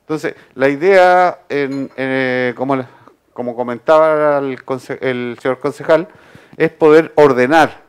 Entonces, 0.01 0.35
la 0.55 0.69
idea, 0.69 1.39
en- 1.49 1.89
eh, 1.97 2.53
como, 2.55 2.75
le- 2.75 2.85
como 3.33 3.55
comentaba 3.55 4.39
el, 4.39 4.57
el 5.01 5.37
señor 5.41 5.59
concejal, 5.59 6.07
es 6.57 6.69
poder 6.71 7.11
ordenar. 7.15 7.81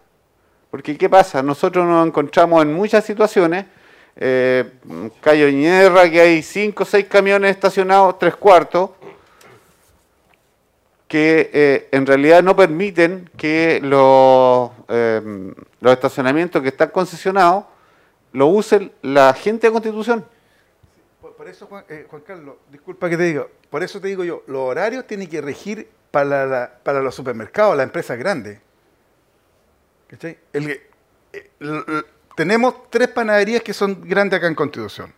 Porque, 0.71 0.97
¿qué 0.97 1.09
pasa? 1.09 1.43
Nosotros 1.43 1.87
nos 1.87 2.07
encontramos 2.07 2.63
en 2.63 2.73
muchas 2.73 3.05
situaciones, 3.05 3.67
eh, 4.17 4.71
Cayo 5.21 5.49
Ñerra, 5.51 6.11
que 6.11 6.21
hay 6.21 6.43
cinco 6.43 6.85
o 6.85 6.87
seis 6.87 7.07
camiones 7.07 7.51
estacionados, 7.51 8.19
tres 8.19 8.37
cuartos, 8.37 8.91
que 11.13 11.51
eh, 11.53 11.89
en 11.93 12.07
realidad 12.07 12.43
no 12.43 12.57
permiten 12.57 13.29
que 13.37 13.81
los, 13.83 14.71
eh, 14.89 15.53
los 15.81 15.93
estacionamientos 15.93 16.63
que 16.63 16.69
están 16.69 16.89
concesionados 16.89 17.65
lo 18.33 18.47
usen 18.47 18.91
la 19.03 19.35
gente 19.35 19.67
de 19.67 19.73
Constitución. 19.75 20.25
Por, 21.21 21.49
eso, 21.49 21.67
Juan, 21.67 21.85
eh, 21.91 22.07
Juan 22.09 22.23
Carlos, 22.23 22.55
disculpa 22.71 23.11
que 23.11 23.19
te 23.19 23.25
digo, 23.25 23.51
por 23.73 23.83
eso 23.83 24.01
te 24.01 24.07
digo 24.09 24.23
yo, 24.23 24.45
los 24.47 24.61
horarios 24.61 25.07
tienen 25.07 25.27
que 25.29 25.41
regir 25.41 25.89
para, 26.13 26.47
la- 26.47 26.73
para 26.85 27.01
los 27.01 27.15
supermercados, 27.15 27.75
las 27.77 27.85
empresas 27.85 28.17
grandes. 28.19 28.61
El 30.53 30.67
que- 30.67 30.91
eh, 31.33 32.03
tenemos 32.37 32.91
tres 32.91 33.09
panaderías 33.09 33.63
que 33.63 33.73
son 33.73 34.07
grandes 34.07 34.37
acá 34.39 34.47
en 34.47 34.55
Constitución, 34.55 35.13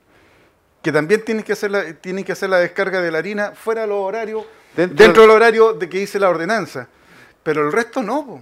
que 0.83 0.93
también 0.93 1.25
tienen 1.25 1.43
que 1.43 1.53
hacer 1.53 1.71
la, 1.73 1.93
tienen 1.95 2.23
que 2.25 2.31
hacer 2.33 2.49
la 2.49 2.59
descarga 2.59 3.01
de 3.03 3.11
la 3.11 3.19
harina 3.19 3.53
fuera 3.53 3.83
de 3.83 3.89
los 3.89 3.99
horarios, 3.99 4.45
Dentro 4.77 4.97
dentro, 5.05 5.23
del- 5.23 5.31
horario 5.33 5.73
de 5.73 5.89
que 5.89 5.99
dice 5.99 6.19
la 6.21 6.29
ordenanza. 6.29 6.89
Pero 7.43 7.67
el 7.67 7.73
resto 7.73 8.03
no. 8.03 8.41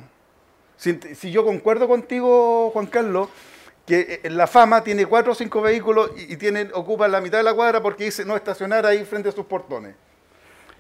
si 0.77 1.31
yo 1.31 1.45
concuerdo 1.45 1.89
contigo, 1.89 2.71
Juan 2.73 2.87
Carlos, 2.87 3.29
que 3.87 4.21
eh, 4.23 4.31
la 4.31 4.47
fama 4.47 4.83
tiene 4.85 5.07
cuatro 5.07 5.33
o 5.33 5.35
cinco 5.35 5.61
vehículos 5.61 6.11
y, 6.17 6.35
y 6.35 6.37
tienen, 6.37 6.71
ocupan 6.75 7.11
la 7.11 7.21
mitad 7.21 7.39
de 7.39 7.45
la 7.45 7.55
cuadra 7.55 7.81
porque 7.83 8.05
dice 8.05 8.25
no 8.25 8.37
estacionar 8.37 8.87
ahí 8.87 9.05
frente 9.05 9.29
a 9.29 9.33
sus 9.33 9.47
portones. 9.47 9.95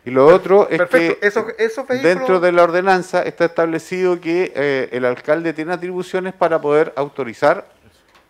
Y 0.05 0.11
lo 0.11 0.27
otro 0.27 0.69
es 0.69 0.79
Perfecto, 0.79 1.21
que 1.21 1.27
esos- 1.27 1.45
esos 1.59 1.87
vehículos- 1.87 2.03
dentro 2.03 2.41
de 2.41 2.51
la 2.53 2.65
ordenanza 2.65 3.23
está 3.23 3.45
establecido 3.45 4.21
que 4.21 4.53
eh, 4.55 4.88
el 4.93 5.05
alcalde 5.05 5.53
tiene 5.53 5.73
atribuciones 5.73 6.33
para 6.35 6.61
poder 6.61 6.93
autorizar 6.97 7.67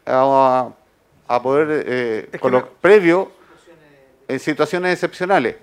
a, 0.05 0.69
a 1.29 1.43
poder, 1.43 1.85
eh, 1.87 2.19
Es 2.27 2.31
que 2.33 2.39
colo- 2.39 2.61
no- 2.61 2.69
previo, 2.81 3.33
en 4.29 4.39
situaciones 4.39 4.93
excepcionales, 4.95 5.57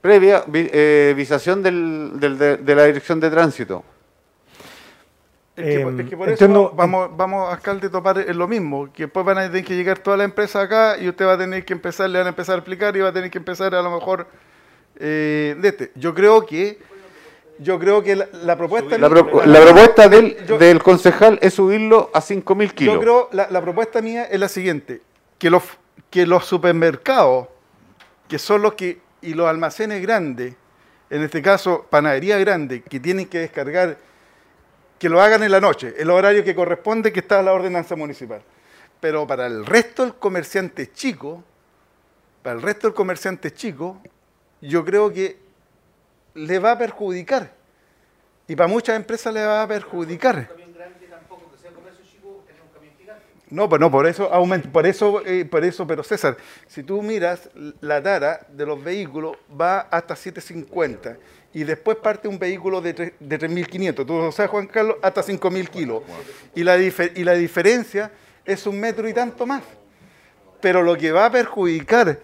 previa 0.00 0.44
vi- 0.46 0.70
eh, 0.72 1.14
visación 1.16 1.62
del- 1.62 2.12
del- 2.20 2.38
de, 2.38 2.56
de 2.56 2.74
la 2.74 2.84
dirección 2.84 3.18
de 3.20 3.30
tránsito. 3.30 3.84
Es 5.56 5.64
que, 5.64 5.80
Em, 5.80 6.00
es 6.00 6.08
que 6.08 6.16
por 6.16 6.28
entiendo- 6.28 6.66
eso 6.68 6.76
vamos, 6.76 7.10
vamos, 7.16 7.52
alcalde, 7.52 7.88
a 7.88 7.90
topar 7.90 8.18
en 8.18 8.38
lo 8.38 8.48
mismo, 8.48 8.90
que 8.92 9.04
después 9.04 9.26
van 9.26 9.38
a 9.38 9.46
tener 9.48 9.64
que 9.64 9.74
llegar 9.76 9.98
toda 9.98 10.16
la 10.16 10.24
empresa 10.24 10.62
acá 10.62 10.96
y 10.98 11.08
usted 11.08 11.26
va 11.26 11.32
a 11.34 11.38
tener 11.38 11.64
que 11.64 11.72
empezar, 11.72 12.08
le 12.08 12.18
van 12.18 12.26
a 12.26 12.30
empezar 12.30 12.54
a 12.54 12.58
explicar 12.58 12.96
y 12.96 13.00
va 13.00 13.08
a 13.08 13.12
tener 13.12 13.30
que 13.30 13.38
empezar 13.38 13.74
a 13.74 13.82
lo 13.82 13.90
mejor 13.90 14.26
eh, 14.98 15.56
de 15.60 15.68
este. 15.68 15.92
Yo 15.96 16.14
creo 16.14 16.44
que 16.46 16.78
yo 17.58 17.78
creo 17.78 18.02
que 18.02 18.16
la, 18.16 18.26
la 18.44 18.56
propuesta 18.56 18.96
La, 18.96 19.08
mía- 19.10 19.22
pro- 19.22 19.44
la 19.44 19.60
propuesta 19.60 20.08
del, 20.08 20.46
yo- 20.46 20.56
del 20.56 20.82
concejal 20.82 21.38
es 21.42 21.52
subirlo 21.54 22.10
a 22.14 22.20
5.000 22.22 22.72
kilos. 22.72 22.94
Yo 22.94 23.00
creo, 23.00 23.28
la, 23.32 23.48
la 23.50 23.60
propuesta 23.60 24.00
mía 24.00 24.24
es 24.24 24.40
la 24.40 24.48
siguiente, 24.48 25.02
que 25.38 25.50
los, 25.50 25.62
que 26.08 26.26
los 26.26 26.46
supermercados, 26.46 27.48
que 28.28 28.38
son 28.38 28.62
los 28.62 28.74
que, 28.74 29.00
y 29.20 29.34
los 29.34 29.46
almacenes 29.46 30.00
grandes, 30.00 30.54
en 31.10 31.22
este 31.22 31.42
caso 31.42 31.86
panadería 31.90 32.38
grande, 32.38 32.80
que 32.82 32.98
tienen 32.98 33.26
que 33.26 33.40
descargar, 33.40 33.98
que 35.00 35.08
lo 35.08 35.22
hagan 35.22 35.42
en 35.42 35.50
la 35.50 35.62
noche, 35.62 35.94
el 35.96 36.10
horario 36.10 36.44
que 36.44 36.54
corresponde 36.54 37.10
que 37.10 37.20
está 37.20 37.38
en 37.38 37.46
la 37.46 37.54
ordenanza 37.54 37.96
municipal. 37.96 38.42
Pero 39.00 39.26
para 39.26 39.46
el 39.46 39.64
resto 39.64 40.02
del 40.02 40.14
comerciante 40.16 40.92
chico, 40.92 41.42
para 42.42 42.56
el 42.56 42.62
resto 42.62 42.86
del 42.86 42.94
comerciante 42.94 43.50
chico, 43.54 43.98
yo 44.60 44.84
creo 44.84 45.10
que 45.10 45.38
le 46.34 46.58
va 46.58 46.72
a 46.72 46.78
perjudicar. 46.78 47.50
Y 48.46 48.54
para 48.54 48.68
muchas 48.68 48.94
empresas 48.94 49.32
le 49.32 49.42
va 49.42 49.62
a 49.62 49.66
perjudicar. 49.66 50.50
No, 53.48 53.68
pues 53.68 53.80
no, 53.80 53.90
por 53.90 54.06
eso 54.06 54.32
aumenta, 54.32 54.70
por 54.70 54.86
eso, 54.86 55.26
eh, 55.26 55.44
por 55.44 55.64
eso, 55.64 55.86
pero 55.86 56.04
César, 56.04 56.36
si 56.68 56.84
tú 56.84 57.02
miras 57.02 57.48
la 57.80 58.00
tara 58.02 58.46
de 58.48 58.64
los 58.64 58.84
vehículos 58.84 59.38
va 59.58 59.80
hasta 59.80 60.14
750 60.14 61.16
y 61.52 61.64
después 61.64 61.96
parte 61.96 62.28
un 62.28 62.38
vehículo 62.38 62.80
de, 62.80 62.94
tre- 62.94 63.12
de 63.18 63.38
3.500, 63.38 64.06
tú 64.06 64.32
sabes 64.32 64.50
Juan 64.50 64.66
Carlos, 64.68 64.96
hasta 65.02 65.22
5.000 65.22 65.68
kilos. 65.68 66.02
Y 66.54 66.62
la, 66.62 66.78
y 66.78 67.24
la 67.24 67.32
diferencia 67.34 68.10
es 68.44 68.66
un 68.66 68.78
metro 68.78 69.08
y 69.08 69.12
tanto 69.14 69.46
más. 69.46 69.62
Pero 70.60 70.82
lo 70.82 70.96
que 70.96 71.10
va 71.10 71.26
a 71.26 71.30
perjudicar 71.32 72.18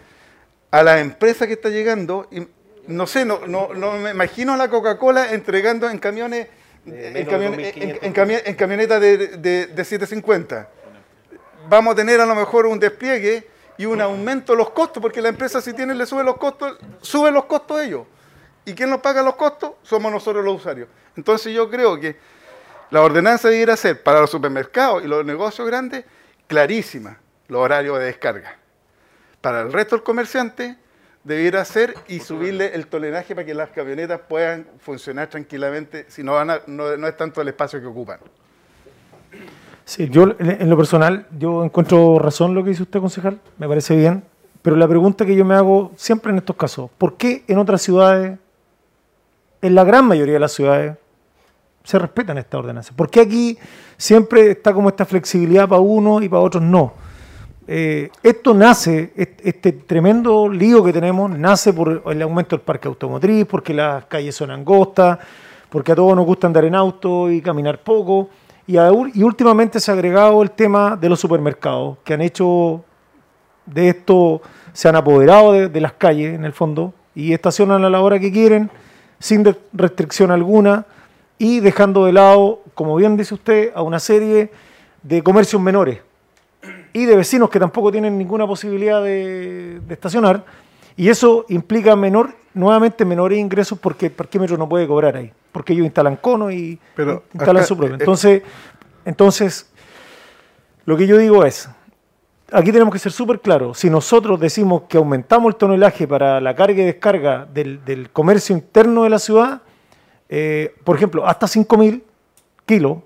a 0.70 0.82
la 0.82 1.00
empresa 1.00 1.46
que 1.46 1.54
está 1.54 1.68
llegando, 1.70 2.28
y 2.30 2.46
no 2.86 3.06
sé, 3.06 3.24
no, 3.24 3.46
no, 3.46 3.74
no 3.74 3.92
me 3.92 4.10
imagino 4.10 4.52
a 4.52 4.56
la 4.56 4.68
Coca-Cola 4.68 5.32
entregando 5.32 5.88
en 5.90 5.98
camiones, 5.98 6.46
en, 6.86 6.92
menos 6.92 7.14
de 7.14 7.26
camiones- 7.26 7.76
en- 7.76 7.90
2.500 7.94 7.98
en 8.02 8.14
cami- 8.14 8.42
en 8.44 8.54
camionetas 8.54 9.00
de, 9.00 9.16
de, 9.38 9.66
de 9.66 9.84
750 9.84 10.68
vamos 11.68 11.92
a 11.94 11.96
tener 11.96 12.20
a 12.20 12.26
lo 12.26 12.34
mejor 12.36 12.66
un 12.66 12.78
despliegue 12.78 13.44
y 13.76 13.86
un 13.86 14.00
aumento 14.00 14.52
de 14.52 14.58
los 14.58 14.70
costos, 14.70 15.02
porque 15.02 15.20
la 15.20 15.28
empresa 15.30 15.60
si 15.60 15.72
tiene 15.72 15.94
le 15.96 16.06
sube 16.06 16.22
los 16.22 16.36
costos, 16.36 16.78
sube 17.02 17.30
los 17.32 17.46
costos 17.46 17.82
ellos. 17.82 18.06
¿Y 18.66 18.74
quién 18.74 18.90
nos 18.90 19.00
paga 19.00 19.22
los 19.22 19.36
costos? 19.36 19.70
Somos 19.82 20.12
nosotros 20.12 20.44
los 20.44 20.56
usuarios. 20.56 20.88
Entonces 21.16 21.54
yo 21.54 21.70
creo 21.70 21.98
que 21.98 22.16
la 22.90 23.00
ordenanza 23.00 23.48
debiera 23.48 23.76
ser 23.76 24.02
para 24.02 24.20
los 24.20 24.28
supermercados 24.30 25.02
y 25.04 25.06
los 25.08 25.24
negocios 25.24 25.66
grandes 25.66 26.04
clarísima, 26.46 27.18
los 27.48 27.60
horarios 27.60 27.98
de 27.98 28.04
descarga. 28.06 28.56
Para 29.40 29.62
el 29.62 29.72
resto 29.72 29.96
del 29.96 30.02
comerciante 30.02 30.76
debiera 31.24 31.64
ser 31.64 31.94
y 32.08 32.20
subirle 32.20 32.74
el 32.74 32.86
toleraje 32.86 33.34
para 33.34 33.46
que 33.46 33.54
las 33.54 33.70
camionetas 33.70 34.20
puedan 34.28 34.66
funcionar 34.80 35.28
tranquilamente, 35.28 36.04
si 36.08 36.22
no, 36.22 36.32
van 36.34 36.50
a- 36.50 36.60
no, 36.66 36.96
no 36.96 37.06
es 37.08 37.16
tanto 37.16 37.40
el 37.40 37.48
espacio 37.48 37.80
que 37.80 37.86
ocupan. 37.86 38.18
Sí, 39.84 40.08
yo 40.08 40.24
en 40.38 40.50
en 40.62 40.68
lo 40.70 40.76
personal, 40.76 41.26
yo 41.38 41.64
encuentro 41.64 42.18
razón 42.18 42.54
lo 42.54 42.64
que 42.64 42.70
dice 42.70 42.82
usted, 42.82 43.00
concejal, 43.00 43.40
me 43.58 43.68
parece 43.68 43.94
bien, 43.96 44.24
pero 44.62 44.74
la 44.74 44.88
pregunta 44.88 45.24
que 45.24 45.36
yo 45.36 45.44
me 45.44 45.54
hago 45.54 45.92
siempre 45.96 46.32
en 46.32 46.38
estos 46.38 46.56
casos, 46.56 46.90
¿por 46.98 47.16
qué 47.16 47.44
en 47.46 47.58
otras 47.58 47.82
ciudades, 47.82 48.38
en 49.66 49.74
la 49.74 49.84
gran 49.84 50.06
mayoría 50.06 50.34
de 50.34 50.40
las 50.40 50.52
ciudades, 50.52 50.96
se 51.84 51.98
respetan 51.98 52.38
estas 52.38 52.58
ordenanzas? 52.58 52.94
¿Por 52.94 53.08
qué 53.10 53.20
aquí 53.20 53.58
siempre 53.96 54.50
está 54.50 54.72
como 54.72 54.88
esta 54.88 55.04
flexibilidad 55.04 55.68
para 55.68 55.80
unos 55.80 56.22
y 56.22 56.28
para 56.28 56.42
otros 56.42 56.62
no? 56.62 56.94
Eh, 57.68 58.10
esto 58.22 58.54
nace, 58.54 59.12
est- 59.16 59.40
este 59.44 59.72
tremendo 59.72 60.48
lío 60.48 60.84
que 60.84 60.92
tenemos, 60.92 61.30
nace 61.30 61.72
por 61.72 62.02
el 62.06 62.22
aumento 62.22 62.56
del 62.56 62.64
parque 62.64 62.86
automotriz, 62.88 63.44
porque 63.44 63.74
las 63.74 64.04
calles 64.06 64.34
son 64.36 64.50
angostas, 64.50 65.18
porque 65.68 65.92
a 65.92 65.94
todos 65.96 66.14
nos 66.14 66.24
gusta 66.24 66.46
andar 66.46 66.64
en 66.64 66.74
auto 66.74 67.30
y 67.30 67.40
caminar 67.40 67.82
poco. 67.82 68.30
Y, 68.68 68.76
últimamente 69.22 69.78
se 69.78 69.90
ha 69.90 69.94
agregado 69.94 70.42
el 70.42 70.50
tema 70.52 70.96
de 70.96 71.08
los 71.08 71.20
supermercados, 71.20 71.98
que 72.04 72.14
han 72.14 72.20
hecho 72.20 72.84
de 73.64 73.88
esto, 73.90 74.42
se 74.72 74.88
han 74.88 74.96
apoderado 74.96 75.52
de, 75.52 75.68
de 75.68 75.80
las 75.80 75.92
calles 75.92 76.34
en 76.34 76.44
el 76.44 76.52
fondo 76.52 76.92
y 77.14 77.32
estacionan 77.32 77.84
a 77.84 77.90
la 77.90 78.00
hora 78.00 78.18
que 78.18 78.30
quieren, 78.30 78.70
sin 79.18 79.44
restricción 79.72 80.30
alguna 80.30 80.84
y 81.38 81.60
dejando 81.60 82.04
de 82.06 82.12
lado, 82.12 82.62
como 82.74 82.96
bien 82.96 83.16
dice 83.16 83.34
usted, 83.34 83.72
a 83.74 83.82
una 83.82 83.98
serie 83.98 84.50
de 85.02 85.22
comercios 85.22 85.60
menores 85.60 86.00
y 86.92 87.04
de 87.04 87.16
vecinos 87.16 87.50
que 87.50 87.60
tampoco 87.60 87.92
tienen 87.92 88.16
ninguna 88.18 88.46
posibilidad 88.46 89.02
de, 89.02 89.80
de 89.80 89.94
estacionar. 89.94 90.44
Y 90.96 91.10
eso 91.10 91.44
implica 91.50 91.94
menor, 91.94 92.34
nuevamente 92.54 93.04
menores 93.04 93.38
ingresos 93.38 93.78
porque 93.78 94.06
el 94.06 94.12
parquímetro 94.12 94.56
no 94.56 94.66
puede 94.66 94.86
cobrar 94.86 95.16
ahí, 95.16 95.30
porque 95.52 95.74
ellos 95.74 95.84
instalan 95.84 96.16
conos 96.16 96.52
y 96.54 96.78
Pero 96.94 97.22
instalan 97.34 97.58
acá, 97.58 97.66
su 97.66 97.76
propio. 97.76 97.96
eh, 97.96 97.98
Entonces, 98.00 98.42
entonces, 99.04 99.70
lo 100.86 100.96
que 100.96 101.06
yo 101.06 101.18
digo 101.18 101.44
es, 101.44 101.68
aquí 102.52 102.72
tenemos 102.72 102.92
que 102.92 102.98
ser 102.98 103.12
súper 103.12 103.40
claros, 103.40 103.78
si 103.78 103.90
nosotros 103.90 104.38
decimos 104.38 104.82
que 104.88 104.96
aumentamos 104.96 105.52
el 105.52 105.56
tonelaje 105.56 106.06
para 106.06 106.40
la 106.40 106.54
carga 106.54 106.82
y 106.82 106.86
descarga 106.86 107.46
del, 107.46 108.10
comercio 108.12 108.56
interno 108.56 109.04
de 109.04 109.10
la 109.10 109.18
ciudad, 109.18 109.62
eh, 110.28 110.74
por 110.84 110.96
ejemplo, 110.96 111.26
hasta 111.26 111.46
5.000 111.46 112.02
kilos, 112.64 112.98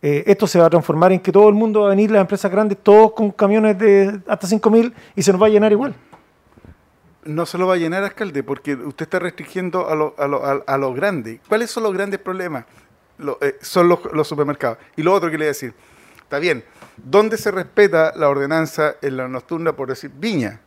eh, 0.00 0.24
esto 0.26 0.46
se 0.46 0.58
va 0.58 0.66
a 0.66 0.70
transformar 0.70 1.12
en 1.12 1.20
que 1.20 1.30
todo 1.30 1.48
el 1.48 1.54
mundo 1.54 1.82
va 1.82 1.86
a 1.86 1.90
venir, 1.90 2.10
las 2.10 2.20
empresas 2.20 2.50
grandes, 2.50 2.78
todos 2.82 3.12
con 3.12 3.30
camiones 3.30 3.78
de 3.78 4.20
hasta 4.26 4.46
5.000 4.46 4.92
y 5.14 5.22
se 5.22 5.32
nos 5.32 5.40
va 5.40 5.46
a 5.46 5.50
llenar 5.50 5.70
igual. 5.70 5.94
No 7.24 7.46
se 7.46 7.56
lo 7.56 7.68
va 7.68 7.74
a 7.74 7.76
llenar, 7.76 8.02
alcalde, 8.02 8.42
porque 8.42 8.74
usted 8.74 9.04
está 9.04 9.20
restringiendo 9.20 9.88
a 9.88 9.94
lo, 9.94 10.16
a 10.18 10.26
lo, 10.26 10.44
a, 10.44 10.62
a 10.66 10.76
lo 10.76 10.92
grande. 10.92 11.40
¿Cuáles 11.48 11.70
son 11.70 11.84
los 11.84 11.92
grandes 11.92 12.18
problemas? 12.18 12.64
Eh, 13.40 13.58
son 13.60 13.88
los, 13.88 14.00
los 14.12 14.26
supermercados. 14.26 14.78
Y 14.96 15.02
lo 15.02 15.12
otro 15.12 15.30
que 15.30 15.38
le 15.38 15.44
voy 15.44 15.46
a 15.46 15.48
decir, 15.48 15.74
está 16.22 16.38
bien, 16.38 16.64
¿dónde 16.96 17.36
se 17.36 17.50
respeta 17.50 18.12
la 18.16 18.28
ordenanza 18.28 18.94
en 19.02 19.16
la 19.16 19.28
nocturna, 19.28 19.74
por 19.74 19.88
decir, 19.88 20.10
Viña? 20.14 20.60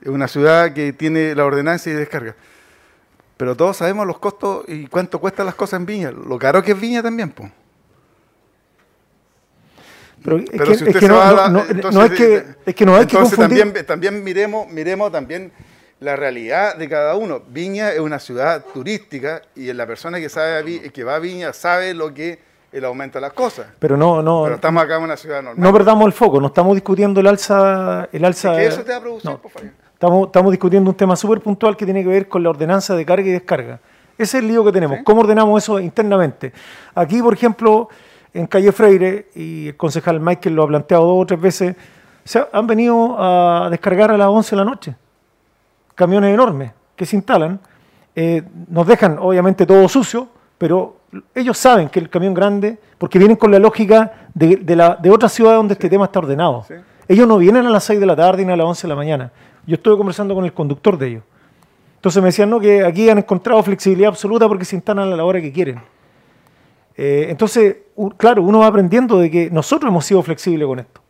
Es 0.00 0.08
una 0.08 0.28
ciudad 0.28 0.72
que 0.72 0.92
tiene 0.92 1.34
la 1.34 1.44
ordenanza 1.44 1.90
y 1.90 1.92
descarga. 1.92 2.34
Pero 3.36 3.56
todos 3.56 3.76
sabemos 3.78 4.06
los 4.06 4.18
costos 4.18 4.64
y 4.68 4.86
cuánto 4.86 5.18
cuestan 5.18 5.46
las 5.46 5.54
cosas 5.54 5.80
en 5.80 5.86
Viña. 5.86 6.10
Lo 6.10 6.38
caro 6.38 6.62
que 6.62 6.72
es 6.72 6.80
Viña 6.80 7.02
también, 7.02 7.30
pues. 7.30 7.50
Pero 10.22 10.36
es 10.38 10.50
Pero 10.50 10.64
que, 10.66 10.66
si 10.66 10.72
es 10.74 10.80
usted 10.82 10.92
que 11.00 11.06
se 11.06 11.08
no, 11.08 11.16
va 11.16 11.48
no- 11.48 11.64
no- 11.64 11.70
entonces, 11.70 11.94
no 11.94 12.04
es 12.04 12.10
que, 12.12 12.44
es 12.66 12.74
que 12.74 12.84
no 12.86 12.96
hay 12.96 13.06
que 13.06 13.16
confundir. 13.16 13.60
También, 13.62 13.86
también 13.86 14.22
miremos, 14.24 14.68
miremos 14.68 15.10
también 15.10 15.50
la 16.00 16.16
realidad 16.16 16.76
de 16.76 16.88
cada 16.88 17.14
uno. 17.16 17.40
Viña 17.48 17.92
es 17.92 18.00
una 18.00 18.18
ciudad 18.18 18.64
turística 18.74 19.40
y 19.54 19.72
la 19.72 19.86
persona 19.86 20.18
que 20.20 20.28
sabe 20.28 20.58
a 20.86 20.90
que 20.90 21.04
va 21.04 21.14
a 21.16 21.18
Viña 21.18 21.52
sabe 21.54 21.94
lo 21.94 22.12
que 22.12 22.38
el 22.72 22.84
aumento 22.84 23.18
de 23.18 23.22
las 23.22 23.32
cosas. 23.32 23.66
Pero 23.78 23.96
no, 23.96 24.22
no, 24.22 24.42
Pero 24.44 24.54
estamos 24.56 24.82
acá 24.82 24.96
en 24.96 25.02
una 25.02 25.16
ciudad 25.16 25.42
normal. 25.42 25.62
no 25.62 25.72
perdamos 25.72 26.06
el 26.06 26.12
foco, 26.12 26.40
no 26.40 26.46
estamos 26.48 26.74
discutiendo 26.74 27.20
el 27.20 27.26
alza, 27.26 28.08
el 28.12 28.24
alza. 28.24 28.56
que 28.56 28.66
eso 28.66 28.82
te 28.82 28.92
va 28.92 28.98
a 28.98 29.00
producir, 29.00 29.30
no. 29.30 29.38
pues, 29.38 29.52
Fabián. 29.54 29.74
Estamos, 29.92 30.26
estamos 30.28 30.50
discutiendo 30.52 30.88
un 30.90 30.96
tema 30.96 31.14
súper 31.16 31.40
puntual 31.40 31.76
que 31.76 31.84
tiene 31.84 32.02
que 32.02 32.08
ver 32.08 32.28
con 32.28 32.42
la 32.42 32.50
ordenanza 32.50 32.94
de 32.94 33.04
carga 33.04 33.28
y 33.28 33.32
descarga. 33.32 33.80
Ese 34.16 34.38
es 34.38 34.42
el 34.42 34.48
lío 34.48 34.64
que 34.64 34.72
tenemos. 34.72 34.98
¿Cómo 35.04 35.20
ordenamos 35.22 35.62
eso 35.62 35.78
internamente? 35.80 36.52
Aquí, 36.94 37.20
por 37.22 37.34
ejemplo, 37.34 37.88
en 38.32 38.46
Calle 38.46 38.70
Freire, 38.72 39.28
y 39.34 39.68
el 39.68 39.76
concejal 39.76 40.20
Michael 40.20 40.54
lo 40.54 40.62
ha 40.62 40.66
planteado 40.68 41.04
dos 41.04 41.22
o 41.22 41.26
tres 41.26 41.40
veces, 41.40 41.76
se 42.24 42.46
han 42.52 42.66
venido 42.66 43.16
a 43.18 43.68
descargar 43.70 44.10
a 44.10 44.16
las 44.16 44.28
11 44.28 44.50
de 44.50 44.56
la 44.56 44.64
noche. 44.64 44.94
Camiones 45.94 46.32
enormes 46.32 46.72
que 46.96 47.04
se 47.06 47.16
instalan. 47.16 47.60
eh, 48.14 48.42
nos 48.68 48.86
dejan, 48.86 49.18
obviamente, 49.18 49.64
todo 49.66 49.88
sucio, 49.88 50.28
pero 50.58 50.96
ellos 51.34 51.58
saben 51.58 51.88
que 51.88 51.98
el 51.98 52.08
camión 52.08 52.34
grande, 52.34 52.78
porque 52.98 53.18
vienen 53.18 53.36
con 53.36 53.50
la 53.50 53.58
lógica 53.58 54.28
de, 54.34 54.56
de, 54.56 54.76
la, 54.76 54.96
de 54.96 55.10
otra 55.10 55.28
ciudad 55.28 55.54
donde 55.54 55.74
este 55.74 55.88
tema 55.88 56.04
está 56.04 56.20
ordenado. 56.20 56.64
Sí. 56.66 56.74
Ellos 57.08 57.26
no 57.26 57.38
vienen 57.38 57.66
a 57.66 57.70
las 57.70 57.84
6 57.84 57.98
de 57.98 58.06
la 58.06 58.14
tarde 58.14 58.44
ni 58.44 58.52
a 58.52 58.56
las 58.56 58.66
11 58.66 58.82
de 58.82 58.88
la 58.88 58.94
mañana. 58.94 59.32
Yo 59.66 59.74
estuve 59.74 59.96
conversando 59.96 60.34
con 60.34 60.44
el 60.44 60.52
conductor 60.52 60.96
de 60.96 61.08
ellos. 61.08 61.22
Entonces 61.96 62.22
me 62.22 62.28
decían 62.28 62.48
no, 62.48 62.60
que 62.60 62.84
aquí 62.84 63.10
han 63.10 63.18
encontrado 63.18 63.62
flexibilidad 63.62 64.08
absoluta 64.08 64.48
porque 64.48 64.64
se 64.64 64.76
instalan 64.76 65.12
a 65.12 65.16
la 65.16 65.24
hora 65.24 65.40
que 65.40 65.52
quieren. 65.52 65.82
Eh, 66.96 67.26
entonces, 67.28 67.78
claro, 68.16 68.42
uno 68.42 68.60
va 68.60 68.68
aprendiendo 68.68 69.18
de 69.18 69.30
que 69.30 69.50
nosotros 69.50 69.90
hemos 69.90 70.04
sido 70.04 70.22
flexibles 70.22 70.66
con 70.66 70.78
esto. 70.78 71.00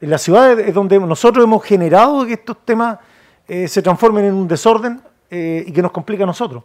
En 0.00 0.10
las 0.10 0.22
ciudades 0.22 0.66
es 0.66 0.74
donde 0.74 0.98
nosotros 0.98 1.44
hemos 1.44 1.64
generado 1.64 2.26
que 2.26 2.32
estos 2.32 2.58
temas 2.64 2.98
eh, 3.46 3.68
se 3.68 3.80
transformen 3.82 4.24
en 4.24 4.34
un 4.34 4.48
desorden 4.48 5.00
eh, 5.30 5.64
y 5.66 5.72
que 5.72 5.82
nos 5.82 5.92
complica 5.92 6.24
a 6.24 6.26
nosotros. 6.26 6.64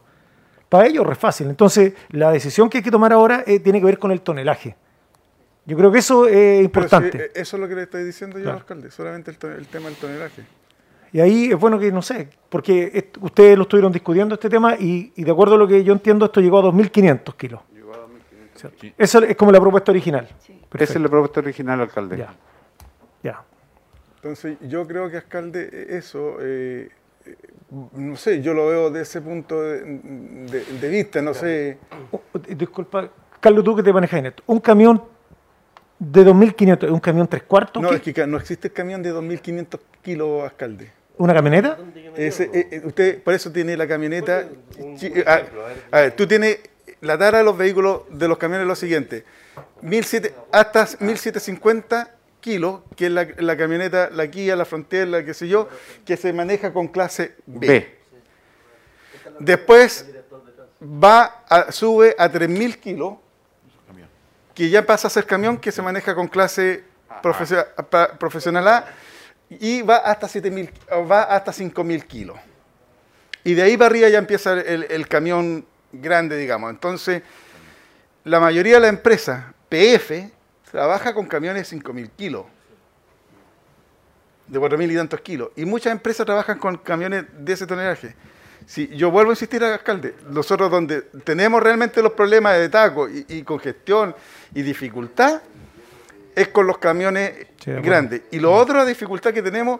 Para 0.71 0.87
ellos 0.87 1.05
es 1.11 1.17
fácil. 1.17 1.49
Entonces, 1.49 1.93
la 2.11 2.31
decisión 2.31 2.69
que 2.69 2.77
hay 2.77 2.83
que 2.83 2.91
tomar 2.91 3.11
ahora 3.11 3.43
eh, 3.45 3.59
tiene 3.59 3.79
que 3.79 3.85
ver 3.85 3.99
con 3.99 4.09
el 4.09 4.21
tonelaje. 4.21 4.77
Yo 5.65 5.75
creo 5.75 5.91
que 5.91 5.99
eso 5.99 6.27
es 6.27 6.31
Pero 6.33 6.61
importante. 6.61 7.25
eh, 7.25 7.31
eso 7.35 7.57
es 7.57 7.61
lo 7.61 7.67
que 7.67 7.75
le 7.75 7.83
estoy 7.83 8.05
diciendo 8.05 8.37
yo 8.37 8.43
Claro. 8.43 8.55
al 8.55 8.61
alcalde, 8.61 8.89
solamente 8.89 9.31
el, 9.31 9.67
tema 9.67 9.89
del 9.89 9.97
tonelaje. 9.97 10.43
Y 11.11 11.19
ahí 11.19 11.51
es 11.51 11.59
bueno 11.59 11.77
que, 11.77 11.91
no 11.91 12.01
sé, 12.01 12.29
porque 12.47 13.09
ustedes 13.19 13.57
lo 13.57 13.63
estuvieron 13.63 13.91
discutiendo 13.91 14.35
este 14.35 14.49
tema 14.49 14.77
y, 14.79 15.11
y 15.13 15.25
de 15.25 15.31
acuerdo 15.31 15.55
a 15.55 15.57
lo 15.57 15.67
que 15.67 15.83
yo 15.83 15.91
entiendo, 15.91 16.23
esto 16.23 16.39
llegó 16.39 16.59
a 16.59 16.63
2.500 16.63 17.35
kilos. 17.35 17.59
¿Cierto? 18.55 18.87
Esa 18.97 19.19
es 19.25 19.35
como 19.35 19.51
la 19.51 19.59
propuesta 19.59 19.91
original. 19.91 20.29
Esa 20.73 20.93
es 20.93 21.01
la 21.01 21.09
propuesta 21.09 21.41
original, 21.41 21.81
alcalde. 21.81 22.15
Ya. 22.15 22.33
Ya. 23.23 23.43
Entonces, 24.15 24.57
yo 24.61 24.87
creo 24.87 25.09
que 25.09 25.17
alcalde, 25.17 25.69
eh, 25.69 25.97
eso, 25.97 26.37
eh, 26.39 26.89
eh, 27.25 27.35
no 27.93 28.15
sé, 28.17 28.41
yo 28.41 28.53
lo 28.53 28.67
veo 28.67 28.89
de 28.91 29.01
ese 29.01 29.21
punto 29.21 29.61
de, 29.61 29.81
de- 29.83 30.65
de 30.79 30.89
vista, 30.89 31.21
no 31.21 31.33
sé. 31.33 31.77
Oh, 32.11 32.21
eh, 32.47 32.55
Disculpa, 32.55 33.09
Carlos, 33.39 33.63
tú 33.63 33.75
que 33.75 33.83
te 33.83 33.93
manejas 33.93 34.19
en 34.19 34.25
esto. 34.27 34.43
Un 34.47 34.59
camión 34.59 35.01
de 35.97 36.25
2.500, 36.25 36.83
¿es 36.85 36.91
un 36.91 36.99
camión 36.99 37.27
tres 37.27 37.43
cuartos? 37.43 37.81
No, 37.81 37.89
¿Qué? 37.89 38.09
es 38.09 38.15
que 38.15 38.27
no 38.27 38.37
existe 38.37 38.67
el 38.67 38.73
camión 38.73 39.01
de 39.01 39.13
2.500 39.13 39.79
kilos, 40.01 40.43
alcalde. 40.43 40.91
¿Una 41.17 41.33
camioneta? 41.33 41.77
Ese, 42.15 42.45
eh, 42.53 42.67
eh, 42.71 42.81
usted 42.83 43.21
por 43.21 43.33
eso 43.33 43.51
tiene 43.51 43.77
la 43.77 43.87
camioneta. 43.87 44.47
eh, 44.77 45.23
a, 45.27 45.41
a 45.97 46.01
ver, 46.01 46.11
tú 46.15 46.25
tienes 46.27 46.59
la 47.01 47.17
tara 47.17 47.37
de 47.39 47.43
los 47.43 47.55
vehículos 47.57 48.01
de 48.09 48.27
los 48.27 48.37
camiones 48.37 48.65
lo 48.67 48.75
siguiente: 48.75 49.23
1700 49.81 50.31
hasta 50.51 50.87
1750 50.99 52.15
kilos, 52.41 52.81
que 52.97 53.05
es 53.05 53.11
la, 53.11 53.27
la 53.37 53.55
camioneta, 53.55 54.09
la 54.11 54.29
Kia, 54.29 54.55
la 54.55 54.65
Frontier, 54.65 55.07
la 55.07 55.23
qué 55.23 55.33
sé 55.33 55.47
yo, 55.47 55.69
que 56.05 56.17
se 56.17 56.33
maneja 56.33 56.73
con 56.73 56.87
clase 56.89 57.35
B. 57.45 57.67
B. 57.67 57.97
Después 59.39 60.05
va 60.81 61.43
a- 61.47 61.71
sube 61.71 62.15
a 62.17 62.29
3.000 62.29 62.77
kilos, 62.79 63.13
que 64.53 64.69
ya 64.69 64.85
pasa 64.85 65.07
a 65.07 65.11
ser 65.11 65.25
camión 65.25 65.57
que 65.57 65.71
se 65.71 65.81
maneja 65.81 66.13
con 66.15 66.27
clase 66.27 66.83
pa- 67.89 68.17
profesional 68.17 68.67
A, 68.67 68.85
y 69.49 69.81
va 69.81 69.97
hasta 69.97 70.27
7.000, 70.27 70.69
o 70.91 71.07
va 71.07 71.23
hasta 71.23 71.51
5.000 71.51 72.05
kilos. 72.05 72.37
Y 73.43 73.53
de 73.53 73.63
ahí 73.63 73.77
para 73.77 73.87
arriba 73.87 74.09
ya 74.09 74.17
empieza 74.19 74.53
el, 74.53 74.83
el 74.89 75.07
camión 75.07 75.65
grande, 75.91 76.37
digamos. 76.37 76.69
Entonces, 76.69 77.21
la 78.23 78.39
mayoría 78.39 78.75
de 78.75 78.79
la 78.81 78.87
empresa, 78.87 79.53
PF, 79.67 80.29
trabaja 80.71 81.13
con 81.13 81.25
camiones 81.27 81.69
de 81.69 81.77
5.000 81.77 82.09
kilos, 82.17 82.45
de 84.47 84.59
4.000 84.59 84.91
y 84.91 84.95
tantos 84.95 85.21
kilos. 85.21 85.49
Y 85.55 85.65
muchas 85.65 85.91
empresas 85.91 86.25
trabajan 86.25 86.57
con 86.59 86.77
camiones 86.77 87.25
de 87.37 87.53
ese 87.53 87.65
tonelaje. 87.67 88.15
Si 88.65 88.87
yo 88.89 89.09
vuelvo 89.09 89.31
a 89.31 89.33
insistir 89.33 89.63
al 89.63 89.73
alcalde, 89.73 90.15
nosotros 90.29 90.69
donde 90.69 91.01
tenemos 91.23 91.61
realmente 91.63 92.01
los 92.01 92.13
problemas 92.13 92.57
de 92.57 92.69
taco 92.69 93.09
y, 93.09 93.25
y 93.27 93.43
congestión 93.43 94.15
y 94.53 94.61
dificultad, 94.61 95.41
es 96.35 96.47
con 96.49 96.67
los 96.67 96.77
camiones 96.77 97.47
Sí, 97.63 97.71
grandes. 97.71 98.21
Y 98.31 98.39
lo 98.39 98.53
otro, 98.53 98.77
la 98.77 98.85
dificultad 98.85 99.33
que 99.33 99.41
tenemos, 99.41 99.79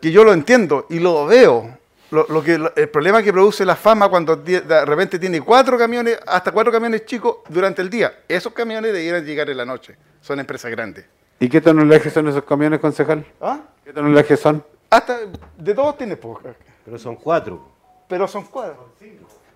que 0.00 0.10
yo 0.10 0.24
lo 0.24 0.32
entiendo 0.32 0.86
y 0.90 0.98
lo 0.98 1.26
veo, 1.26 1.78
lo, 2.10 2.26
lo 2.28 2.42
que, 2.42 2.58
lo- 2.58 2.74
el 2.74 2.88
problema 2.88 3.22
que 3.22 3.32
produce 3.32 3.64
la 3.64 3.76
fama 3.76 4.08
cuando 4.08 4.36
de 4.36 4.84
repente 4.84 5.18
tiene 5.18 5.40
cuatro 5.40 5.78
camiones, 5.78 6.18
hasta 6.26 6.50
cuatro 6.52 6.72
camiones 6.72 7.04
chicos 7.06 7.36
durante 7.48 7.80
el 7.82 7.88
día. 7.90 8.20
Esos 8.28 8.52
camiones 8.52 8.92
debieran 8.92 9.24
llegar 9.24 9.48
en 9.50 9.56
la 9.56 9.64
noche. 9.64 9.96
Son 10.22 10.40
empresas 10.40 10.70
grandes. 10.70 11.04
¿Y 11.38 11.48
qué 11.50 11.60
tonelaje 11.60 12.08
son 12.08 12.28
esos 12.28 12.44
camiones, 12.44 12.80
concejal? 12.80 13.26
¿Ah? 13.40 13.58
¿Qué 13.84 13.92
tonelaje 13.92 14.36
son? 14.36 14.64
Hasta 14.88 15.18
de 15.58 15.74
todos 15.74 15.98
tiene 15.98 16.16
poca. 16.16 16.54
Pero 16.84 16.98
son 16.98 17.16
cuatro. 17.16 17.60
Pero 18.08 18.26
son 18.28 18.44
cuatro. 18.44 18.88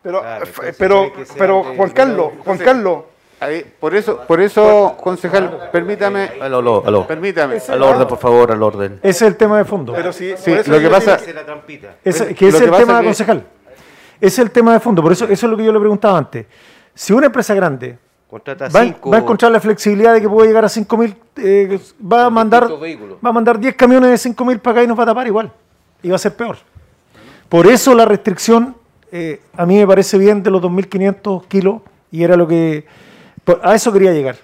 Pero, 0.02 0.20
Claro, 0.20 0.44
entonces 0.46 0.76
pero, 0.78 1.12
pero 1.38 1.64
Juan 1.74 1.90
Carlos, 1.90 2.32
Juan 2.44 2.58
Carlos, 2.58 2.98
Ahí, 3.38 3.70
por 3.80 3.94
eso, 3.94 4.20
por 4.26 4.40
eso, 4.40 4.96
concejal, 5.02 5.68
permítame, 5.70 6.30
Aló, 6.40 6.58
aló, 6.58 6.82
aló. 6.86 7.06
permítame. 7.06 7.58
Al 7.68 7.82
orden, 7.82 8.08
por 8.08 8.18
favor, 8.18 8.50
al 8.50 8.62
orden. 8.62 8.94
Ese 9.02 9.10
es 9.26 9.30
el 9.32 9.36
tema 9.36 9.58
de 9.58 9.64
fondo. 9.66 9.92
pero 9.92 10.10
sí, 10.12 10.32
Sí, 10.38 10.50
por 10.52 10.60
eso 10.60 10.70
lo 10.70 10.78
que 10.80 10.88
pasa- 10.88 11.16
es 11.16 11.34
la 11.34 11.44
trampita. 11.44 11.96
Ese- 12.02 12.30
Lo 12.30 12.34
que 12.34 12.48
ese 12.48 12.56
es 12.56 12.62
el 12.64 12.70
tema 12.70 13.00
que- 13.00 13.06
concejal. 13.06 13.46
Ese 14.18 14.26
es 14.26 14.38
el 14.38 14.50
tema 14.50 14.72
de 14.72 14.80
fondo. 14.80 15.02
Por 15.02 15.12
eso, 15.12 15.24
eso 15.26 15.46
es 15.46 15.50
lo 15.50 15.56
que 15.56 15.64
yo 15.64 15.72
le 15.72 15.78
preguntaba 15.80 16.16
antes. 16.16 16.46
Si 16.94 17.12
una 17.12 17.26
empresa 17.26 17.52
grande 17.52 17.98
Contrata 18.28 18.68
va, 18.68 18.82
cinco. 18.82 19.10
va 19.10 19.18
a 19.18 19.20
encontrar 19.20 19.52
la 19.52 19.60
flexibilidad 19.60 20.12
de 20.12 20.20
que 20.20 20.28
puede 20.28 20.48
llegar 20.48 20.64
a 20.64 20.68
5.000, 20.68 21.14
eh, 21.36 21.78
va 22.00 22.26
a 22.26 22.30
mandar 22.30 22.68
va 22.68 23.28
a 23.28 23.32
mandar 23.32 23.58
10 23.60 23.76
camiones 23.76 24.10
de 24.10 24.30
5.000 24.30 24.58
para 24.58 24.72
acá 24.72 24.84
y 24.84 24.88
nos 24.88 24.98
va 24.98 25.04
a 25.04 25.06
tapar 25.06 25.26
igual. 25.26 25.52
Y 26.02 26.10
va 26.10 26.16
a 26.16 26.18
ser 26.18 26.34
peor. 26.34 26.56
Por 27.48 27.68
eso 27.68 27.94
la 27.94 28.04
restricción 28.04 28.74
eh, 29.12 29.40
a 29.56 29.64
mí 29.64 29.76
me 29.76 29.86
parece 29.86 30.18
bien 30.18 30.42
de 30.42 30.50
los 30.50 30.60
2.500 30.60 31.46
kilos 31.46 31.82
y 32.10 32.22
era 32.24 32.36
lo 32.36 32.46
que... 32.46 32.86
a 33.62 33.74
eso 33.74 33.92
quería 33.92 34.12
llegar. 34.12 34.36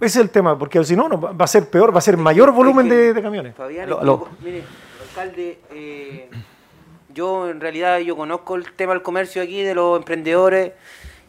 Ese 0.00 0.18
es 0.18 0.24
el 0.24 0.30
tema, 0.30 0.58
porque 0.58 0.82
si 0.84 0.94
no, 0.94 1.08
no, 1.08 1.20
va 1.20 1.44
a 1.44 1.46
ser 1.46 1.68
peor, 1.68 1.92
va 1.92 1.98
a 1.98 2.02
ser 2.02 2.16
mayor 2.16 2.52
volumen 2.52 2.88
de, 2.88 3.12
de 3.12 3.22
camiones. 3.22 3.54
Fabián, 3.56 3.88
mire, 4.44 4.62
alcalde, 5.02 5.58
eh, 5.72 6.30
yo 7.12 7.50
en 7.50 7.60
realidad 7.60 7.98
yo 7.98 8.16
conozco 8.16 8.54
el 8.54 8.72
tema 8.74 8.92
del 8.92 9.02
comercio 9.02 9.42
aquí, 9.42 9.62
de 9.62 9.74
los 9.74 9.98
emprendedores, 9.98 10.72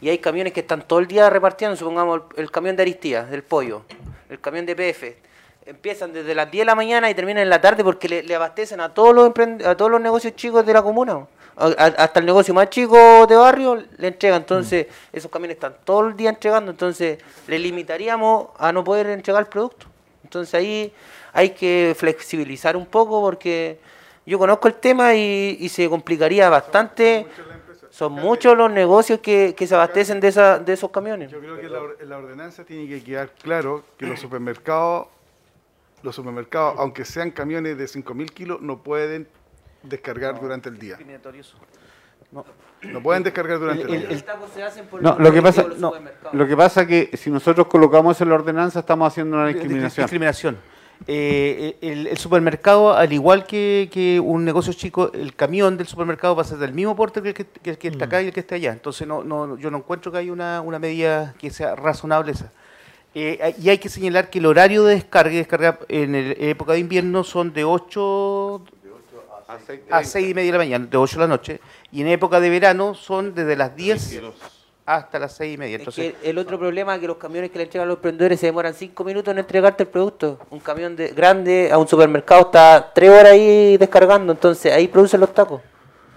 y 0.02 0.10
hay 0.10 0.18
camiones 0.20 0.54
que 0.54 0.62
están 0.62 0.82
todo 0.88 1.00
el 1.00 1.08
día 1.08 1.30
repartiendo, 1.30 1.76
supongamos 1.76 2.22
el, 2.36 2.44
el 2.44 2.52
camión 2.52 2.76
de 2.76 2.82
Aristía, 2.84 3.24
del 3.24 3.44
pollo, 3.44 3.84
el 4.30 4.40
camión 4.40 4.66
de 4.66 4.76
PF. 4.76 5.18
Empiezan 5.66 6.14
desde 6.14 6.34
las 6.34 6.50
10 6.50 6.62
de 6.62 6.66
la 6.66 6.76
mañana 6.76 7.10
y 7.10 7.14
terminan 7.14 7.44
en 7.44 7.50
la 7.50 7.62
tarde 7.62 7.84
porque 7.84 8.10
le, 8.10 8.24
le 8.24 8.34
abastecen 8.36 8.80
a 8.82 8.94
todos 8.94 9.14
los 9.14 9.32
a 9.66 9.76
todos 9.76 9.92
los 9.92 10.02
negocios 10.02 10.36
chicos 10.36 10.66
de 10.66 10.74
la 10.74 10.82
comuna. 10.82 11.28
A- 11.58 11.66
a- 11.78 12.04
hasta 12.04 12.20
el 12.22 12.26
negocio 12.26 12.54
más 12.54 12.70
chico 12.70 13.28
de 13.28 13.36
barrio 13.36 13.76
le 13.98 14.08
entregan. 14.08 14.42
Entonces, 14.42 14.88
esos 15.14 15.30
camiones 15.30 15.56
están 15.58 15.76
todo 15.84 16.08
el 16.08 16.16
día 16.16 16.30
entregando. 16.30 16.72
Entonces, 16.72 17.20
le 17.48 17.60
limitaríamos 17.60 18.48
a 18.58 18.72
no 18.72 18.84
poder 18.84 19.08
entregar 19.08 19.42
el 19.44 19.48
producto. 19.50 19.86
Entonces, 20.24 20.56
ahí 20.56 20.92
hay 21.34 21.50
que 21.52 21.94
flexibilizar 21.98 22.76
un 22.76 22.86
poco 22.88 23.22
porque 23.22 23.78
yo 24.26 24.40
conozco 24.40 24.68
el 24.70 24.76
tema 24.76 25.14
y, 25.16 25.58
y 25.60 25.70
se 25.70 25.88
complicaría 25.90 26.50
bastante. 26.50 27.28
Son 28.00 28.14
muchos 28.14 28.56
los 28.58 28.72
negocios 28.72 29.20
que, 29.20 29.54
que 29.58 29.68
se 29.68 29.76
abastecen 29.76 30.22
de, 30.22 30.30
esa, 30.30 30.58
de 30.58 30.72
esos 30.72 30.90
camiones. 30.90 31.30
Yo 31.32 31.42
creo 31.42 31.60
que 31.60 31.68
la, 31.68 31.80
la 32.06 32.18
ordenanza 32.18 32.64
tiene 32.64 32.88
que 32.88 33.04
quedar 33.04 33.32
claro 33.34 33.84
que 33.98 34.06
los 34.08 34.18
supermercados, 34.22 35.08
los 36.02 36.16
supermercados, 36.16 36.76
aunque 36.78 37.04
sean 37.04 37.30
camiones 37.32 37.78
de 37.78 37.84
5.000 37.84 38.30
kilos, 38.32 38.62
no 38.62 38.78
pueden 38.82 39.28
descargar 39.84 40.40
durante 40.40 40.70
el 40.70 40.80
día. 40.80 40.98
No 42.32 43.04
pueden 43.04 43.24
descargar 43.24 43.60
durante 43.60 43.84
el, 43.84 43.94
El- 43.94 44.00
día. 44.00 44.10
el 44.12 44.24
taco 44.24 44.48
se 44.54 44.64
hacen 44.64 44.86
por 44.88 45.02
No, 45.04 45.18
el 45.18 45.24
lo 45.26 45.34
que 45.34 45.42
pasa, 45.42 45.64
colectivo 45.64 45.64
de 45.64 45.70
los 45.70 45.80
no, 45.82 45.88
supermercados. 45.90 46.34
lo 46.36 46.48
que 46.48 46.56
pasa 46.56 46.88
que 46.88 47.10
si 47.18 47.30
nosotros 47.30 47.68
colocamos 47.68 48.22
en 48.22 48.30
la 48.30 48.36
ordenanza 48.36 48.80
estamos 48.80 49.12
haciendo 49.12 49.36
una 49.36 49.48
Di- 49.48 49.54
di- 49.56 49.60
discriminación. 49.60 50.06
Discriminación. 50.06 50.58
Eh, 51.08 51.78
el, 51.82 52.08
el 52.08 52.18
supermercado, 52.18 52.94
al 52.94 53.12
igual 53.14 53.46
que, 53.48 53.90
que 53.92 54.20
un 54.20 54.46
negocio 54.46 54.74
chico, 54.74 55.12
el 55.14 55.34
camión 55.36 55.78
del 55.78 55.88
supermercado 55.88 56.36
va 56.36 56.42
a 56.44 56.46
ser 56.46 56.58
del 56.58 56.74
mismo 56.74 56.96
porte 56.96 57.22
que 57.22 57.30
el 57.30 57.34
que, 57.34 57.46
que 57.46 57.70
el 57.72 57.78
que 57.78 57.88
está 57.88 58.06
acá 58.06 58.22
y 58.22 58.28
el 58.28 58.34
que 58.34 58.42
está 58.42 58.56
allá. 58.56 58.72
Entonces, 58.74 59.08
no, 59.08 59.24
no, 59.24 59.58
yo 59.58 59.72
no 59.72 59.78
encuentro 59.78 60.12
que 60.12 60.18
haya 60.20 60.32
una, 60.32 60.62
una 60.62 60.78
medida 60.78 61.34
que 61.40 61.50
sea 61.50 61.76
razonable 61.76 62.34
esa. 62.34 62.52
Eh, 63.16 63.56
y 63.60 63.70
hay 63.70 63.80
que 63.80 63.90
señalar 63.90 64.30
que 64.30 64.38
el 64.40 64.46
horario 64.46 64.84
de 64.84 64.96
descarga 64.96 65.34
y 65.34 65.38
descarga 65.38 65.80
en 65.88 66.14
el- 66.14 66.36
época 66.44 66.74
de 66.74 66.80
invierno 66.80 67.24
son 67.24 67.54
de 67.54 67.64
8 67.64 68.62
a 69.90 70.04
6 70.04 70.30
y 70.30 70.34
media 70.36 70.52
de 70.52 70.58
la 70.60 70.64
mañana, 70.64 70.86
de 70.86 70.98
8 70.98 71.16
de 71.16 71.22
la 71.22 71.28
noche. 71.28 71.60
Y 71.92 72.02
en 72.02 72.08
época 72.10 72.40
de 72.40 72.50
verano 72.52 72.94
son 72.94 73.34
desde 73.34 73.56
las 73.56 73.76
10 73.76 74.22
hasta 74.96 75.20
las 75.20 75.34
6 75.34 75.54
y 75.54 75.58
media. 75.58 75.76
Es 75.76 75.82
Entonces, 75.82 76.14
que 76.20 76.30
el 76.30 76.38
otro 76.40 76.58
problema 76.58 76.96
es 76.96 77.02
que 77.02 77.08
los 77.08 77.18
camiones 77.18 77.52
que 77.52 77.60
le 77.60 77.66
entregan 77.66 77.86
a 77.86 77.90
los 77.90 77.98
emprendedores 77.98 78.40
se 78.40 78.48
demoran 78.48 78.74
cinco 78.74 79.04
minutos 79.04 79.32
en 79.32 79.38
entregarte 79.38 79.84
el 79.84 79.90
producto. 79.90 80.40
Un 80.50 80.60
camión 80.60 80.96
de, 80.96 81.10
grande 81.10 81.70
a 81.72 81.78
un 81.78 81.88
supermercado 81.88 82.42
está 82.42 82.92
tres 82.94 83.12
horas 83.12 83.34
ahí 83.34 83.78
descargando, 83.78 84.34
entonces 84.34 84.74
ahí 84.74 84.88
producen 84.88 85.20
los 85.20 85.32
tacos. 85.32 85.62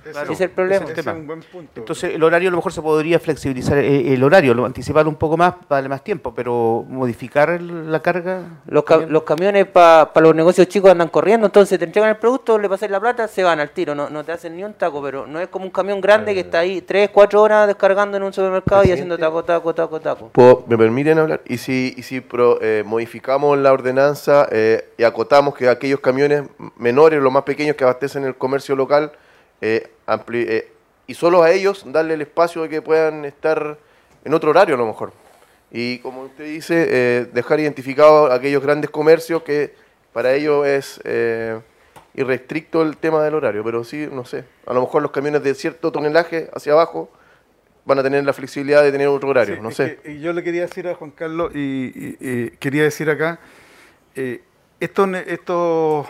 Ese 0.05 0.33
es 0.33 0.41
el 0.41 0.51
problema. 0.51 0.85
Ese 0.85 1.01
es 1.01 1.07
un 1.07 1.27
buen 1.27 1.41
punto. 1.41 1.73
Entonces 1.77 2.15
el 2.15 2.23
horario 2.23 2.49
a 2.49 2.51
lo 2.51 2.57
mejor 2.59 2.73
se 2.73 2.83
podría 2.83 3.19
flexibilizar 3.19 3.79
eh, 3.79 4.13
el 4.15 4.23
horario, 4.25 4.55
lo 4.55 4.65
anticipar 4.65 5.07
un 5.07 5.15
poco 5.17 5.37
más 5.37 5.55
para 5.55 5.77
darle 5.79 5.89
más 5.89 6.03
tiempo, 6.05 6.35
pero 6.35 6.85
modificar 6.89 7.51
el- 7.51 7.91
la 7.91 8.01
carga. 8.01 8.41
Los, 8.67 8.85
ca- 8.85 8.99
los 9.07 9.23
camiones 9.23 9.67
para 9.67 10.11
los 10.21 10.35
negocios 10.35 10.67
chicos 10.69 10.91
andan 10.91 11.09
corriendo, 11.09 11.47
entonces 11.47 11.79
te 11.79 11.85
entregan 11.85 12.11
el 12.11 12.17
producto, 12.17 12.59
le 12.59 12.69
pasas 12.69 12.91
la 12.91 13.01
plata, 13.01 13.29
se 13.29 13.43
van 13.43 13.61
al 13.61 13.71
tiro, 13.71 13.95
no, 13.95 14.11
no 14.11 14.25
te 14.25 14.33
hacen 14.33 14.57
ni 14.57 14.65
un 14.65 14.75
taco, 14.75 15.03
pero 15.03 15.27
no 15.27 15.41
es 15.41 15.49
como 15.49 15.65
un 15.65 15.71
camión 15.71 16.01
grande 16.01 16.35
que 16.35 16.41
está 16.41 16.61
ahí 16.61 16.81
tres, 16.83 17.11
cuatro 17.11 17.43
horas 17.43 17.67
descargando 17.67 18.17
en 18.17 18.23
un 18.25 18.33
supermercado 18.33 18.85
y 18.85 18.93
haciendo 18.93 19.17
taco, 19.19 19.45
taco, 19.45 19.75
taco, 19.75 20.01
taco. 20.01 20.29
¿Puedo- 20.33 20.65
¿Me 20.67 20.77
permiten 20.77 21.19
hablar? 21.19 21.41
Y 21.47 21.59
si, 21.59 21.95
y 21.97 22.03
si 22.03 22.21
pro- 22.21 22.59
eh, 22.61 22.83
modificamos 22.85 23.57
la 23.59 23.73
ordenanza 23.73 24.49
eh, 24.51 24.91
y 24.99 25.05
acotamos 25.05 25.55
que 25.55 25.69
aquellos 25.69 26.01
camiones 26.01 26.43
menores, 26.77 27.21
los 27.21 27.33
más 27.33 27.43
pequeños 27.45 27.77
que 27.77 27.85
abastecen 27.85 28.25
el 28.25 28.35
comercio 28.37 28.75
local, 28.77 29.13
eh, 29.63 29.89
eh, 30.35 30.73
y 31.07 31.15
solo 31.15 31.43
a 31.43 31.51
ellos 31.51 31.85
darle 31.87 32.15
el 32.15 32.21
espacio 32.23 32.63
de 32.63 32.69
que 32.69 32.83
puedan 32.83 33.25
estar 33.25 33.79
en 34.25 34.35
otro 34.35 34.51
horario 34.51 34.75
a 34.75 34.79
lo 34.79 34.87
mejor. 34.87 35.13
Y 35.71 35.99
como 36.01 36.25
usted 36.25 36.45
dice, 36.45 36.87
eh, 36.91 37.27
dejar 37.33 37.59
identificados 37.61 38.31
aquellos 38.31 38.63
grandes 38.63 38.91
comercios 38.91 39.43
que 39.43 39.75
para 40.13 40.35
ellos 40.35 40.67
es, 40.67 41.01
irrestricto 42.15 42.83
el 42.83 42.97
tema 42.99 43.23
del 43.25 43.35
horario, 43.35 43.65
pero 43.65 43.85
sí, 43.85 44.07
no 44.13 44.25
sé, 44.25 44.45
a 44.67 44.75
lo 44.75 44.81
mejor 44.83 45.01
los 45.03 45.11
camiones 45.11 45.43
de 45.43 45.55
cierto 45.55 45.91
tonelaje 45.91 46.51
hacia 46.55 46.73
abajo 46.73 47.09
van 47.85 47.99
a 47.99 48.03
tener 48.03 48.25
la 48.25 48.33
flexibilidad 48.33 48.83
de 48.83 48.93
tener 48.93 49.09
otro 49.09 49.31
horario, 49.31 49.57
Sí, 49.57 49.61
no 49.63 49.71
sé. 49.71 49.99
que, 50.03 50.13
y 50.13 50.21
yo 50.21 50.33
le 50.33 50.43
quería 50.43 50.63
decir 50.63 50.87
a 50.89 50.95
Juan 50.95 51.11
Carlos 51.11 51.53
y, 51.55 51.59
y- 51.59 52.17
y 52.21 52.51
quería 52.59 52.83
decir 52.85 53.09
acá, 53.11 53.41
eh, 54.15 54.43
estos, 54.79 55.09
estos 55.27 56.07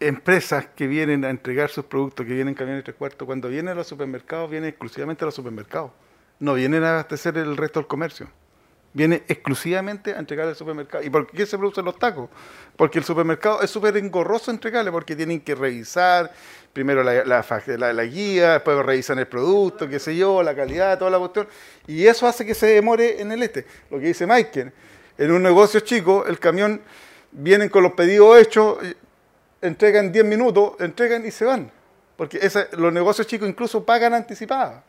empresas 0.00 0.66
que 0.74 0.86
vienen 0.86 1.24
a 1.24 1.30
entregar 1.30 1.70
sus 1.70 1.84
productos, 1.84 2.26
que 2.26 2.32
vienen 2.32 2.48
en 2.48 2.54
camiones 2.54 2.84
tres 2.84 2.96
cuartos, 2.96 3.26
cuando 3.26 3.48
vienen 3.48 3.72
a 3.72 3.74
los 3.74 3.86
supermercados, 3.86 4.50
vienen 4.50 4.70
exclusivamente 4.70 5.24
a 5.24 5.26
los 5.26 5.34
supermercados. 5.34 5.92
No 6.40 6.54
vienen 6.54 6.82
a 6.84 6.90
abastecer 6.90 7.38
el 7.38 7.56
resto 7.56 7.80
del 7.80 7.86
comercio. 7.86 8.28
Viene 8.92 9.24
exclusivamente 9.26 10.14
a 10.14 10.18
entregar 10.18 10.46
al 10.46 10.54
supermercado. 10.54 11.02
¿Y 11.02 11.10
por 11.10 11.26
qué 11.26 11.46
se 11.46 11.58
producen 11.58 11.84
los 11.84 11.98
tacos? 11.98 12.30
Porque 12.76 12.98
el 12.98 13.04
supermercado 13.04 13.60
es 13.60 13.70
súper 13.70 13.96
engorroso 13.96 14.50
entregarle, 14.50 14.92
porque 14.92 15.16
tienen 15.16 15.40
que 15.40 15.54
revisar 15.54 16.32
primero 16.72 17.02
la, 17.02 18.04
guía, 18.04 18.52
después 18.54 18.76
revisan 18.84 19.18
el 19.18 19.26
producto, 19.26 19.88
qué 19.88 19.98
sé 19.98 20.16
yo, 20.16 20.42
la 20.42 20.54
calidad, 20.54 20.98
toda 20.98 21.10
la 21.10 21.18
cuestión. 21.18 21.48
Y 21.86 22.06
eso 22.06 22.26
hace 22.26 22.44
que 22.44 22.54
se 22.54 22.66
demore 22.66 23.20
en 23.20 23.32
el 23.32 23.42
este. 23.42 23.66
Lo 23.90 23.98
que 23.98 24.06
dice 24.06 24.26
Michael, 24.26 24.72
en 25.16 25.30
un 25.30 25.42
negocio 25.42 25.80
chico, 25.80 26.26
el 26.26 26.38
camión 26.38 26.82
vienen 27.32 27.68
con 27.68 27.82
los 27.82 27.92
pedidos 27.92 28.38
hechos, 28.38 28.78
entregan 29.64 30.12
10 30.12 30.24
minutos, 30.24 30.72
entregan 30.80 31.26
y 31.26 31.30
se 31.30 31.44
van. 31.44 31.70
Porque 32.16 32.38
esa- 32.40 32.68
los 32.76 32.92
negocios 32.92 33.26
chicos 33.26 33.48
incluso 33.48 33.84
pagan 33.84 34.14
anticipada. 34.14 34.82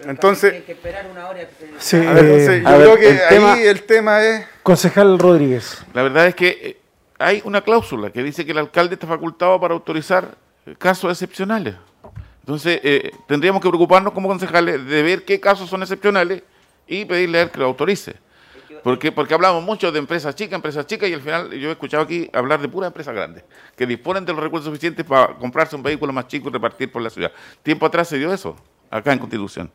Entonces, 0.00 0.52
Hay 0.54 0.60
que 0.62 0.72
esperar 0.72 1.08
una 1.10 1.28
hora. 1.28 1.40
Sí, 1.78 1.96
a 1.96 2.12
ver, 2.12 2.24
entonces, 2.24 2.48
eh, 2.50 2.60
yo 2.62 2.68
a 2.68 2.72
ver, 2.76 2.80
creo 2.86 2.96
que 2.98 3.08
el 3.10 3.18
ahí 3.18 3.28
tema- 3.30 3.60
el 3.60 3.82
tema 3.82 4.24
es... 4.24 4.46
concejal 4.62 5.18
Rodríguez. 5.18 5.78
La 5.92 6.02
verdad 6.02 6.28
es 6.28 6.34
que 6.36 6.48
eh, 6.48 6.78
hay 7.18 7.42
una 7.44 7.62
cláusula 7.62 8.10
que 8.10 8.22
dice 8.22 8.44
que 8.46 8.52
el 8.52 8.58
alcalde 8.58 8.94
está 8.94 9.08
facultado 9.08 9.60
para 9.60 9.74
autorizar 9.74 10.36
eh, 10.66 10.76
casos 10.78 11.10
excepcionales. 11.10 11.74
Entonces, 12.40 12.80
eh, 12.84 13.10
tendríamos 13.26 13.60
que 13.60 13.68
preocuparnos 13.68 14.12
como 14.12 14.28
concejales 14.28 14.86
de 14.86 15.02
ver 15.02 15.24
qué 15.24 15.40
casos 15.40 15.68
son 15.68 15.82
excepcionales 15.82 16.42
y 16.86 17.04
pedirle 17.04 17.38
a 17.38 17.42
él 17.42 17.50
que 17.50 17.58
lo 17.58 17.64
autorice. 17.66 18.14
Porque, 18.88 19.12
porque 19.12 19.34
hablamos 19.34 19.62
mucho 19.62 19.92
de 19.92 19.98
empresas 19.98 20.34
chicas, 20.34 20.54
empresas 20.54 20.86
chicas, 20.86 21.10
y 21.10 21.12
al 21.12 21.20
final 21.20 21.50
yo 21.50 21.68
he 21.68 21.72
escuchado 21.72 22.04
aquí 22.04 22.30
hablar 22.32 22.58
de 22.58 22.68
puras 22.70 22.88
empresas 22.88 23.14
grandes, 23.14 23.44
que 23.76 23.86
disponen 23.86 24.24
de 24.24 24.32
los 24.32 24.42
recursos 24.42 24.64
suficientes 24.64 25.04
para 25.04 25.34
comprarse 25.34 25.76
un 25.76 25.82
vehículo 25.82 26.10
más 26.10 26.26
chico 26.26 26.48
y 26.48 26.52
repartir 26.52 26.90
por 26.90 27.02
la 27.02 27.10
ciudad. 27.10 27.30
Tiempo 27.62 27.84
atrás 27.84 28.08
se 28.08 28.16
dio 28.16 28.32
eso, 28.32 28.56
acá 28.90 29.12
en 29.12 29.18
Constitución 29.18 29.70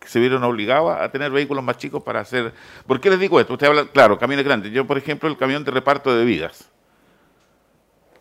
que 0.00 0.08
se 0.08 0.18
vieron 0.20 0.42
obligados 0.42 0.98
a 0.98 1.10
tener 1.10 1.30
vehículos 1.32 1.62
más 1.62 1.76
chicos 1.76 2.02
para 2.02 2.20
hacer... 2.20 2.54
¿Por 2.86 2.98
qué 2.98 3.10
les 3.10 3.20
digo 3.20 3.38
esto? 3.40 3.52
Usted 3.52 3.66
habla, 3.66 3.84
claro, 3.84 4.18
camiones 4.18 4.46
grandes. 4.46 4.72
Yo, 4.72 4.86
por 4.86 4.96
ejemplo, 4.96 5.28
el 5.28 5.36
camión 5.36 5.62
de 5.62 5.70
reparto 5.70 6.16
de 6.16 6.24
vigas 6.24 6.70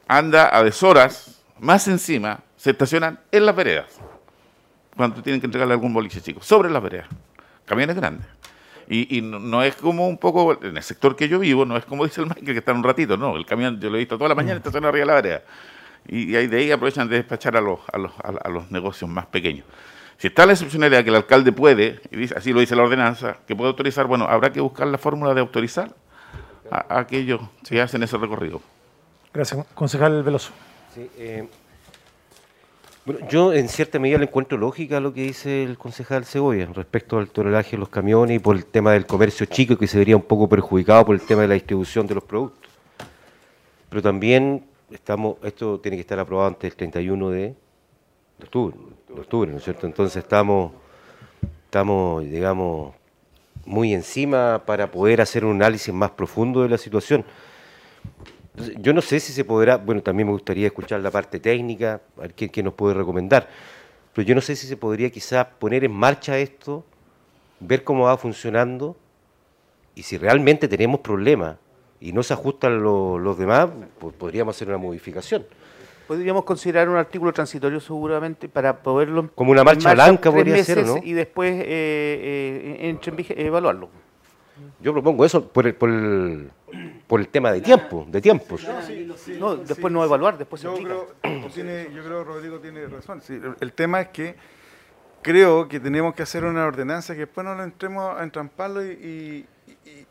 anda 0.05 0.53
a 0.53 0.63
deshoras, 0.63 1.41
más 1.59 1.87
encima, 1.87 2.41
se 2.57 2.71
estacionan 2.71 3.21
en 3.31 3.45
las 3.45 3.55
veredas, 3.55 4.01
cuando 4.97 5.23
tienen 5.23 5.39
que 5.39 5.47
entregarle 5.47 5.75
algún 5.75 5.93
boliche 5.93 6.19
chico, 6.19 6.41
sobre 6.41 6.69
las 6.69 6.83
veredas. 6.83 7.07
Camiones 7.65 7.95
grandes. 7.95 8.27
Y, 8.93 9.17
y 9.17 9.21
no, 9.21 9.39
no 9.39 9.63
es 9.63 9.75
como 9.75 10.07
un 10.07 10.17
poco, 10.19 10.57
en 10.61 10.77
el 10.77 10.83
sector 10.83 11.15
que 11.15 11.27
yo 11.27 11.39
vivo, 11.39 11.65
no 11.65 11.75
es 11.77 11.85
como 11.85 12.03
dice 12.05 12.21
el 12.21 12.27
Michael, 12.27 12.45
que 12.45 12.57
está 12.59 12.73
un 12.73 12.83
ratito, 12.83 13.17
no, 13.17 13.35
el 13.35 13.45
camión 13.45 13.79
yo 13.79 13.89
lo 13.89 13.95
he 13.95 13.99
visto 13.99 14.17
toda 14.17 14.29
la 14.29 14.35
mañana 14.35 14.57
estacionado 14.57 14.89
arriba 14.89 15.05
de 15.05 15.07
la 15.07 15.15
vereda. 15.15 15.41
Y, 16.07 16.31
y 16.31 16.35
ahí 16.35 16.47
de 16.47 16.57
ahí 16.57 16.71
aprovechan 16.71 17.09
de 17.09 17.15
despachar 17.15 17.57
a 17.57 17.61
los, 17.61 17.79
a 17.91 17.97
los, 17.97 18.11
a, 18.19 18.33
a 18.43 18.49
los 18.49 18.69
negocios 18.69 19.09
más 19.09 19.25
pequeños. 19.25 19.65
Si 20.17 20.27
está 20.27 20.45
la 20.45 20.51
excepcionalidad 20.53 21.03
que 21.03 21.09
el 21.09 21.15
alcalde 21.15 21.51
puede, 21.51 22.01
y 22.11 22.17
dice- 22.17 22.35
así 22.37 22.53
lo 22.53 22.59
dice 22.59 22.75
la 22.75 22.83
ordenanza, 22.83 23.37
que 23.47 23.55
puede 23.55 23.69
autorizar, 23.69 24.05
bueno, 24.05 24.25
habrá 24.25 24.51
que 24.51 24.61
buscar 24.61 24.85
la 24.87 24.97
fórmula 24.99 25.33
de 25.33 25.41
autorizar 25.41 25.89
a, 26.69 26.85
a 26.95 26.99
aquellos 26.99 27.41
que 27.67 27.81
hacen 27.81 28.03
ese 28.03 28.17
recorrido. 28.17 28.61
Gracias, 29.33 29.65
concejal 29.73 30.21
Veloso. 30.21 30.51
Sí, 30.93 31.09
eh, 31.17 31.47
bueno, 33.05 33.27
yo 33.27 33.51
en 33.51 33.67
cierta 33.67 33.99
medida 33.99 34.17
le 34.17 34.25
encuentro 34.25 34.57
lógica 34.57 35.01
lo 35.01 35.13
que 35.13 35.23
dice 35.23 35.63
el 35.63 35.77
concejal 35.77 36.23
Segovia 36.23 36.69
respecto 36.73 37.17
al 37.17 37.29
tonelaje 37.29 37.71
de 37.71 37.77
los 37.77 37.89
camiones 37.89 38.37
y 38.37 38.39
por 38.39 38.55
el 38.55 38.65
tema 38.65 38.93
del 38.93 39.05
comercio 39.05 39.45
chico 39.45 39.77
que 39.77 39.87
se 39.87 39.97
vería 39.97 40.15
un 40.15 40.21
poco 40.21 40.47
perjudicado 40.47 41.05
por 41.05 41.15
el 41.15 41.21
tema 41.21 41.41
de 41.41 41.49
la 41.49 41.53
distribución 41.55 42.07
de 42.07 42.15
los 42.15 42.23
productos. 42.23 42.71
Pero 43.89 44.01
también 44.01 44.63
estamos, 44.89 45.35
esto 45.43 45.79
tiene 45.81 45.97
que 45.97 46.01
estar 46.01 46.17
aprobado 46.17 46.47
antes 46.47 46.61
del 46.61 46.77
31 46.77 47.29
de, 47.29 47.39
de 47.39 47.55
octubre, 48.43 48.77
de 49.09 49.19
octubre, 49.19 49.51
¿no 49.51 49.57
es 49.57 49.63
cierto? 49.65 49.85
Entonces 49.85 50.23
estamos, 50.23 50.71
estamos, 51.65 52.23
digamos, 52.23 52.95
muy 53.65 53.93
encima 53.93 54.63
para 54.65 54.89
poder 54.89 55.19
hacer 55.19 55.43
un 55.43 55.57
análisis 55.57 55.93
más 55.93 56.11
profundo 56.11 56.63
de 56.63 56.69
la 56.69 56.77
situación. 56.77 57.25
Yo 58.77 58.93
no 58.93 59.01
sé 59.01 59.19
si 59.19 59.33
se 59.33 59.43
podrá, 59.45 59.77
bueno, 59.77 60.01
también 60.03 60.27
me 60.27 60.33
gustaría 60.33 60.67
escuchar 60.67 61.01
la 61.01 61.09
parte 61.09 61.39
técnica, 61.39 62.01
a 62.17 62.21
ver 62.21 62.33
qué, 62.33 62.49
qué 62.49 62.61
nos 62.61 62.73
puede 62.75 62.93
recomendar, 62.93 63.49
pero 64.13 64.27
yo 64.27 64.35
no 64.35 64.41
sé 64.41 64.55
si 64.55 64.67
se 64.67 64.77
podría 64.77 65.09
quizás 65.09 65.47
poner 65.57 65.83
en 65.83 65.91
marcha 65.91 66.37
esto, 66.37 66.85
ver 67.59 67.83
cómo 67.83 68.03
va 68.05 68.17
funcionando 68.17 68.95
y 69.95 70.03
si 70.03 70.17
realmente 70.17 70.67
tenemos 70.67 70.99
problemas 70.99 71.57
y 71.99 72.13
no 72.13 72.21
se 72.21 72.33
ajustan 72.33 72.83
lo- 72.83 73.17
los 73.17 73.37
demás, 73.37 73.69
pues 73.97 74.13
podríamos 74.15 74.55
hacer 74.55 74.67
una 74.67 74.77
modificación. 74.77 75.45
Podríamos 76.07 76.43
considerar 76.43 76.89
un 76.89 76.97
artículo 76.97 77.31
transitorio 77.31 77.79
seguramente 77.79 78.49
para 78.49 78.83
poderlo... 78.83 79.31
Como 79.33 79.51
una 79.51 79.63
marcha 79.63 79.93
blanca 79.93 80.29
podría 80.31 80.63
ser, 80.63 80.79
¿o 80.79 80.81
meses 80.81 80.95
no? 81.01 81.07
Y 81.07 81.13
después 81.13 81.53
eh, 81.53 81.65
eh, 81.65 82.77
entre 82.89 83.13
evaluarlo. 83.47 83.89
Yo 84.83 84.91
propongo 84.93 85.23
eso 85.25 85.47
por 85.47 85.65
el, 85.65 85.75
por 85.75 85.89
el, 85.89 86.51
por 87.07 87.19
el 87.21 87.29
tema 87.29 87.51
de 87.51 87.61
tiempo, 87.61 88.05
de 88.09 88.21
tiempos. 88.21 88.67
No, 89.39 89.55
después 89.55 89.91
no 89.93 90.03
evaluar, 90.03 90.37
después 90.37 90.61
se 90.61 90.67
yo 90.67 90.73
aplica. 90.73 90.93
creo, 91.21 91.49
tiene- 91.53 91.87
yo 91.93 92.03
creo 92.03 92.19
que 92.19 92.23
Rodrigo 92.25 92.59
tiene 92.59 92.85
razón. 92.87 93.21
Sí, 93.21 93.33
el, 93.33 93.55
el 93.59 93.71
tema 93.73 94.01
es 94.01 94.09
que 94.09 94.35
creo 95.21 95.67
que 95.69 95.79
tenemos 95.79 96.13
que 96.13 96.23
hacer 96.23 96.43
una 96.43 96.65
ordenanza 96.65 97.13
que 97.13 97.21
después 97.21 97.45
no 97.45 97.55
lo 97.55 97.63
entremos 97.63 98.17
a 98.17 98.23
entramparlo 98.23 98.83
y, 98.85 98.89
y, 98.91 99.45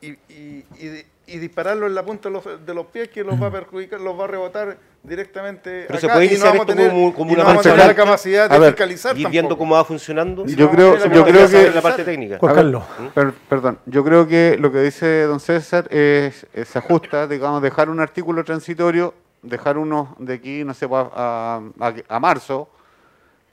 y- 0.00 0.06
y- 0.08 0.18
y- 0.30 0.66
y- 0.86 1.06
y 1.26 1.38
dispararlo 1.38 1.86
en 1.86 1.94
la 1.94 2.04
punta 2.04 2.28
de 2.28 2.32
los, 2.34 2.66
de 2.66 2.74
los 2.74 2.86
pies 2.86 3.08
que 3.10 3.22
los 3.22 3.40
va 3.40 3.46
a 3.48 3.50
perjudicar, 3.52 4.00
los 4.00 4.18
va 4.18 4.24
a 4.24 4.26
rebotar 4.28 4.76
directamente 5.02 5.84
Pero 5.88 5.98
se 5.98 6.08
puede 6.08 6.24
y 6.24 6.28
no 6.28 6.32
iniciar 6.34 6.56
a 6.60 6.64
tener, 6.66 6.90
como, 6.90 7.14
como 7.14 7.30
y 7.30 7.34
una 7.34 7.42
no 7.42 7.48
vamos 7.48 7.50
a 7.50 7.54
marcha 7.54 7.62
tener 7.70 7.78
la 7.78 7.84
blanca, 7.86 8.04
capacidad 8.04 8.44
A 8.44 8.54
de 8.54 8.58
ver, 8.60 8.68
fiscalizar 8.72 9.18
ir 9.18 9.28
viendo 9.28 9.48
tampoco. 9.50 9.58
cómo 9.58 9.74
va 9.74 9.84
funcionando. 9.84 10.46
Yo 10.46 10.70
creo, 10.70 10.96
yo 10.96 11.24
creo 11.24 11.48
que 11.48 11.70
la 11.70 11.82
parte 11.82 12.04
técnica. 12.04 12.38
Juan 12.38 12.54
Carlos. 12.54 12.84
per- 13.14 13.32
perdón, 13.48 13.78
yo 13.86 14.04
creo 14.04 14.26
que 14.28 14.56
lo 14.60 14.70
que 14.70 14.80
dice 14.80 15.22
don 15.22 15.40
César 15.40 15.86
es, 15.90 16.46
es- 16.52 16.68
se 16.68 16.78
ajusta, 16.78 17.26
digamos, 17.26 17.62
dejar 17.62 17.90
un 17.90 18.00
artículo 18.00 18.44
transitorio, 18.44 19.14
dejar 19.42 19.76
uno 19.76 20.14
de 20.18 20.34
aquí, 20.34 20.64
no 20.64 20.72
sé, 20.74 20.86
a, 20.90 21.60
a- 21.80 21.94
a 22.08 22.20
marzo, 22.20 22.68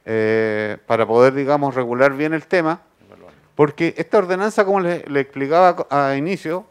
eh, 0.06 0.78
para 0.86 1.06
poder, 1.06 1.34
digamos, 1.34 1.74
regular 1.76 2.14
bien 2.14 2.34
el 2.34 2.46
tema, 2.46 2.82
porque 3.56 3.94
esta 3.98 4.20
ordenanza, 4.20 4.64
como 4.66 4.80
le, 4.80 5.04
le 5.08 5.20
explicaba 5.20 5.86
a 5.90 6.16
inicio, 6.16 6.66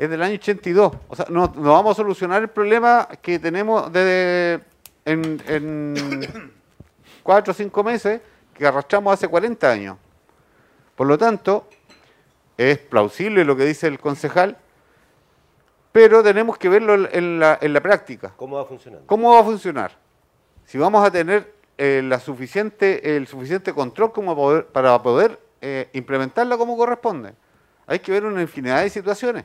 es 0.00 0.08
del 0.08 0.22
año 0.22 0.34
82. 0.36 0.92
O 1.08 1.14
sea, 1.14 1.26
no, 1.28 1.52
no 1.54 1.72
vamos 1.72 1.92
a 1.92 1.96
solucionar 2.02 2.40
el 2.40 2.48
problema 2.48 3.06
que 3.20 3.38
tenemos 3.38 3.92
de, 3.92 4.58
en, 5.04 5.42
en 5.46 6.52
cuatro 7.22 7.50
o 7.50 7.54
cinco 7.54 7.84
meses 7.84 8.22
que 8.54 8.66
arrastramos 8.66 9.12
hace 9.12 9.28
40 9.28 9.70
años. 9.70 9.98
Por 10.96 11.06
lo 11.06 11.18
tanto, 11.18 11.68
es 12.56 12.78
plausible 12.78 13.44
lo 13.44 13.54
que 13.56 13.66
dice 13.66 13.88
el 13.88 13.98
concejal, 13.98 14.56
pero 15.92 16.22
tenemos 16.22 16.56
que 16.56 16.70
verlo 16.70 16.94
en 17.10 17.38
la, 17.38 17.58
en 17.60 17.72
la 17.74 17.80
práctica. 17.82 18.32
¿Cómo 18.36 18.56
va 18.56 18.64
funcionando? 18.64 19.06
¿Cómo 19.06 19.34
va 19.34 19.40
a 19.40 19.44
funcionar? 19.44 19.92
Si 20.64 20.78
vamos 20.78 21.06
a 21.06 21.10
tener 21.10 21.52
eh, 21.76 22.00
la 22.02 22.18
suficiente, 22.20 23.16
el 23.16 23.26
suficiente 23.26 23.74
control 23.74 24.12
como 24.12 24.34
poder- 24.34 24.64
para 24.66 25.02
poder 25.02 25.38
eh, 25.60 25.90
implementarla 25.92 26.56
como 26.56 26.74
corresponde. 26.76 27.34
Hay 27.86 27.98
que 27.98 28.12
ver 28.12 28.24
una 28.24 28.40
infinidad 28.40 28.82
de 28.82 28.88
situaciones. 28.88 29.44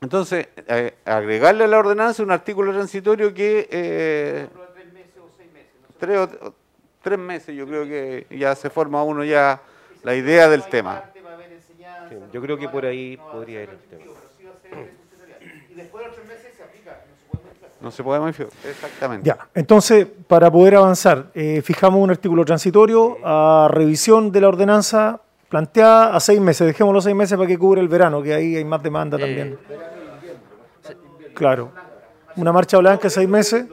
Entonces, 0.00 0.48
eh, 0.68 0.94
agregarle 1.04 1.64
a 1.64 1.66
la 1.66 1.78
ordenanza 1.78 2.22
un 2.22 2.30
artículo 2.30 2.72
transitorio 2.72 3.32
que... 3.32 3.66
eh, 3.70 4.46
tres, 5.98 6.18
o- 6.18 6.46
o- 6.48 6.54
tres 7.02 7.18
meses, 7.18 7.56
yo 7.56 7.66
creo 7.66 7.84
que 7.84 8.26
ya 8.36 8.54
se 8.54 8.68
forma 8.70 9.02
uno 9.02 9.24
ya 9.24 9.60
la 10.02 10.14
idea 10.14 10.48
del 10.48 10.64
tema. 10.64 11.02
Sí, 12.08 12.16
yo 12.32 12.40
creo 12.42 12.56
que 12.58 12.68
por 12.68 12.84
ahí 12.84 13.16
podría 13.32 13.62
ir 13.62 13.70
el 13.70 13.78
tema. 13.78 14.04
No 17.80 17.90
se 17.90 18.02
puede 18.02 18.20
modificar. 18.20 18.48
Exactamente. 18.68 19.26
Ya, 19.28 19.38
entonces, 19.54 20.06
para 20.26 20.50
poder 20.50 20.76
avanzar, 20.76 21.30
eh, 21.34 21.60
fijamos 21.62 22.00
un 22.02 22.10
artículo 22.10 22.44
transitorio 22.44 23.18
a 23.24 23.68
revisión 23.70 24.32
de 24.32 24.40
la 24.40 24.48
ordenanza 24.48 25.20
planteada 25.48 26.14
a 26.14 26.20
seis 26.20 26.40
meses. 26.40 26.66
Dejémoslo 26.66 27.00
seis 27.00 27.16
meses 27.16 27.36
para 27.36 27.48
que 27.48 27.58
cubra 27.58 27.80
el 27.80 27.88
verano, 27.88 28.22
que 28.22 28.34
ahí 28.34 28.56
hay 28.56 28.64
más 28.64 28.82
demanda 28.82 29.18
también. 29.18 29.58
Claro. 31.34 31.70
Una 32.36 32.52
marcha 32.52 32.78
blanca, 32.78 33.08
seis 33.08 33.28
meses. 33.28 33.66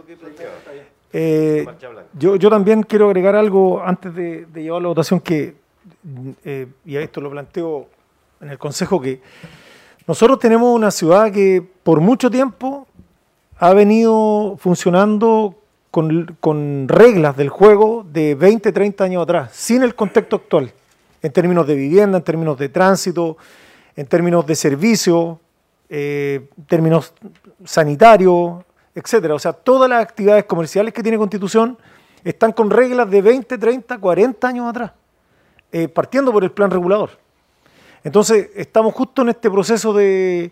Eh, 1.11 1.65
yo, 2.13 2.35
yo 2.37 2.49
también 2.49 2.83
quiero 2.83 3.05
agregar 3.05 3.35
algo 3.35 3.83
antes 3.83 4.13
de, 4.15 4.45
de 4.45 4.63
llevar 4.63 4.79
a 4.79 4.81
la 4.81 4.87
votación 4.87 5.19
que, 5.19 5.55
eh, 6.43 6.67
y 6.85 6.95
a 6.97 7.01
esto 7.01 7.21
lo 7.21 7.29
planteo 7.29 7.87
en 8.41 8.49
el 8.49 8.57
Consejo, 8.57 8.99
que 8.99 9.21
nosotros 10.07 10.39
tenemos 10.39 10.73
una 10.73 10.91
ciudad 10.91 11.31
que 11.31 11.63
por 11.83 12.01
mucho 12.01 12.29
tiempo 12.29 12.87
ha 13.57 13.73
venido 13.73 14.57
funcionando 14.59 15.55
con, 15.91 16.35
con 16.39 16.87
reglas 16.87 17.37
del 17.37 17.49
juego 17.49 18.05
de 18.11 18.35
20, 18.35 18.71
30 18.71 19.03
años 19.03 19.23
atrás, 19.23 19.51
sin 19.53 19.83
el 19.83 19.95
contexto 19.95 20.37
actual, 20.37 20.73
en 21.23 21.31
términos 21.31 21.65
de 21.65 21.73
vivienda, 21.75 22.17
en 22.19 22.23
términos 22.23 22.57
de 22.59 22.69
tránsito, 22.69 23.37
en 23.95 24.05
términos 24.05 24.45
de 24.45 24.55
servicio, 24.55 25.39
eh, 25.89 26.47
en 26.57 26.65
términos 26.65 27.13
sanitarios, 27.63 28.63
etcétera. 28.93 29.33
O 29.33 29.39
sea, 29.39 29.53
todas 29.53 29.89
las 29.89 30.03
actividades 30.03 30.43
comerciales 30.43 30.93
que 30.93 31.01
tiene 31.01 31.17
Constitución 31.17 31.77
están 32.23 32.51
con 32.51 32.69
reglas 32.69 33.09
de 33.09 33.21
20, 33.21 33.57
30, 33.57 33.97
40 33.97 34.47
años 34.47 34.69
atrás, 34.69 34.91
eh, 35.71 35.87
partiendo 35.87 36.31
por 36.31 36.43
el 36.43 36.51
plan 36.51 36.69
regulador. 36.69 37.11
Entonces, 38.03 38.49
estamos 38.55 38.93
justo 38.93 39.21
en 39.21 39.29
este 39.29 39.49
proceso 39.49 39.93
de, 39.93 40.51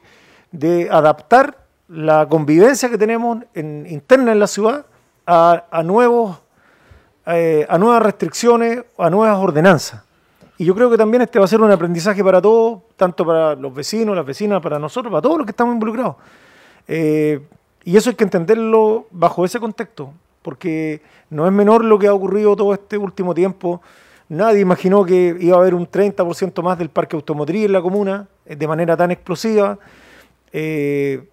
adaptar 0.89 1.57
la 1.89 2.27
convivencia 2.29 2.89
que 2.89 2.97
tenemos 2.97 3.39
en- 3.53 3.85
interna 3.89 4.31
en 4.31 4.39
la 4.39 4.47
ciudad 4.47 4.85
a, 5.25 5.65
a 5.69 5.83
nuevos, 5.83 6.39
eh, 7.25 7.65
a 7.67 7.77
nuevas 7.77 8.01
restricciones, 8.03 8.83
a 8.97 9.09
nuevas 9.09 9.37
ordenanzas. 9.37 10.03
Y 10.61 10.65
yo 10.65 10.75
creo 10.75 10.91
que 10.91 10.97
también 10.97 11.23
este 11.23 11.39
va 11.39 11.45
a 11.45 11.47
ser 11.47 11.59
un 11.59 11.71
aprendizaje 11.71 12.23
para 12.23 12.39
todos, 12.39 12.81
tanto 12.95 13.25
para 13.25 13.55
los 13.55 13.73
vecinos, 13.73 14.15
las 14.15 14.23
vecinas, 14.23 14.61
para 14.61 14.77
nosotros, 14.77 15.09
para 15.11 15.19
todos 15.23 15.39
los 15.39 15.45
que 15.47 15.49
estamos 15.53 15.73
involucrados. 15.73 16.17
Eh, 16.87 17.41
y 17.83 17.97
eso 17.97 18.11
hay 18.11 18.15
que 18.15 18.23
entenderlo 18.25 19.07
bajo 19.09 19.43
ese 19.43 19.59
contexto, 19.59 20.13
porque 20.43 21.01
no 21.31 21.47
es 21.47 21.51
menor 21.51 21.83
lo 21.83 21.97
que 21.97 22.05
ha 22.05 22.13
ocurrido 22.13 22.55
todo 22.55 22.75
este 22.75 22.95
último 22.95 23.33
tiempo. 23.33 23.81
Nadie 24.29 24.59
imaginó 24.59 25.03
que 25.03 25.35
iba 25.39 25.57
a 25.57 25.61
haber 25.61 25.73
un 25.73 25.87
30% 25.89 26.61
más 26.61 26.77
del 26.77 26.89
parque 26.89 27.15
automotriz 27.15 27.65
en 27.65 27.71
la 27.71 27.81
comuna 27.81 28.27
eh, 28.45 28.55
de 28.55 28.67
manera 28.67 28.95
tan 28.95 29.09
explosiva. 29.09 29.79
Eh, 30.53 31.27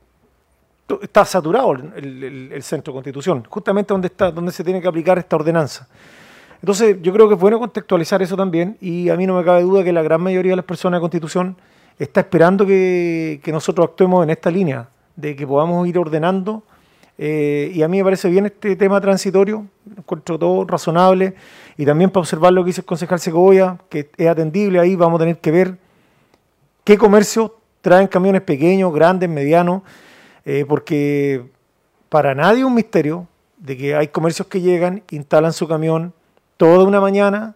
está 1.03 1.27
saturado 1.27 1.73
el, 1.73 1.93
el- 2.25 2.51
el 2.51 2.63
centro 2.63 2.95
de 2.95 2.97
constitución, 2.97 3.45
justamente 3.47 3.93
donde, 3.93 4.07
está, 4.07 4.31
donde 4.31 4.53
se 4.53 4.65
tiene 4.65 4.81
que 4.81 4.89
aplicar 4.89 5.19
esta 5.19 5.37
ordenanza. 5.37 5.87
Entonces, 6.61 6.97
yo 7.03 7.13
creo 7.13 7.29
que 7.29 7.35
es 7.35 7.41
bueno 7.41 7.59
contextualizar 7.59 8.21
eso 8.23 8.37
también 8.37 8.77
y 8.81 9.09
a 9.11 9.17
mí 9.17 9.27
no 9.27 9.37
me 9.37 9.45
cabe 9.45 9.63
duda 9.63 9.85
que 9.85 9.93
la 9.93 10.03
gran 10.03 10.21
mayoría 10.21 10.53
de 10.53 10.57
las 10.57 10.65
personas 10.65 10.99
de 10.99 11.03
Constitución 11.03 11.57
está 11.99 12.21
esperando 12.21 12.67
que, 12.67 13.41
nosotros 13.47 13.89
actuemos 13.89 14.25
en 14.25 14.31
esta 14.31 14.51
línea, 14.51 14.89
de 15.17 15.35
que 15.37 15.47
podamos 15.47 15.87
ir 15.89 15.99
ordenando. 15.99 16.63
eh, 17.17 17.73
y 17.75 17.83
a 17.83 17.89
mí 17.89 17.99
me 17.99 18.05
parece 18.05 18.29
bien 18.29 18.47
este 18.47 18.77
tema 18.77 19.01
transitorio, 19.01 19.67
encuentro 19.97 20.39
todo 20.39 20.65
razonable 20.65 21.35
y 21.77 21.85
también 21.85 22.11
para 22.11 22.21
observar 22.21 22.53
lo 22.53 22.63
que 22.63 22.69
dice 22.69 22.83
el 22.83 22.87
concejal 22.87 23.19
Segovia, 23.19 23.79
que 23.89 24.11
es 24.17 24.29
atendible 24.29 24.79
ahí, 24.79 24.95
vamos 24.95 25.19
a 25.19 25.25
tener 25.25 25.39
que 25.39 25.51
ver 25.51 25.77
qué 26.85 26.97
comercio 26.97 27.57
traen 27.81 28.07
camiones 28.07 28.43
pequeños, 28.43 28.93
grandes, 28.93 29.29
medianos, 29.29 29.83
eh, 30.45 30.65
porque 30.69 31.45
para 32.09 32.35
nadie 32.35 32.61
es 32.61 32.65
un 32.65 32.75
misterio 32.75 33.27
de 33.59 33.77
que 33.77 33.95
hay 33.95 34.09
comercios 34.09 34.49
que 34.49 34.61
llegan, 34.61 35.03
instalan 35.11 35.53
su 35.53 35.67
camión 35.67 36.13
toda 36.59 36.85
una 36.85 37.01
mañana, 37.01 37.55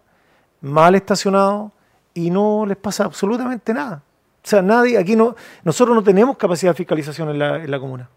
mal 0.61 0.95
estacionado, 0.95 1.71
y 2.15 2.31
no 2.31 2.65
les 2.65 2.77
pasa 2.77 3.05
absolutamente 3.05 3.71
nada. 3.73 4.01
O 4.43 4.47
sea, 4.47 4.63
nadie, 4.63 4.97
aquí 4.97 5.15
no, 5.15 5.35
nosotros 5.63 5.95
no 5.95 6.03
tenemos 6.03 6.35
capacidad 6.37 6.71
de 6.71 6.77
fiscalización 6.77 7.29
en 7.29 7.39
la, 7.39 7.57
en 7.57 7.69
la 7.69 7.79
comuna. 7.79 8.09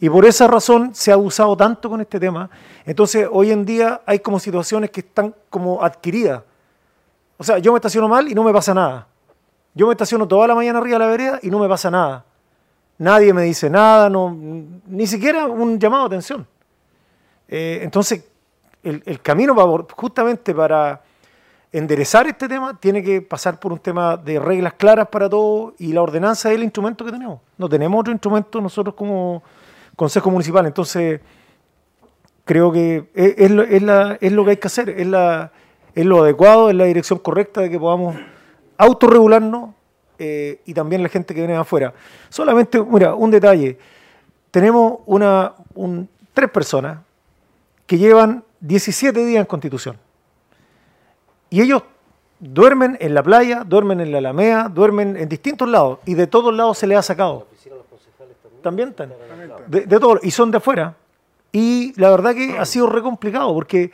Y 0.00 0.10
por 0.10 0.26
esa 0.26 0.48
razón 0.48 0.94
se 0.94 1.12
ha 1.12 1.14
abusado 1.14 1.56
tanto 1.56 1.88
con 1.88 2.00
este 2.00 2.18
tema. 2.18 2.50
Entonces, 2.84 3.28
hoy 3.30 3.52
en 3.52 3.64
día 3.64 4.00
hay 4.04 4.18
como 4.18 4.40
situaciones 4.40 4.90
que 4.90 5.00
están 5.00 5.32
como 5.48 5.82
adquiridas. 5.82 6.42
O 7.36 7.44
sea, 7.44 7.58
yo 7.58 7.72
me 7.72 7.78
estaciono 7.78 8.08
mal 8.08 8.28
y 8.28 8.34
no 8.34 8.42
me 8.42 8.52
pasa 8.52 8.74
nada. 8.74 9.06
Yo 9.74 9.86
me 9.86 9.92
estaciono 9.92 10.26
toda 10.26 10.48
la 10.48 10.54
mañana 10.54 10.80
arriba 10.80 10.98
de 10.98 11.04
la 11.04 11.10
vereda 11.10 11.38
y 11.42 11.50
no 11.50 11.58
me 11.58 11.68
pasa 11.68 11.90
nada. 11.90 12.24
Nadie 12.98 13.32
me 13.32 13.42
dice 13.42 13.70
nada, 13.70 14.10
no, 14.10 14.36
ni 14.86 15.06
siquiera 15.06 15.46
un 15.46 15.78
llamado 15.78 16.08
de 16.08 16.16
atención. 16.16 16.46
Eh, 17.48 17.80
entonces, 17.82 18.24
el, 18.82 19.20
camino 19.20 19.54
va 19.54 19.84
justamente 19.96 20.54
para 20.54 21.02
enderezar 21.70 22.26
este 22.26 22.48
tema 22.48 22.78
tiene 22.78 23.02
que 23.02 23.22
pasar 23.22 23.58
por 23.58 23.72
un 23.72 23.78
tema 23.78 24.16
de 24.16 24.38
reglas 24.38 24.74
claras 24.74 25.08
para 25.08 25.28
todos 25.30 25.72
y 25.78 25.92
la 25.92 26.02
ordenanza 26.02 26.50
es 26.50 26.56
el 26.56 26.62
instrumento 26.64 27.04
que 27.04 27.12
tenemos. 27.12 27.40
No 27.56 27.68
tenemos 27.68 28.00
otro 28.00 28.12
instrumento 28.12 28.60
nosotros 28.60 28.94
como 28.94 29.42
Consejo 29.96 30.30
Municipal. 30.30 30.66
Entonces, 30.66 31.20
creo 32.44 32.72
que 32.72 33.08
es, 33.14 33.34
es 33.38 33.50
lo, 33.50 33.64
la- 33.64 34.18
es 34.20 34.32
lo 34.32 34.44
que 34.44 34.50
hay 34.50 34.56
que 34.56 34.66
hacer, 34.66 34.90
es, 34.90 35.06
la, 35.06 35.52
es 35.94 36.04
lo 36.04 36.22
adecuado, 36.22 36.68
es 36.70 36.74
la 36.76 36.84
dirección 36.84 37.18
correcta 37.18 37.60
de 37.62 37.70
que 37.70 37.78
podamos 37.78 38.16
autorregularnos 38.76 39.70
eh, 40.18 40.60
y 40.66 40.74
también 40.74 41.02
la 41.02 41.08
gente 41.08 41.34
que 41.34 41.40
viene 41.40 41.54
de 41.54 41.60
afuera. 41.60 41.94
Solamente, 42.28 42.82
mira, 42.82 43.14
un 43.14 43.30
detalle. 43.30 43.78
Tenemos 44.50 44.98
una, 45.06 45.54
un- 45.74 46.08
tres 46.34 46.50
personas 46.50 46.98
que 47.86 47.96
llevan 47.98 48.44
17 48.62 49.24
días 49.26 49.40
en 49.40 49.46
Constitución. 49.46 49.98
Y 51.50 51.60
ellos 51.60 51.82
duermen 52.38 52.96
en 53.00 53.14
la 53.14 53.22
playa, 53.22 53.64
duermen 53.64 54.00
en 54.00 54.12
la 54.12 54.18
Alameda, 54.18 54.68
duermen 54.68 55.16
en 55.16 55.28
distintos 55.28 55.68
lados 55.68 55.98
y 56.06 56.14
de 56.14 56.26
todos 56.26 56.54
lados 56.54 56.78
se 56.78 56.86
les 56.86 56.98
ha 56.98 57.02
sacado. 57.02 57.46
También 58.62 58.90
están. 58.90 59.12
De, 59.66 59.86
de 59.86 60.18
y 60.22 60.30
son 60.30 60.50
de 60.50 60.58
afuera. 60.58 60.96
Y 61.50 61.92
la 62.00 62.10
verdad 62.10 62.34
que 62.34 62.56
ha 62.58 62.64
sido 62.64 62.86
re 62.86 63.02
complicado 63.02 63.52
porque 63.52 63.90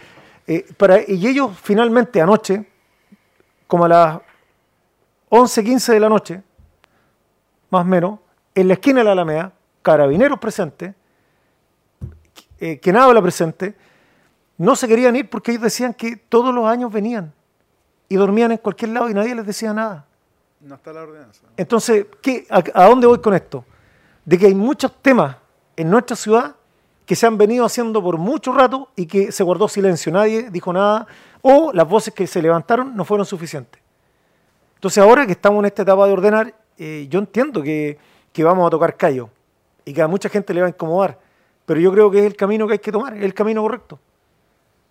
eh, 0.46 0.64
y 1.08 1.26
ellos 1.26 1.50
finalmente 1.60 2.20
anoche, 2.20 2.64
como 3.66 3.86
a 3.86 3.88
las 3.88 4.20
11, 5.30 5.64
15 5.64 5.92
de 5.92 6.00
la 6.00 6.08
noche, 6.08 6.42
más 7.70 7.82
o 7.82 7.84
menos, 7.84 8.20
en 8.54 8.68
la 8.68 8.74
esquina 8.74 9.00
de 9.00 9.04
la 9.04 9.12
Alameda, 9.12 9.52
carabineros 9.82 10.38
presentes, 10.38 10.94
eh, 12.60 12.78
quien 12.78 12.96
habla 12.96 13.20
presente, 13.20 13.74
no 14.58 14.76
se 14.76 14.86
querían 14.86 15.16
ir 15.16 15.30
porque 15.30 15.52
ellos 15.52 15.62
decían 15.62 15.94
que 15.94 16.16
todos 16.16 16.54
los 16.54 16.66
años 16.66 16.92
venían 16.92 17.32
y 18.08 18.16
dormían 18.16 18.52
en 18.52 18.58
cualquier 18.58 18.90
lado 18.90 19.08
y 19.08 19.14
nadie 19.14 19.34
les 19.34 19.46
decía 19.46 19.72
nada. 19.72 20.04
No 20.60 20.74
está 20.74 20.92
la 20.92 21.02
ordenanza. 21.02 21.42
Entonces, 21.56 22.06
¿qué, 22.20 22.46
a, 22.50 22.62
a 22.74 22.88
dónde 22.88 23.06
voy 23.06 23.20
con 23.20 23.34
esto? 23.34 23.64
De 24.24 24.36
que 24.36 24.46
hay 24.46 24.54
muchos 24.54 24.92
temas 25.00 25.36
en 25.76 25.88
nuestra 25.88 26.16
ciudad 26.16 26.56
que 27.06 27.16
se 27.16 27.26
han 27.26 27.38
venido 27.38 27.64
haciendo 27.64 28.02
por 28.02 28.18
mucho 28.18 28.52
rato 28.52 28.90
y 28.96 29.06
que 29.06 29.32
se 29.32 29.42
guardó 29.42 29.68
silencio, 29.68 30.12
nadie 30.12 30.50
dijo 30.50 30.72
nada, 30.72 31.06
o 31.40 31.72
las 31.72 31.88
voces 31.88 32.12
que 32.12 32.26
se 32.26 32.42
levantaron 32.42 32.94
no 32.94 33.04
fueron 33.04 33.24
suficientes. 33.24 33.80
Entonces, 34.74 35.02
ahora 35.02 35.24
que 35.24 35.32
estamos 35.32 35.60
en 35.60 35.66
esta 35.66 35.82
etapa 35.82 36.06
de 36.06 36.12
ordenar, 36.12 36.54
eh, 36.76 37.06
yo 37.08 37.18
entiendo 37.20 37.62
que, 37.62 37.98
que 38.32 38.44
vamos 38.44 38.66
a 38.66 38.70
tocar 38.70 38.96
callo 38.96 39.30
y 39.84 39.94
que 39.94 40.02
a 40.02 40.06
mucha 40.06 40.28
gente 40.28 40.52
le 40.52 40.60
va 40.60 40.66
a 40.66 40.70
incomodar, 40.70 41.18
pero 41.64 41.80
yo 41.80 41.92
creo 41.92 42.10
que 42.10 42.18
es 42.18 42.26
el 42.26 42.36
camino 42.36 42.66
que 42.66 42.74
hay 42.74 42.78
que 42.78 42.92
tomar, 42.92 43.16
es 43.16 43.24
el 43.24 43.32
camino 43.32 43.62
correcto. 43.62 43.98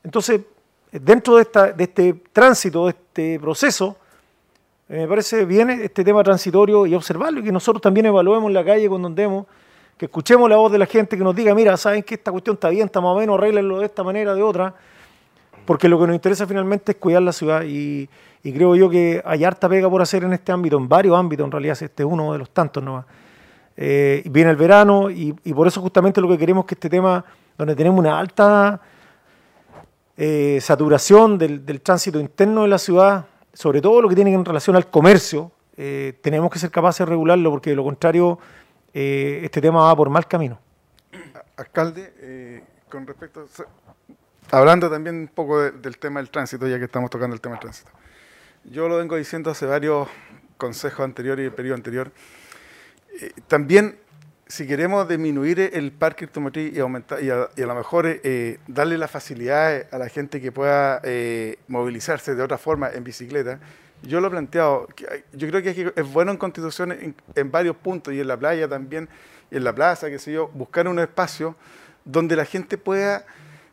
Entonces, 0.03 0.41
dentro 0.91 1.35
de, 1.35 1.47
este 1.77 2.13
tránsito, 2.31 2.85
de 2.85 2.91
este 2.91 3.39
proceso, 3.39 3.97
eh, 4.89 5.01
me 5.01 5.07
parece 5.07 5.45
bien 5.45 5.69
este 5.69 6.03
tema 6.03 6.23
transitorio 6.23 6.85
y 6.85 6.95
observarlo 6.95 7.39
y 7.39 7.43
que 7.43 7.51
nosotros 7.51 7.81
también 7.81 8.05
evaluemos 8.05 8.51
la 8.51 8.63
calle 8.63 8.87
cuando 8.87 9.07
andemos, 9.07 9.45
que 9.97 10.05
escuchemos 10.05 10.49
la 10.49 10.57
voz 10.57 10.71
de 10.71 10.77
la 10.77 10.85
gente 10.85 11.17
que 11.17 11.23
nos 11.23 11.35
diga, 11.35 11.53
mira, 11.53 11.75
saben 11.75 12.03
que 12.03 12.15
esta 12.15 12.31
cuestión 12.31 12.53
está 12.53 12.69
bien, 12.69 12.85
está 12.85 13.01
más 13.01 13.15
o 13.15 13.19
menos, 13.19 13.37
arréglenlo 13.37 13.79
de 13.79 13.85
esta 13.85 14.03
manera, 14.03 14.33
de 14.33 14.41
otra, 14.41 14.73
porque 15.65 15.89
lo 15.89 15.99
que 15.99 16.07
nos 16.07 16.15
interesa 16.15 16.47
finalmente 16.47 16.93
es 16.93 16.97
cuidar 16.97 17.21
la 17.21 17.33
ciudad 17.33 17.63
y, 17.65 18.07
creo 18.41 18.77
yo 18.77 18.89
que 18.89 19.21
hay 19.25 19.43
harta 19.43 19.67
pega 19.67 19.89
por 19.89 20.01
hacer 20.01 20.23
en 20.23 20.31
este 20.31 20.53
ámbito, 20.53 20.77
en 20.77 20.87
varios 20.87 21.17
ámbitos, 21.17 21.43
en 21.43 21.51
realidad 21.51 21.77
este 21.81 22.03
es 22.03 22.09
uno 22.09 22.31
de 22.31 22.39
los 22.39 22.49
tantos 22.51 22.81
nomás. 22.81 23.05
Eh, 23.75 24.23
viene 24.31 24.51
el 24.51 24.55
verano 24.55 25.11
y, 25.11 25.35
y 25.43 25.53
por 25.53 25.67
eso 25.67 25.81
justamente 25.81 26.21
lo 26.21 26.29
que 26.29 26.37
queremos 26.37 26.63
que 26.63 26.75
este 26.75 26.89
tema, 26.89 27.25
donde 27.57 27.75
tenemos 27.75 27.99
una 27.99 28.17
alta 28.17 28.79
eh, 30.17 30.59
saturación 30.61 31.37
del, 31.37 31.65
del 31.65 31.81
tránsito 31.81 32.19
interno 32.19 32.63
de 32.63 32.67
la 32.69 32.77
ciudad, 32.79 33.25
sobre 33.53 33.81
todo 33.81 34.01
lo 34.01 34.09
que 34.09 34.15
tiene 34.15 34.33
en 34.33 34.43
relación 34.43 34.75
al 34.75 34.89
comercio, 34.89 35.51
eh, 35.77 36.17
tenemos 36.21 36.49
que 36.51 36.57
ser 36.59 36.71
capaces 36.71 36.99
de 36.99 37.05
regularlo 37.11 37.51
porque 37.51 37.69
de 37.69 37.75
lo 37.75 37.83
contrario 37.83 38.39
eh, 38.93 39.41
este 39.43 39.61
tema 39.61 39.83
va 39.83 39.95
por 39.95 40.09
mal 40.09 40.27
camino. 40.27 40.59
Alcalde, 41.55 42.63
con 42.89 43.05
respecto, 43.07 43.47
hablando 44.51 44.89
también 44.89 45.15
un 45.15 45.27
poco 45.27 45.61
de- 45.61 45.71
del 45.71 45.97
tema 45.97 46.19
del 46.19 46.29
tránsito, 46.29 46.67
ya 46.67 46.77
que 46.77 46.85
estamos 46.85 47.09
tocando 47.09 47.33
el 47.35 47.41
tema 47.41 47.55
del 47.55 47.61
tránsito. 47.61 47.91
Yo 48.63 48.87
lo 48.87 48.97
vengo 48.97 49.15
diciendo 49.15 49.49
hace 49.51 49.65
varios 49.65 50.07
consejos 50.57 51.01
anteriores 51.01 51.43
y 51.43 51.47
el 51.47 51.53
periodo 51.53 51.75
anterior. 51.75 52.11
También, 53.47 53.97
si 54.47 54.65
queremos 54.65 55.07
disminuir 55.07 55.59
el 55.59 55.91
parque 55.91 56.25
automotriz 56.25 56.75
y, 56.75 56.79
aumentar, 56.79 57.21
y, 57.23 57.29
a, 57.29 57.49
lo 57.55 57.75
mejor 57.75 58.05
eh, 58.07 58.59
darle 58.67 58.97
la 58.97 59.07
facilidad 59.07 59.85
a 59.91 59.97
la 59.97 60.09
gente 60.09 60.39
que 60.39 60.51
pueda 60.51 61.01
eh, 61.03 61.57
movilizarse 61.67 62.35
de 62.35 62.41
otra 62.43 62.57
forma 62.57 62.89
en 62.89 63.03
bicicleta, 63.03 63.59
yo 64.03 64.21
lo 64.21 64.27
he 64.27 64.31
planteado, 64.31 64.87
yo 65.33 65.47
creo 65.49 65.61
que 65.61 65.91
es 65.95 66.13
bueno 66.13 66.31
en 66.31 66.37
Constitución 66.37 66.91
en, 66.91 67.15
en 67.35 67.51
varios 67.51 67.75
puntos 67.75 68.13
y 68.13 68.19
en 68.19 68.27
la 68.27 68.37
playa 68.37 68.67
también, 68.67 69.09
y 69.49 69.57
en 69.57 69.63
la 69.63 69.73
plaza, 69.73 70.09
qué 70.09 70.19
sé 70.19 70.31
yo, 70.31 70.47
buscar 70.49 70.87
un 70.87 70.99
espacio 70.99 71.55
donde 72.05 72.35
la 72.35 72.45
gente 72.45 72.77
pueda 72.77 73.25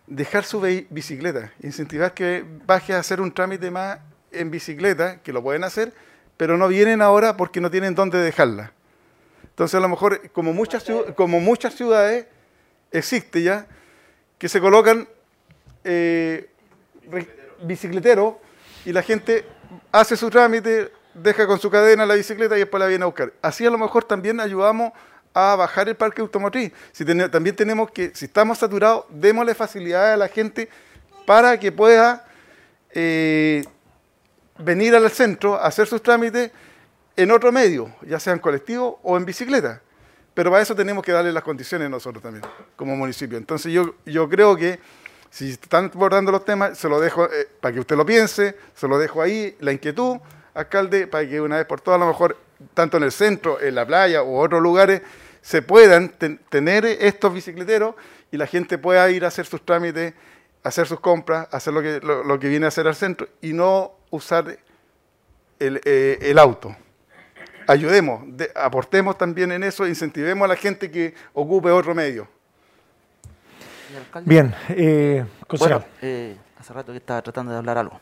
dejar 0.06 0.44
su 0.44 0.60
bicicleta, 0.60 1.52
incentivar 1.62 2.14
que 2.14 2.44
baje 2.66 2.94
a 2.94 2.98
hacer 2.98 3.20
un 3.20 3.32
trámite 3.32 3.70
más 3.70 3.98
en 4.32 4.50
bicicleta, 4.50 5.22
que 5.22 5.32
lo 5.32 5.42
pueden 5.42 5.64
hacer, 5.64 5.92
pero 6.36 6.58
no 6.58 6.68
vienen 6.68 7.00
ahora 7.00 7.36
porque 7.36 7.60
no 7.60 7.70
tienen 7.70 7.94
dónde 7.94 8.18
dejarla. 8.18 8.72
Entonces, 9.54 9.76
a 9.76 9.80
lo 9.80 9.88
mejor, 9.88 10.32
como 10.32 10.52
muchas, 10.52 10.84
como 11.14 11.38
muchas 11.38 11.74
ciudades, 11.76 12.26
existe 12.90 13.40
ya, 13.40 13.68
que 14.36 14.48
se 14.48 14.60
colocan 14.60 15.08
eh, 15.84 16.50
bicicleteros 17.62 18.34
y 18.84 18.90
la 18.90 19.02
gente 19.02 19.44
hace 19.92 20.16
su 20.16 20.28
trámite, 20.28 20.90
deja 21.14 21.46
con 21.46 21.60
su 21.60 21.70
cadena 21.70 22.04
la 22.04 22.16
bicicleta 22.16 22.56
y 22.56 22.60
después 22.60 22.80
la 22.80 22.88
viene 22.88 23.04
a 23.04 23.06
buscar. 23.06 23.32
Así 23.42 23.64
a 23.64 23.70
lo 23.70 23.78
mejor 23.78 24.02
también 24.02 24.40
ayudamos 24.40 24.92
a 25.32 25.54
bajar 25.54 25.88
el 25.88 25.94
parque 25.94 26.20
automotriz. 26.20 26.72
También 27.30 27.54
tenemos 27.54 27.92
que, 27.92 28.10
si 28.12 28.24
estamos 28.24 28.58
saturados, 28.58 29.04
démosle 29.08 29.54
facilidades 29.54 30.14
a 30.14 30.16
la 30.16 30.26
gente 30.26 30.68
para 31.26 31.60
que 31.60 31.70
pueda 31.70 32.26
eh, 32.90 33.64
venir 34.58 34.96
al 34.96 35.08
centro, 35.10 35.60
hacer 35.60 35.86
sus 35.86 36.02
trámites 36.02 36.50
en 37.16 37.30
otro 37.30 37.52
medio, 37.52 37.94
ya 38.02 38.18
sea 38.18 38.32
en 38.32 38.38
colectivo 38.38 39.00
o 39.02 39.16
en 39.16 39.24
bicicleta. 39.24 39.80
Pero 40.34 40.50
para 40.50 40.62
eso 40.62 40.74
tenemos 40.74 41.04
que 41.04 41.12
darle 41.12 41.32
las 41.32 41.44
condiciones 41.44 41.88
nosotros 41.88 42.22
también, 42.22 42.44
como 42.74 42.96
municipio. 42.96 43.38
Entonces 43.38 43.72
yo, 43.72 43.94
yo 44.04 44.28
creo 44.28 44.56
que 44.56 44.80
si 45.30 45.50
están 45.50 45.90
abordando 45.94 46.32
los 46.32 46.44
temas, 46.44 46.76
se 46.76 46.88
lo 46.88 47.00
dejo 47.00 47.26
eh, 47.26 47.48
para 47.60 47.72
que 47.72 47.80
usted 47.80 47.96
lo 47.96 48.04
piense, 48.04 48.56
se 48.74 48.88
lo 48.88 48.98
dejo 48.98 49.22
ahí, 49.22 49.56
la 49.60 49.72
inquietud, 49.72 50.18
alcalde, 50.54 51.06
para 51.06 51.28
que 51.28 51.40
una 51.40 51.56
vez 51.56 51.66
por 51.66 51.80
todas, 51.80 52.00
a 52.00 52.04
lo 52.04 52.08
mejor, 52.08 52.36
tanto 52.72 52.96
en 52.96 53.04
el 53.04 53.12
centro, 53.12 53.60
en 53.60 53.74
la 53.74 53.86
playa 53.86 54.22
u 54.22 54.36
otros 54.36 54.60
lugares, 54.60 55.02
se 55.40 55.62
puedan 55.62 56.08
ten- 56.08 56.40
tener 56.48 56.84
estos 56.84 57.32
bicicleteros 57.32 57.94
y 58.30 58.36
la 58.36 58.46
gente 58.46 58.78
pueda 58.78 59.08
ir 59.10 59.24
a 59.24 59.28
hacer 59.28 59.46
sus 59.46 59.64
trámites, 59.64 60.14
hacer 60.62 60.86
sus 60.86 60.98
compras, 60.98 61.46
hacer 61.52 61.74
lo 61.74 61.82
que, 61.82 62.00
lo, 62.00 62.24
lo 62.24 62.38
que 62.40 62.48
viene 62.48 62.64
a 62.64 62.68
hacer 62.68 62.88
al 62.88 62.94
centro 62.96 63.28
y 63.40 63.52
no 63.52 63.92
usar 64.10 64.58
el, 65.58 65.80
eh, 65.84 66.18
el 66.22 66.38
auto. 66.38 66.74
Ayudemos, 67.66 68.22
de- 68.26 68.50
aportemos 68.54 69.16
también 69.16 69.52
en 69.52 69.62
eso, 69.62 69.86
incentivemos 69.86 70.44
a 70.44 70.48
la 70.48 70.56
gente 70.56 70.90
que 70.90 71.14
ocupe 71.32 71.70
otro 71.70 71.94
medio. 71.94 72.28
Bien, 74.24 74.54
eh. 74.70 75.24
Bueno, 75.58 75.84
eh, 76.02 76.36
hace 76.58 76.72
rato 76.72 76.92
que 76.92 76.98
estaba 76.98 77.22
tratando 77.22 77.52
de 77.52 77.58
hablar 77.58 77.78
algo. 77.78 78.00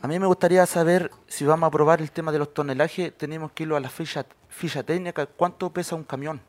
A 0.00 0.08
mí 0.08 0.18
me 0.18 0.26
gustaría 0.26 0.64
saber 0.66 1.10
si 1.26 1.44
vamos 1.44 1.64
a 1.64 1.68
aprobar 1.68 2.00
el 2.00 2.10
tema 2.10 2.32
de 2.32 2.38
los 2.38 2.52
tonelajes, 2.52 3.16
tenemos 3.16 3.52
que 3.52 3.62
irlo 3.62 3.76
a 3.76 3.80
la 3.80 3.88
ficha, 3.88 4.26
ficha 4.48 4.82
técnica, 4.82 5.26
cuánto 5.26 5.70
pesa 5.70 5.94
un 5.94 6.04
camión, 6.04 6.40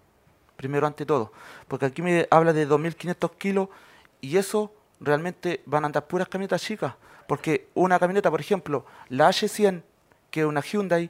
primero 0.55 0.85
ante 0.87 1.05
todo. 1.05 1.31
Porque 1.67 1.85
aquí 1.85 2.01
me 2.01 2.27
habla 2.29 2.51
de 2.51 2.67
2.500 2.67 3.31
kilos 3.37 3.69
y 4.21 4.37
eso 4.37 4.73
realmente 4.99 5.61
van 5.65 5.83
a 5.83 5.87
andar 5.87 6.05
puras 6.07 6.27
camionetas 6.27 6.61
chicas. 6.61 6.93
Porque 7.27 7.67
una 7.73 7.99
camioneta, 7.99 8.29
por 8.31 8.39
ejemplo, 8.41 8.85
la 9.09 9.29
H100, 9.29 9.81
que 10.31 10.41
es 10.41 10.45
una 10.45 10.61
Hyundai, 10.61 11.09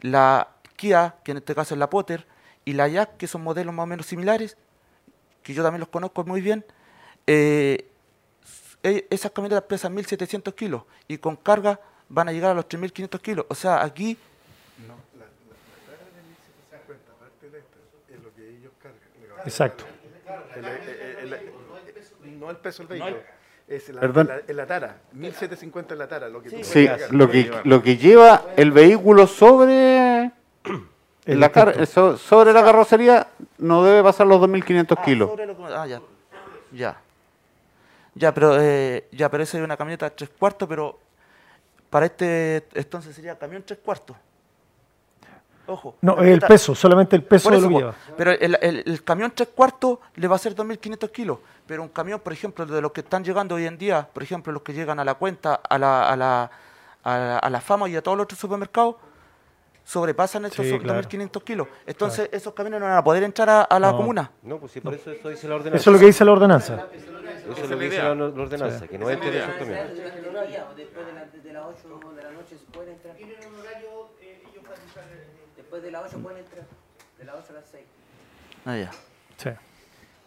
la 0.00 0.48
Kia, 0.76 1.14
que 1.24 1.30
en 1.32 1.38
este 1.38 1.54
caso 1.54 1.74
es 1.74 1.78
la 1.78 1.88
Potter, 1.90 2.26
y 2.64 2.72
la 2.72 2.88
Jack, 2.88 3.16
que 3.16 3.26
son 3.26 3.42
modelos 3.42 3.74
más 3.74 3.84
o 3.84 3.86
menos 3.86 4.06
similares, 4.06 4.56
que 5.42 5.52
yo 5.54 5.62
también 5.62 5.80
los 5.80 5.88
conozco 5.88 6.24
muy 6.24 6.40
bien, 6.40 6.64
eh, 7.26 7.86
e- 8.82 9.06
esas 9.10 9.30
camionetas 9.32 9.64
pesan 9.64 9.94
1.700 9.94 10.54
kilos 10.54 10.82
y 11.08 11.18
con 11.18 11.36
carga 11.36 11.80
van 12.08 12.28
a 12.28 12.32
llegar 12.32 12.50
a 12.52 12.54
los 12.54 12.66
3.500 12.68 13.20
kilos. 13.20 13.46
O 13.48 13.54
sea, 13.54 13.82
aquí 13.82 14.16
Exacto. 19.44 19.84
no 22.38 22.50
el 22.50 22.56
peso 22.56 22.82
del 22.84 22.98
vehículo, 22.98 23.22
es 23.68 23.88
la, 23.90 24.00
Perdón. 24.00 24.28
la- 24.46 24.54
la 24.54 24.66
tara, 24.66 24.96
1750 25.12 25.94
en 25.94 25.98
la 25.98 26.08
tara. 26.08 26.28
Lo 26.28 26.42
que 26.42 26.64
Sí, 26.64 26.88
lo 27.10 27.30
que, 27.30 27.50
lo 27.64 27.82
que 27.82 27.96
lleva 27.96 28.46
el 28.56 28.70
vehículo 28.72 29.26
sobre 29.26 30.24
Es 30.26 30.32
la, 31.26 31.86
so- 31.86 32.16
sobre 32.16 32.52
la 32.52 32.62
carrocería 32.62 33.28
no 33.58 33.82
debe 33.84 34.02
pasar 34.02 34.26
los 34.26 34.40
2.500 34.40 34.96
Ah, 34.98 35.02
kilos. 35.04 35.30
sobre 35.30 35.46
lo 35.46 35.56
que- 35.56 35.64
ah, 35.64 35.86
ya. 35.86 36.00
Ya. 36.72 36.96
Ya, 38.14 38.32
pero, 38.32 38.56
eh, 38.60 39.08
ya, 39.12 39.28
pero 39.30 39.42
esa 39.42 39.58
es 39.58 39.64
una 39.64 39.76
camioneta 39.76 40.08
tres 40.10 40.30
cuartos, 40.38 40.68
pero 40.68 40.98
para 41.90 42.06
este 42.06 42.64
entonces 42.74 43.14
sería 43.14 43.36
camión 43.38 43.62
tres 43.64 43.78
cuartos. 43.84 44.16
Ojo. 45.66 45.96
No, 46.02 46.18
el 46.18 46.40
peso, 46.40 46.74
solamente 46.74 47.16
el 47.16 47.22
peso 47.24 47.48
de 47.50 47.58
lo 47.60 47.68
que 47.68 47.74
lleva. 47.74 47.94
Pero 48.18 48.32
el, 48.32 48.58
el- 48.60 48.82
el 48.86 49.02
camión 49.02 49.32
tres 49.34 49.48
cuartos 49.48 49.98
le 50.16 50.28
va 50.28 50.36
a 50.36 50.38
ser 50.38 50.54
2.500 50.54 51.10
kilos. 51.10 51.38
Pero 51.66 51.82
un 51.82 51.88
camión, 51.88 52.20
por 52.20 52.34
ejemplo, 52.34 52.66
de 52.66 52.82
los 52.82 52.92
que 52.92 53.00
están 53.00 53.24
llegando 53.24 53.54
hoy 53.54 53.64
en 53.66 53.78
día, 53.78 54.06
por 54.12 54.22
ejemplo, 54.22 54.52
los 54.52 54.62
que 54.62 54.74
llegan 54.74 55.00
a 55.00 55.04
la 55.04 55.14
cuenta, 55.14 55.54
a 55.54 55.78
la, 55.78 56.10
a 56.10 56.16
la, 56.16 56.50
a 57.02 57.16
la, 57.18 57.38
a 57.38 57.50
la 57.50 57.60
fama 57.62 57.88
y 57.88 57.96
a 57.96 58.02
todos 58.02 58.16
los 58.18 58.24
otros 58.24 58.38
supermercados, 58.38 58.96
sobrepasan 59.84 60.44
estos 60.46 60.64
Sí, 60.64 60.72
so- 60.72 60.78
claro. 60.78 61.00
2.500 61.00 61.42
kilos. 61.44 61.68
Entonces, 61.86 62.28
esos 62.32 62.52
camiones 62.54 62.80
no 62.80 62.86
van 62.86 62.96
a 62.96 63.04
poder 63.04 63.22
entrar 63.22 63.48
a, 63.50 63.62
a 63.62 63.78
la 63.78 63.90
No. 63.92 63.96
comuna. 63.98 64.30
No, 64.42 64.58
pues 64.58 64.72
sí, 64.72 64.80
por 64.80 64.94
eso 64.94 65.10
eso 65.10 65.28
dice 65.28 65.46
la 65.48 65.54
ordenanza. 65.56 65.76
Eso 65.80 65.90
es 65.90 65.94
lo 65.94 66.00
que 66.00 66.06
dice 66.06 66.24
la 66.24 66.32
ordenanza. 66.32 66.74
Eso 66.74 67.62
es 67.64 67.70
lo 67.70 67.78
que 67.78 67.84
dice 67.84 67.98
la, 68.02 68.14
la 68.14 68.24
ordenanza, 68.24 68.88
que 68.88 68.98
no 68.98 69.10
entren 69.10 69.34
esos 69.34 69.54
camiones. 69.54 69.88
Después 70.76 71.06
de, 71.06 71.12
las 71.52 71.64
8 71.66 72.12
de 72.16 72.22
la 72.22 72.30
noche 72.32 72.56
se 72.58 72.64
puede 72.72 72.92
entrar. 72.92 73.14
Después 75.56 75.82
de 75.82 75.90
las 75.90 76.04
8 76.06 76.18
pueden 76.22 76.38
entrar. 76.38 76.64
De 77.18 77.24
las 77.24 77.34
8 77.36 77.46
a 77.50 77.52
las 77.52 77.64
6. 77.70 77.84
Ah, 78.66 78.76
ya. 78.76 78.90
Sí. 79.36 79.50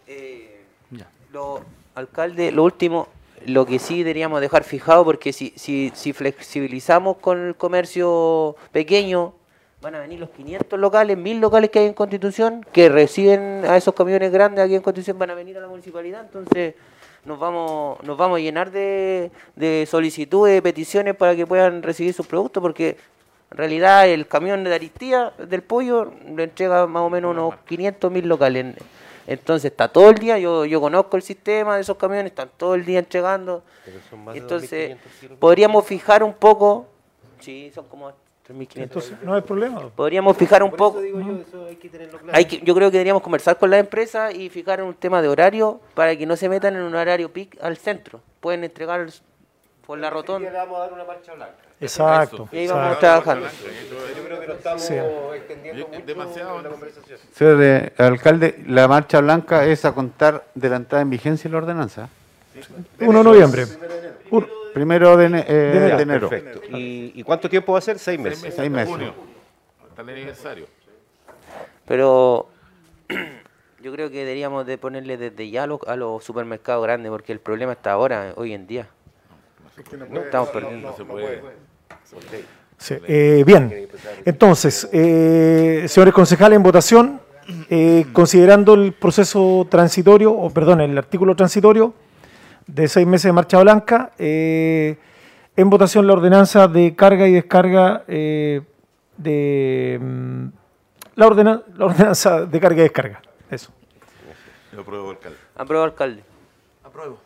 Eh, 0.08 0.64
Ya. 0.91 1.08
lo, 1.32 1.62
alcalde, 1.95 2.51
lo 2.51 2.64
último, 2.64 3.08
lo 3.45 3.66
que 3.66 3.80
sí 3.80 3.99
deberíamos 3.99 4.39
dejar 4.41 4.64
fijado, 4.64 5.03
porque 5.03 5.34
si, 5.34 5.53
si, 5.55 5.91
si 5.95 6.14
flexibilizamos 6.14 7.18
con 7.18 7.47
el 7.47 7.55
comercio 7.55 8.55
pequeño, 8.72 9.34
van 9.82 9.95
a 9.95 9.99
venir 9.99 10.19
los 10.19 10.30
500 10.32 10.80
locales, 10.80 11.17
1000 11.17 11.39
locales 11.39 11.69
que 11.69 11.80
hay 11.80 11.86
en 11.86 11.93
Constitución, 11.93 12.65
que 12.71 12.89
reciben 12.89 13.63
a 13.65 13.78
esos 13.78 13.93
camiones 13.93 14.32
grandes 14.32 14.65
aquí 14.65 14.75
en 14.75 14.82
Constitución, 14.82 15.19
van 15.19 15.30
a 15.30 15.36
venir 15.36 15.57
a 15.57 15.61
la 15.61 15.67
municipalidad, 15.67 16.21
entonces 16.21 16.75
nos 17.25 17.39
vamos, 17.39 18.01
nos 18.03 18.17
vamos 18.17 18.38
a 18.38 18.41
llenar 18.41 18.71
de, 18.71 19.32
de 19.55 19.88
solicitudes, 19.89 20.53
de 20.55 20.61
peticiones 20.61 21.15
para 21.15 21.36
que 21.36 21.45
puedan 21.45 21.84
recibir 21.84 22.13
sus 22.13 22.25
productos, 22.25 22.61
porque 22.61 22.97
en 23.51 23.57
realidad 23.57 24.07
el 24.07 24.28
camión 24.28 24.63
de 24.63 24.73
Aristía 24.73 25.32
del 25.38 25.61
pollo 25.61 26.11
le 26.36 26.43
entrega 26.43 26.88
más 26.88 27.03
o 27.03 27.09
menos 27.09 27.32
unos 27.32 27.55
500 27.67 28.11
mil 28.11 28.28
locales. 28.28 28.75
Entonces 29.25 29.71
está 29.71 29.89
todo 29.89 30.09
el 30.09 30.15
día, 30.15 30.39
yo, 30.39 30.65
yo 30.65 30.80
conozco 30.80 31.17
el 31.17 31.23
sistema 31.23 31.75
de 31.75 31.82
esos 31.82 31.97
camiones, 31.97 32.28
están 32.28 32.49
todo 32.55 32.75
el 32.75 32.86
día 32.86 32.99
entregando. 32.99 33.61
Pero 33.84 33.99
son 34.09 34.23
más 34.23 34.34
de 34.34 34.39
Entonces 34.39 34.91
2.500 34.91 35.19
kilos. 35.19 35.38
podríamos 35.38 35.86
fijar 35.86 36.23
un 36.23 36.34
poco, 36.34 36.88
sí, 37.41 37.71
son 37.75 37.88
como 37.88 38.09
3.500. 38.09 38.26
Entonces, 38.75 39.13
no 39.23 39.33
hay 39.35 39.41
problema. 39.41 39.89
Podríamos 39.89 40.37
fijar 40.37 40.63
un 40.63 40.71
poco. 40.71 41.01
Hay 42.31 42.45
que, 42.45 42.59
yo 42.59 42.73
creo 42.73 42.89
que 42.89 42.93
deberíamos 42.93 43.21
conversar 43.21 43.57
con 43.57 43.69
la 43.69 43.77
empresa 43.77 44.31
y 44.31 44.49
fijar 44.49 44.81
un 44.81 44.93
tema 44.93 45.21
de 45.21 45.27
horario 45.27 45.81
para 45.93 46.15
que 46.15 46.25
no 46.25 46.35
se 46.37 46.47
metan 46.47 46.75
en 46.75 46.83
un 46.83 46.95
horario 46.95 47.31
peak 47.31 47.57
al 47.61 47.75
centro. 47.77 48.21
Pueden 48.39 48.63
entregar 48.63 49.05
por 49.85 49.97
la 49.99 50.09
rotonda. 50.09 50.49
vamos 50.51 50.77
a 50.77 50.79
dar 50.81 50.93
una 50.93 51.03
marcha 51.03 51.33
blanca. 51.33 51.55
Exacto. 51.79 52.49
Y 52.51 52.57
ahí 52.59 52.67
vamos 52.67 52.93
exacto. 52.93 52.99
trabajando. 52.99 53.47
Yo 54.15 54.23
creo 54.23 54.39
que 54.39 54.47
no 54.47 54.53
estamos 54.53 54.81
Sí. 54.81 54.93
extendiendo 55.35 55.87
mucho 55.87 56.05
demasiado, 56.05 56.61
la 56.61 56.69
conversación. 56.69 57.19
Señor 57.33 57.61
eh, 57.61 57.93
alcalde, 57.97 58.63
la 58.67 58.87
marcha 58.87 59.19
blanca 59.21 59.65
es 59.65 59.85
a 59.85 59.93
contar 59.93 60.45
de 60.55 60.69
la 60.69 60.77
entrada 60.77 61.01
en 61.01 61.09
vigencia 61.09 61.49
de 61.49 61.51
la 61.51 61.57
ordenanza. 61.59 62.09
1 62.99 63.17
de 63.19 63.23
noviembre. 63.23 63.65
Un- 64.31 64.47
Primero 64.78 65.17
de, 65.17 65.25
eh, 65.25 65.71
enero. 65.75 65.97
de 65.97 66.03
enero. 66.03 66.30
Perfecto. 66.30 66.61
¿Y, 66.78 67.13
y 67.15 67.23
cuánto 67.23 67.49
tiempo 67.49 67.73
va 67.73 67.80
a 67.80 67.82
ser? 67.82 67.97
Seis 67.97 68.19
meses. 68.19 68.53
Seis 68.55 68.69
meses. 68.69 68.89
Junio. 68.89 69.13
Hasta 69.89 70.01
el 70.03 70.09
aniversario. 70.09 70.67
Pero 71.88 72.49
yo 73.82 73.91
creo 73.91 74.11
que 74.11 74.19
deberíamos 74.19 74.67
de 74.67 74.78
ponerle 74.78 75.17
desde 75.17 75.49
ya 75.49 75.63
a 75.63 75.67
los, 75.67 75.80
a 75.88 75.95
los 75.95 76.23
supermercados 76.23 76.84
grandes, 76.84 77.09
porque 77.09 77.32
el 77.32 77.39
problema 77.39 77.71
está 77.71 77.93
ahora, 77.93 78.34
hoy 78.36 78.53
en 78.53 78.67
día. 78.67 78.88
No 80.09 80.21
estamos 80.21 80.49
perdiendo. 80.49 80.91
No 80.91 80.95
se 80.95 81.05
puede. 81.05 81.41
Sí, 82.78 82.95
eh, 83.07 83.43
bien, 83.45 83.89
entonces, 84.23 84.88
eh, 84.91 85.86
señores 85.88 86.13
concejales, 86.13 86.57
en 86.57 86.63
votación, 86.63 87.21
eh, 87.69 88.05
considerando 88.13 88.75
el 88.75 88.93
proceso 88.93 89.65
transitorio, 89.69 90.32
o 90.32 90.51
perdón, 90.51 90.82
el 90.82 90.95
artículo 90.95 91.36
transitorio 91.36 91.95
de 92.68 92.88
seis 92.88 93.07
meses 93.07 93.24
de 93.24 93.34
marcha 93.34 93.59
blanca, 93.61 94.11
eh, 94.18 94.97
en 95.55 95.70
votación 95.70 96.05
la 96.05 96.13
ordenanza 96.13 96.68
de 96.68 96.95
carga 96.95 97.28
y 97.28 97.34
descarga 97.34 98.03
eh, 98.07 98.61
de 99.18 99.97
mm, 100.01 100.45
la, 101.15 101.26
ordena- 101.28 101.63
la 101.76 101.86
ordenanza 101.86 102.45
de 102.45 102.59
carga 102.59 102.80
y 102.80 102.84
descarga. 102.84 103.22
Eso. 103.49 103.72
Lo 104.74 104.82
apruebo, 104.82 105.09
alcalde. 105.09 105.38
Aprueba, 105.55 105.86
alcalde. 105.86 106.24
Apruebo. 106.84 107.20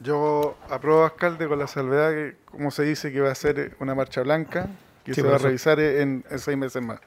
Yo 0.00 0.56
apruebo, 0.70 1.04
alcalde, 1.04 1.46
con 1.46 1.58
la 1.58 1.66
salvedad 1.66 2.10
que, 2.10 2.36
como 2.46 2.70
se 2.70 2.82
dice, 2.82 3.12
que 3.12 3.20
va 3.20 3.30
a 3.30 3.34
ser 3.34 3.76
una 3.80 3.94
marcha 3.94 4.22
blanca, 4.22 4.66
que 5.04 5.14
Sí, 5.14 5.20
se 5.20 5.26
va 5.26 5.36
a 5.36 5.38
revisar 5.38 5.78
en, 5.80 6.24
en 6.28 6.38
seis 6.38 6.56
meses 6.58 6.82
más. 6.82 7.00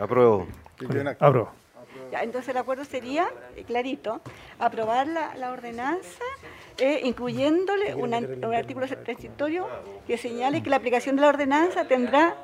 Apruebo. 0.00 0.46
En 0.80 1.08
acta. 1.08 1.26
Apruebo. 1.26 1.52
Ya, 2.14 2.22
entonces 2.22 2.50
el 2.50 2.56
acuerdo 2.58 2.84
sería, 2.84 3.28
eh, 3.56 3.64
clarito, 3.64 4.20
aprobar 4.60 5.08
la, 5.08 5.34
la 5.34 5.50
ordenanza, 5.50 6.22
eh, 6.78 7.00
incluyéndole 7.02 7.92
una- 7.96 8.18
un 8.18 8.54
artículo 8.54 8.86
transitorio 8.86 9.66
que 10.06 10.16
señale 10.16 10.62
que 10.62 10.70
la 10.70 10.76
aplicación 10.76 11.16
de 11.16 11.22
la 11.22 11.28
ordenanza 11.28 11.88
tendrá 11.88 12.36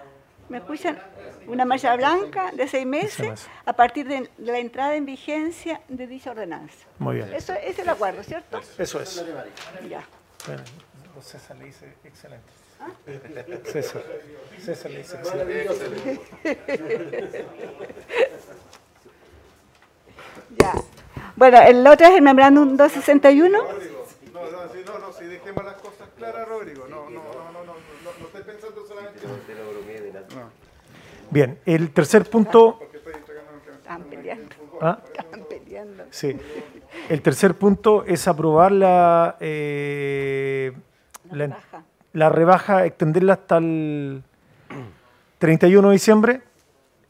¿Me 0.48 0.58
escuchan? 0.58 0.98
Una 1.46 1.64
malla 1.64 1.94
blanca 1.94 2.50
de 2.52 2.66
seis 2.66 2.84
meses 2.84 3.46
a 3.64 3.72
partir 3.72 4.08
de 4.08 4.28
la 4.38 4.58
entrada 4.58 4.96
en 4.96 5.06
vigencia 5.06 5.80
de 5.88 6.08
dicha 6.08 6.32
ordenanza. 6.32 6.74
Muy 6.98 7.14
bien. 7.18 7.32
Eso 7.32 7.52
es 7.54 7.78
el 7.78 7.88
acuerdo, 7.88 8.24
¿cierto? 8.24 8.60
Eso 8.76 9.00
es. 9.00 9.24
Ya. 9.88 10.02
Bueno, 10.48 10.62
César 11.22 11.56
le 11.58 11.66
dice 11.66 11.86
excelente. 12.02 12.50
César. 13.70 14.02
César 14.58 14.90
le 14.90 14.98
dice 14.98 15.16
excelente. 15.18 16.20
Ya. 20.58 20.72
Bueno, 21.36 21.58
el 21.62 21.86
otro 21.86 22.06
es 22.06 22.14
el 22.14 22.22
memorándum 22.22 22.76
261. 22.76 23.58
No, 23.58 23.62
no, 23.62 23.70
sí, 24.72 24.78
no, 24.84 24.98
no, 24.98 25.12
si 25.12 25.24
dejemos 25.24 25.64
las 25.64 25.74
cosas 25.74 26.08
claras, 26.16 26.48
Rodrigo. 26.48 26.86
No, 26.88 27.08
no, 27.08 27.22
no, 27.22 27.34
no, 27.34 27.52
no, 27.52 27.64
no, 27.64 27.74
no 28.20 28.26
estoy 28.26 28.42
pensando 28.42 28.86
solamente 28.86 29.20
Bien, 31.30 31.58
el 31.64 31.90
tercer 31.92 32.28
punto. 32.28 32.80
Están 33.72 34.02
peleando. 34.04 34.54
¿Ah? 34.80 34.98
Están 35.16 35.44
peleando. 35.48 36.04
Sí. 36.10 36.36
El 37.08 37.22
tercer 37.22 37.54
punto 37.54 38.04
es 38.04 38.26
aprobar 38.26 38.72
la, 38.72 39.36
eh, 39.40 40.72
la, 41.30 41.46
rebaja. 41.46 41.84
la 42.12 42.28
rebaja, 42.28 42.86
extenderla 42.86 43.34
hasta 43.34 43.58
el 43.58 44.22
31 45.38 45.88
de 45.88 45.92
diciembre. 45.92 46.42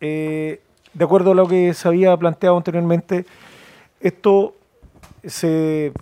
Eh, 0.01 0.61
de 0.93 1.05
acuerdo 1.05 1.33
a 1.33 1.35
lo 1.35 1.47
que 1.47 1.73
se 1.75 1.87
había 1.89 2.17
planteado 2.17 2.57
anteriormente, 2.57 3.25
esto 4.01 4.55
se 5.25 5.93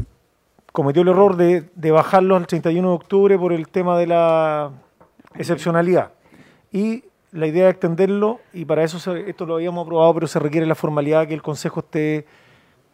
cometió 0.72 1.02
el 1.02 1.08
error 1.08 1.36
de, 1.36 1.64
de 1.74 1.90
bajarlo 1.90 2.36
al 2.36 2.46
31 2.46 2.88
de 2.88 2.94
octubre 2.94 3.38
por 3.38 3.52
el 3.52 3.68
tema 3.68 3.98
de 3.98 4.06
la 4.06 4.70
excepcionalidad. 5.34 6.12
Y 6.72 7.04
la 7.32 7.46
idea 7.46 7.66
es 7.68 7.72
extenderlo, 7.72 8.40
y 8.52 8.64
para 8.64 8.84
eso 8.84 8.98
se- 8.98 9.28
esto 9.28 9.44
lo 9.46 9.56
habíamos 9.56 9.84
aprobado, 9.84 10.14
pero 10.14 10.26
se 10.26 10.38
requiere 10.38 10.66
la 10.66 10.74
formalidad 10.74 11.26
que 11.26 11.34
el 11.34 11.42
Consejo 11.42 11.80
esté 11.80 12.26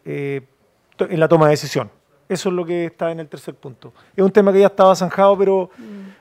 eh, 0.04 0.40
en 0.98 1.20
la 1.20 1.28
toma 1.28 1.46
de 1.46 1.50
decisión. 1.52 1.90
Eso 2.28 2.48
es 2.48 2.54
lo 2.54 2.64
que 2.64 2.86
está 2.86 3.10
en 3.12 3.20
el 3.20 3.28
tercer 3.28 3.54
punto. 3.54 3.92
Es 4.16 4.24
un 4.24 4.30
tema 4.30 4.52
que 4.52 4.60
ya 4.60 4.66
estaba 4.68 4.94
zanjado, 4.96 5.36
pero 5.36 5.70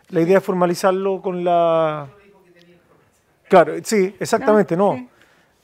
la 0.09 0.21
idea 0.21 0.37
es 0.39 0.43
formalizarlo 0.43 1.21
con 1.21 1.43
la... 1.43 2.07
Claro, 3.47 3.73
sí, 3.83 4.15
exactamente, 4.19 4.75
no. 4.75 4.93
sí. 4.95 5.09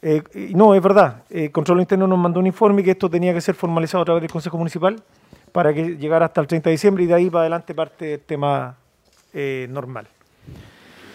Eh, 0.01 0.23
y 0.33 0.55
no, 0.55 0.73
es 0.75 0.81
verdad. 0.81 1.23
Eh, 1.29 1.51
Control 1.51 1.79
Interno 1.81 2.07
nos 2.07 2.17
mandó 2.17 2.39
un 2.39 2.47
informe 2.47 2.83
que 2.83 2.91
esto 2.91 3.09
tenía 3.09 3.33
que 3.33 3.41
ser 3.41 3.55
formalizado 3.55 4.01
a 4.01 4.05
través 4.05 4.21
del 4.21 4.31
Consejo 4.31 4.57
Municipal 4.57 5.01
para 5.51 5.73
que 5.73 5.97
llegara 5.97 6.25
hasta 6.27 6.39
el 6.41 6.47
30 6.47 6.69
de 6.69 6.71
diciembre 6.71 7.03
y 7.03 7.07
de 7.07 7.13
ahí 7.15 7.29
para 7.29 7.41
adelante 7.41 7.73
parte 7.75 8.13
el 8.13 8.19
tema 8.21 8.77
eh, 9.33 9.67
normal. 9.69 10.07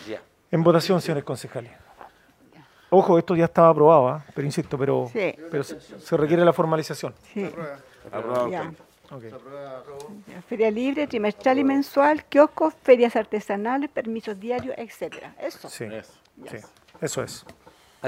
Ya. 0.08 0.20
En 0.50 0.62
votación, 0.62 1.00
señores 1.00 1.24
concejales. 1.24 1.72
Ojo, 2.90 3.18
esto 3.18 3.34
ya 3.34 3.46
estaba 3.46 3.70
aprobado, 3.70 4.08
¿ah? 4.08 4.24
pero 4.34 4.46
insisto, 4.46 4.78
pero, 4.78 5.08
Sí. 5.12 5.34
pero 5.50 5.64
se, 5.64 5.80
se 5.80 6.16
requiere 6.16 6.44
la 6.44 6.52
formalización. 6.52 7.12
Sí. 7.32 7.50
Aprobado. 8.12 8.48
Ya. 8.50 8.70
Ok. 9.10 9.24
Ya, 10.28 10.42
Feria 10.42 10.70
libre, 10.70 11.06
trimestral 11.06 11.58
y 11.58 11.64
mensual, 11.64 12.24
kioscos, 12.26 12.74
ferias 12.82 13.16
artesanales, 13.16 13.90
permisos 13.90 14.38
diarios, 14.38 14.74
etcétera. 14.78 15.34
Eso. 15.40 15.68
Sí, 15.68 15.86
sí, 16.50 16.56
eso 17.00 17.22
es. 17.22 17.44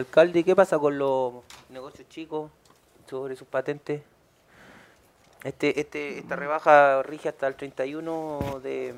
Alcalde, 0.01 0.45
¿qué 0.45 0.55
pasa 0.55 0.79
con 0.79 0.99
los 0.99 1.33
negocios 1.71 2.07
chicos 2.11 2.51
sobre 3.09 3.35
sus 3.35 3.49
patentes? 3.49 4.03
Este, 5.43 5.81
este, 5.81 6.19
esta 6.19 6.37
rebaja 6.37 7.03
rige 7.03 7.31
hasta 7.31 7.47
el 7.47 7.55
31 7.55 8.61
de 8.63 8.95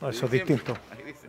No, 0.00 0.08
eso 0.08 0.24
es 0.24 0.32
distinto. 0.32 0.72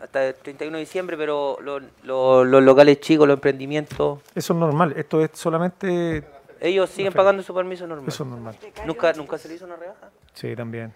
hasta 0.02 0.28
el 0.28 0.36
31 0.36 0.78
de 0.78 0.80
diciembre, 0.80 1.18
pero 1.18 1.58
los, 1.62 1.84
los- 2.04 2.48
los 2.48 2.64
locales 2.64 3.02
chicos, 3.02 3.28
los 3.28 3.36
emprendimientos, 3.36 4.20
Eso 4.34 4.54
es 4.54 4.60
normal. 4.60 4.94
Esto 4.96 5.22
es 5.22 5.32
solamente. 5.34 6.24
ellos 6.62 6.90
siguen 6.90 7.12
pagando 7.12 7.44
su 7.44 7.54
permiso 7.54 7.86
normal. 7.86 8.08
Eso 8.08 8.24
es 8.24 8.30
normal. 8.30 8.56
¿Nunca, 8.86 9.12
¿Nunca 9.12 9.38
se 9.38 9.50
le 9.50 9.56
hizo 9.56 9.66
una 9.66 9.76
rebaja? 9.76 10.10
Sí, 10.34 10.56
también. 10.56 10.94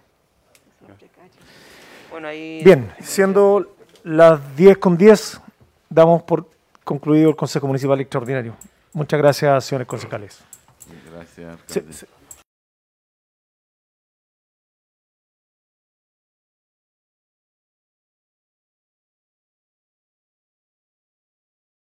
Bueno, 2.12 2.30
ahí... 2.30 2.64
Bien, 2.64 2.94
siendo 3.02 3.76
las 4.04 4.56
10 4.56 4.78
con 4.78 4.96
10, 4.98 5.42
damos 5.90 6.24
por 6.24 6.48
concluido 6.90 7.30
el 7.30 7.36
Consejo 7.36 7.68
Municipal 7.68 8.02
Extraordinario. 8.02 8.56
Muchas 8.94 9.20
gracias, 9.20 9.66
señores 9.66 9.88
concejales. 9.88 10.40
Gracias. 11.14 12.08